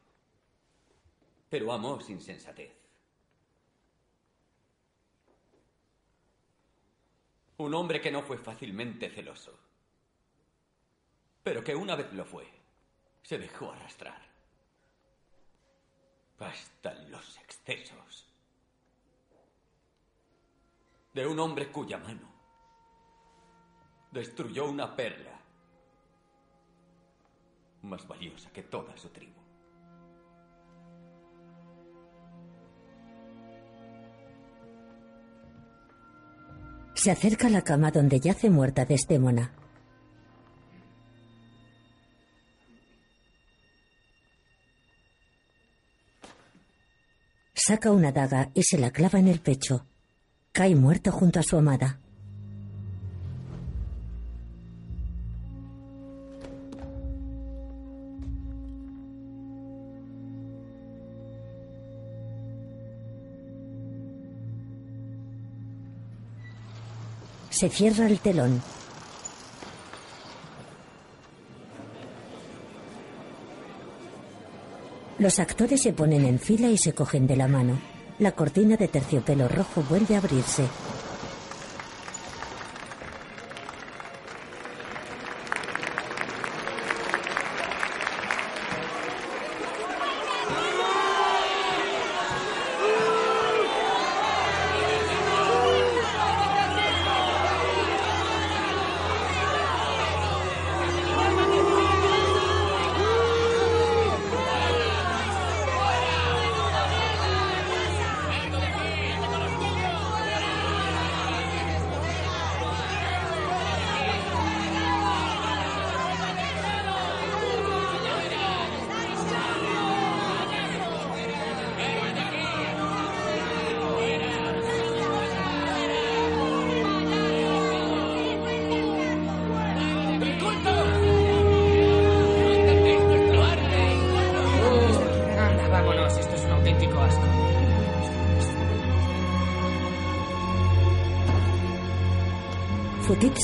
[1.48, 2.85] pero amó sin sensatez.
[7.58, 9.58] Un hombre que no fue fácilmente celoso,
[11.42, 12.46] pero que una vez lo fue,
[13.24, 14.22] se dejó arrastrar.
[16.40, 18.28] Hasta los excesos.
[21.14, 22.30] De un hombre cuya mano
[24.12, 25.40] destruyó una perla
[27.84, 29.45] más valiosa que toda su tribu.
[37.06, 39.52] Se acerca a la cama donde yace muerta Desdémona.
[47.54, 49.86] Saca una daga y se la clava en el pecho.
[50.52, 52.00] Cae muerto junto a su amada.
[67.56, 68.62] Se cierra el telón.
[75.20, 77.80] Los actores se ponen en fila y se cogen de la mano.
[78.20, 80.66] La cortina de terciopelo rojo vuelve a abrirse.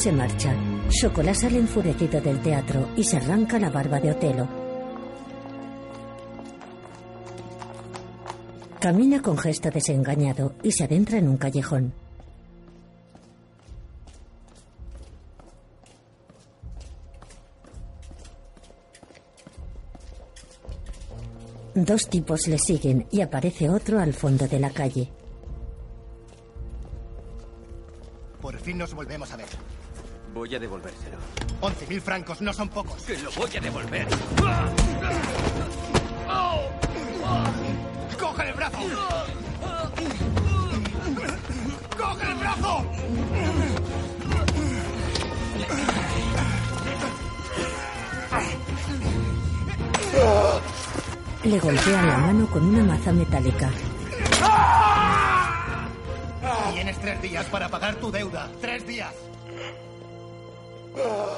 [0.02, 0.56] Se marcha.
[0.90, 4.48] Chocolate sale enfurecido del teatro y se arranca la barba de Otelo.
[8.80, 11.94] Camina con gesto desengañado y se adentra en un callejón.
[21.76, 25.12] Dos tipos le siguen y aparece otro al fondo de la calle.
[28.42, 29.81] Por fin nos volvemos a ver.
[30.34, 31.18] Voy a devolvérselo.
[31.62, 33.04] 11.000 francos no son pocos.
[33.04, 34.08] ¡Que lo voy a devolver!
[38.20, 38.78] ¡Coge el brazo!
[41.98, 42.86] ¡Coge el brazo!
[51.44, 53.70] Le golpea la mano con una maza metálica.
[56.74, 58.50] Tienes tres días para pagar tu deuda.
[58.62, 59.31] ¡Tres días!
[61.04, 61.31] Ugh.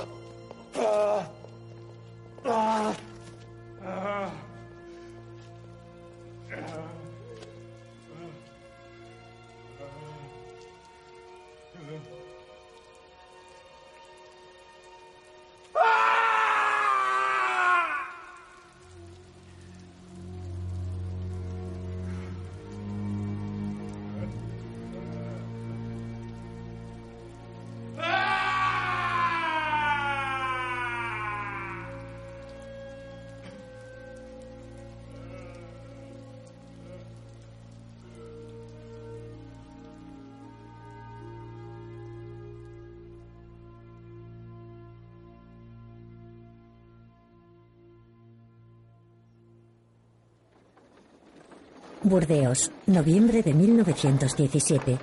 [52.04, 55.00] Burdeos, noviembre de 1917.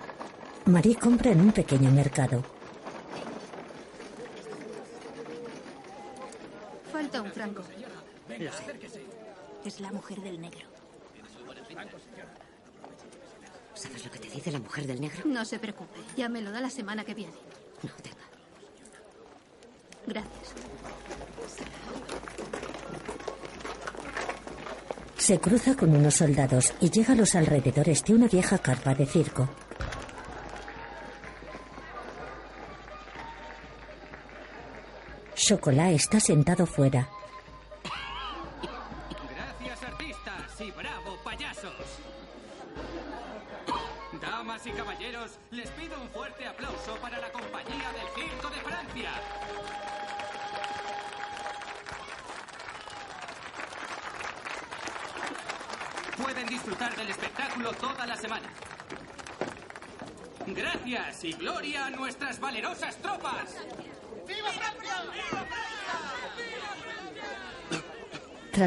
[0.67, 2.43] Marie compra en un pequeño mercado.
[6.93, 7.63] Falta un franco.
[8.29, 9.07] Lo sé.
[9.65, 10.67] Es la mujer del negro.
[13.73, 15.23] ¿Sabes lo que te dice la mujer del negro?
[15.25, 16.01] No se preocupe.
[16.19, 17.33] Ya me lo da la semana que viene.
[17.83, 18.27] No, tenga.
[20.07, 20.55] Gracias.
[25.31, 29.07] Se cruza con unos soldados y llega a los alrededores de una vieja carpa de
[29.07, 29.49] circo.
[35.37, 37.09] Chocolat está sentado fuera.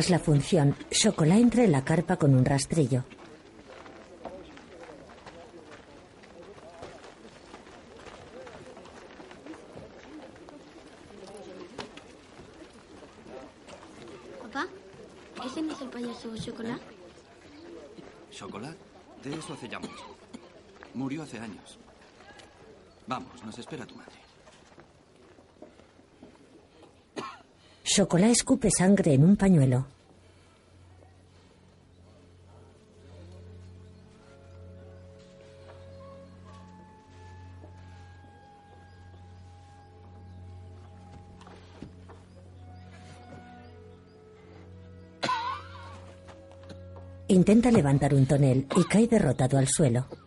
[0.03, 3.05] Tras la función, Chocolat entra en la carpa con un rastrillo.
[14.41, 14.67] Papá,
[15.45, 16.81] ¿ese no es el payaso Chocolate?
[18.29, 18.77] ¿Chocolate?
[19.23, 20.03] De eso hace ya mucho.
[20.95, 21.79] Murió hace años.
[23.07, 24.23] Vamos, nos espera tu madre.
[28.03, 29.85] Chocolat escupe sangre en un pañuelo.
[47.29, 50.22] Intenta levantar un tonel y cae derrotado al suelo.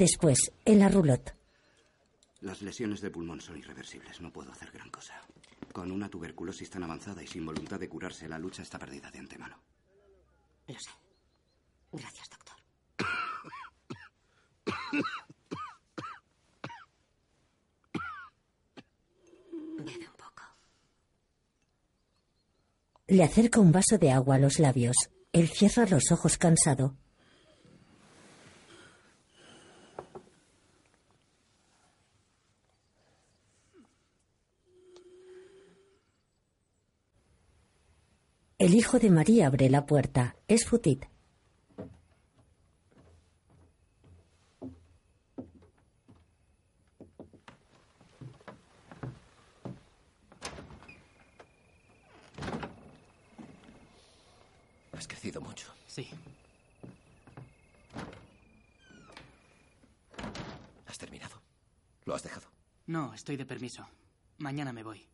[0.00, 1.34] Después, en la roulotte,
[2.40, 4.18] Las lesiones de pulmón son irreversibles.
[4.22, 5.20] No puedo hacer gran cosa.
[5.74, 9.18] Con una tuberculosis tan avanzada y sin voluntad de curarse, la lucha está perdida de
[9.18, 9.60] antemano.
[10.68, 10.90] Lo sé.
[11.92, 12.56] Gracias, doctor.
[19.84, 20.42] Bebe un poco.
[23.08, 24.96] le acerca un vaso de agua a los labios.
[25.32, 26.96] Él cierra los ojos cansado.
[39.00, 40.36] de María abre la puerta.
[40.46, 41.06] Es Futit.
[54.92, 55.66] Has crecido mucho.
[55.86, 56.08] Sí.
[60.86, 61.40] ¿Has terminado?
[62.04, 62.48] ¿Lo has dejado?
[62.86, 63.88] No, estoy de permiso.
[64.38, 65.06] Mañana me voy.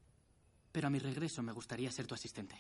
[0.72, 2.56] Pero a mi regreso me gustaría ser tu asistente.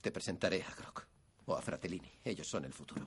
[0.00, 1.06] Te presentaré a Grok
[1.46, 2.10] o a Fratellini.
[2.24, 3.06] Ellos son el futuro.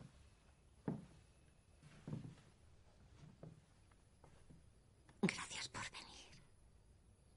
[5.21, 6.27] Gracias por venir.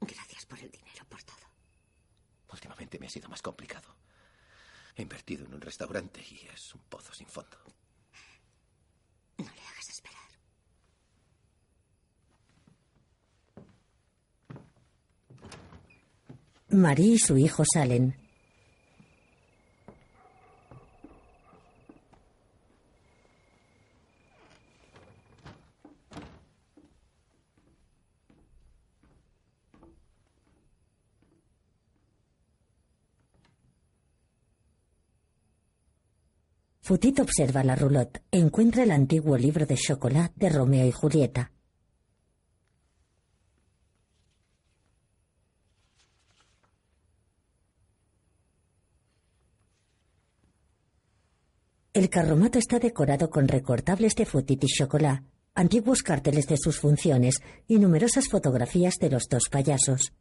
[0.01, 1.37] Gracias por el dinero, por todo.
[2.51, 3.95] Últimamente me ha sido más complicado.
[4.95, 7.57] He invertido en un restaurante y es un pozo sin fondo.
[9.37, 10.31] No le hagas esperar.
[16.69, 18.26] Marie y su hijo salen.
[36.87, 38.21] Futit observa la roulotte.
[38.31, 41.51] Encuentra el antiguo libro de chocolate de Romeo y Julieta.
[51.91, 57.41] El carromato está decorado con recortables de Futit y chocolate, antiguos carteles de sus funciones
[57.67, 60.13] y numerosas fotografías de los dos payasos.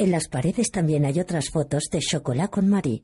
[0.00, 3.02] En las paredes también hay otras fotos de chocolate con Marie.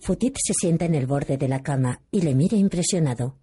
[0.00, 3.41] Futit se sienta en el borde de la cama y le mira impresionado.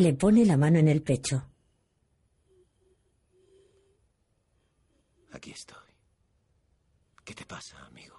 [0.00, 1.42] Le pone la mano en el pecho.
[5.32, 5.76] Aquí estoy.
[7.22, 8.16] ¿Qué te pasa, amigo?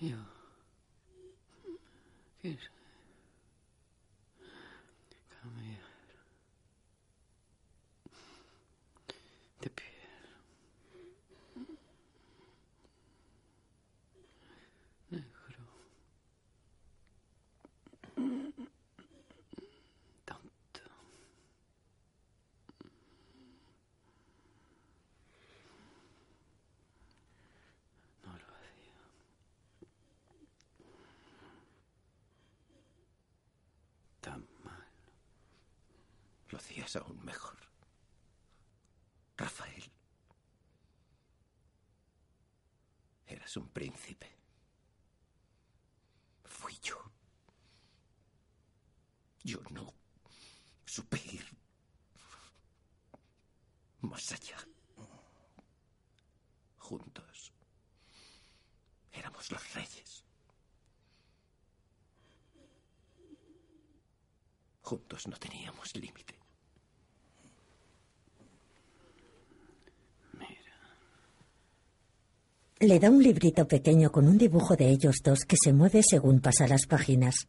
[0.00, 0.16] Yo.
[2.40, 2.70] Quise
[5.28, 5.90] cambiar
[9.60, 9.90] de piel.
[15.10, 15.66] Negro.
[20.24, 20.80] Tanto.
[28.24, 29.00] No lo hacía.
[34.22, 34.86] Tan mal.
[36.60, 37.56] Lo hacías aún mejor.
[39.34, 39.90] Rafael.
[43.26, 44.36] Eras un príncipe.
[46.44, 46.98] Fui yo.
[49.42, 49.94] Yo no
[50.84, 51.46] supe ir
[54.02, 54.58] más allá.
[56.76, 57.54] Juntos.
[59.12, 60.24] Éramos los reyes.
[64.82, 66.29] Juntos no teníamos límite.
[72.82, 76.40] Le da un librito pequeño con un dibujo de ellos dos que se mueve según
[76.40, 77.46] pasa las páginas.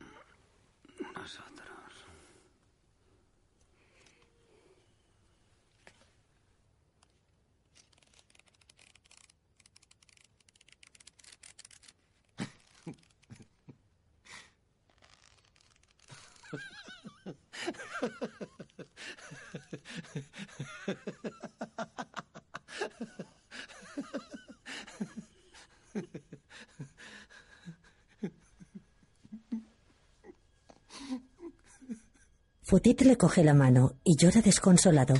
[32.82, 35.14] Futit le coge la mano y llora desconsolado.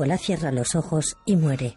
[0.00, 1.76] Chocolat cierra los ojos y muere.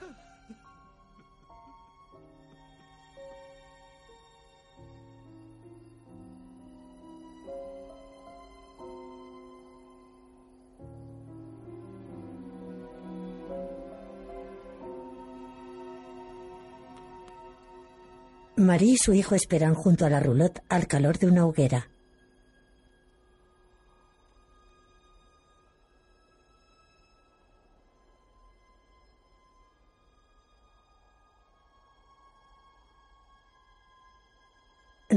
[18.56, 21.93] Marie y su hijo esperan junto a la roulotte al calor de una hoguera.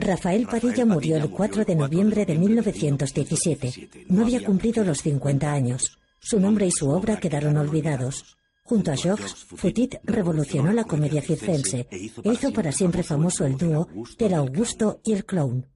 [0.07, 4.07] Rafael Padilla murió el 4 de noviembre de 1917.
[4.09, 5.99] No había cumplido los 50 años.
[6.21, 8.37] Su nombre y su obra quedaron olvidados.
[8.63, 13.89] Junto a Georges, Foutit revolucionó la comedia circense e hizo para siempre famoso el dúo
[14.17, 15.67] del Augusto y el clown.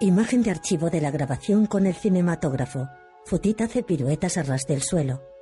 [0.00, 2.88] Imagen de archivo de la grabación con el cinematógrafo.
[3.26, 5.37] Foutit hace piruetas a ras del suelo.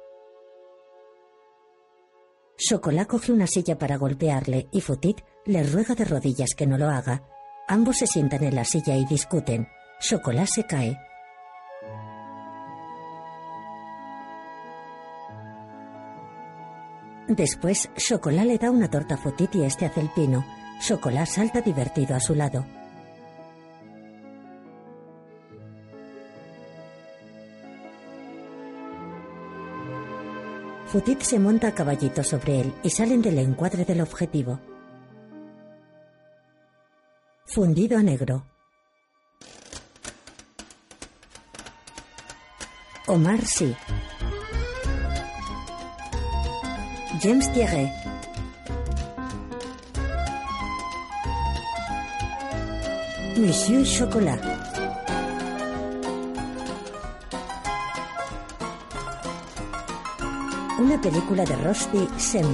[2.59, 6.89] Chocolat coge una silla para golpearle y Foutit le ruega de rodillas que no lo
[6.89, 7.23] haga.
[7.69, 9.69] Ambos se sientan en la silla y discuten.
[10.01, 10.99] Chocolat se cae.
[17.29, 20.47] Después, Chocolat le da una torta a Foutit y este hace el pino.
[20.81, 22.65] Chocolat salta divertido a su lado.
[30.87, 34.61] Foutit se monta a caballito sobre él y salen del encuadre del objetivo.
[37.45, 38.47] Fundido a negro.
[43.09, 43.75] Omar sí.
[47.21, 47.91] James Thierry.
[53.37, 54.56] Monsieur Chocolat.
[60.79, 62.47] Una película de Rusty Sem.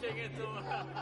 [0.00, 0.97] 这个做。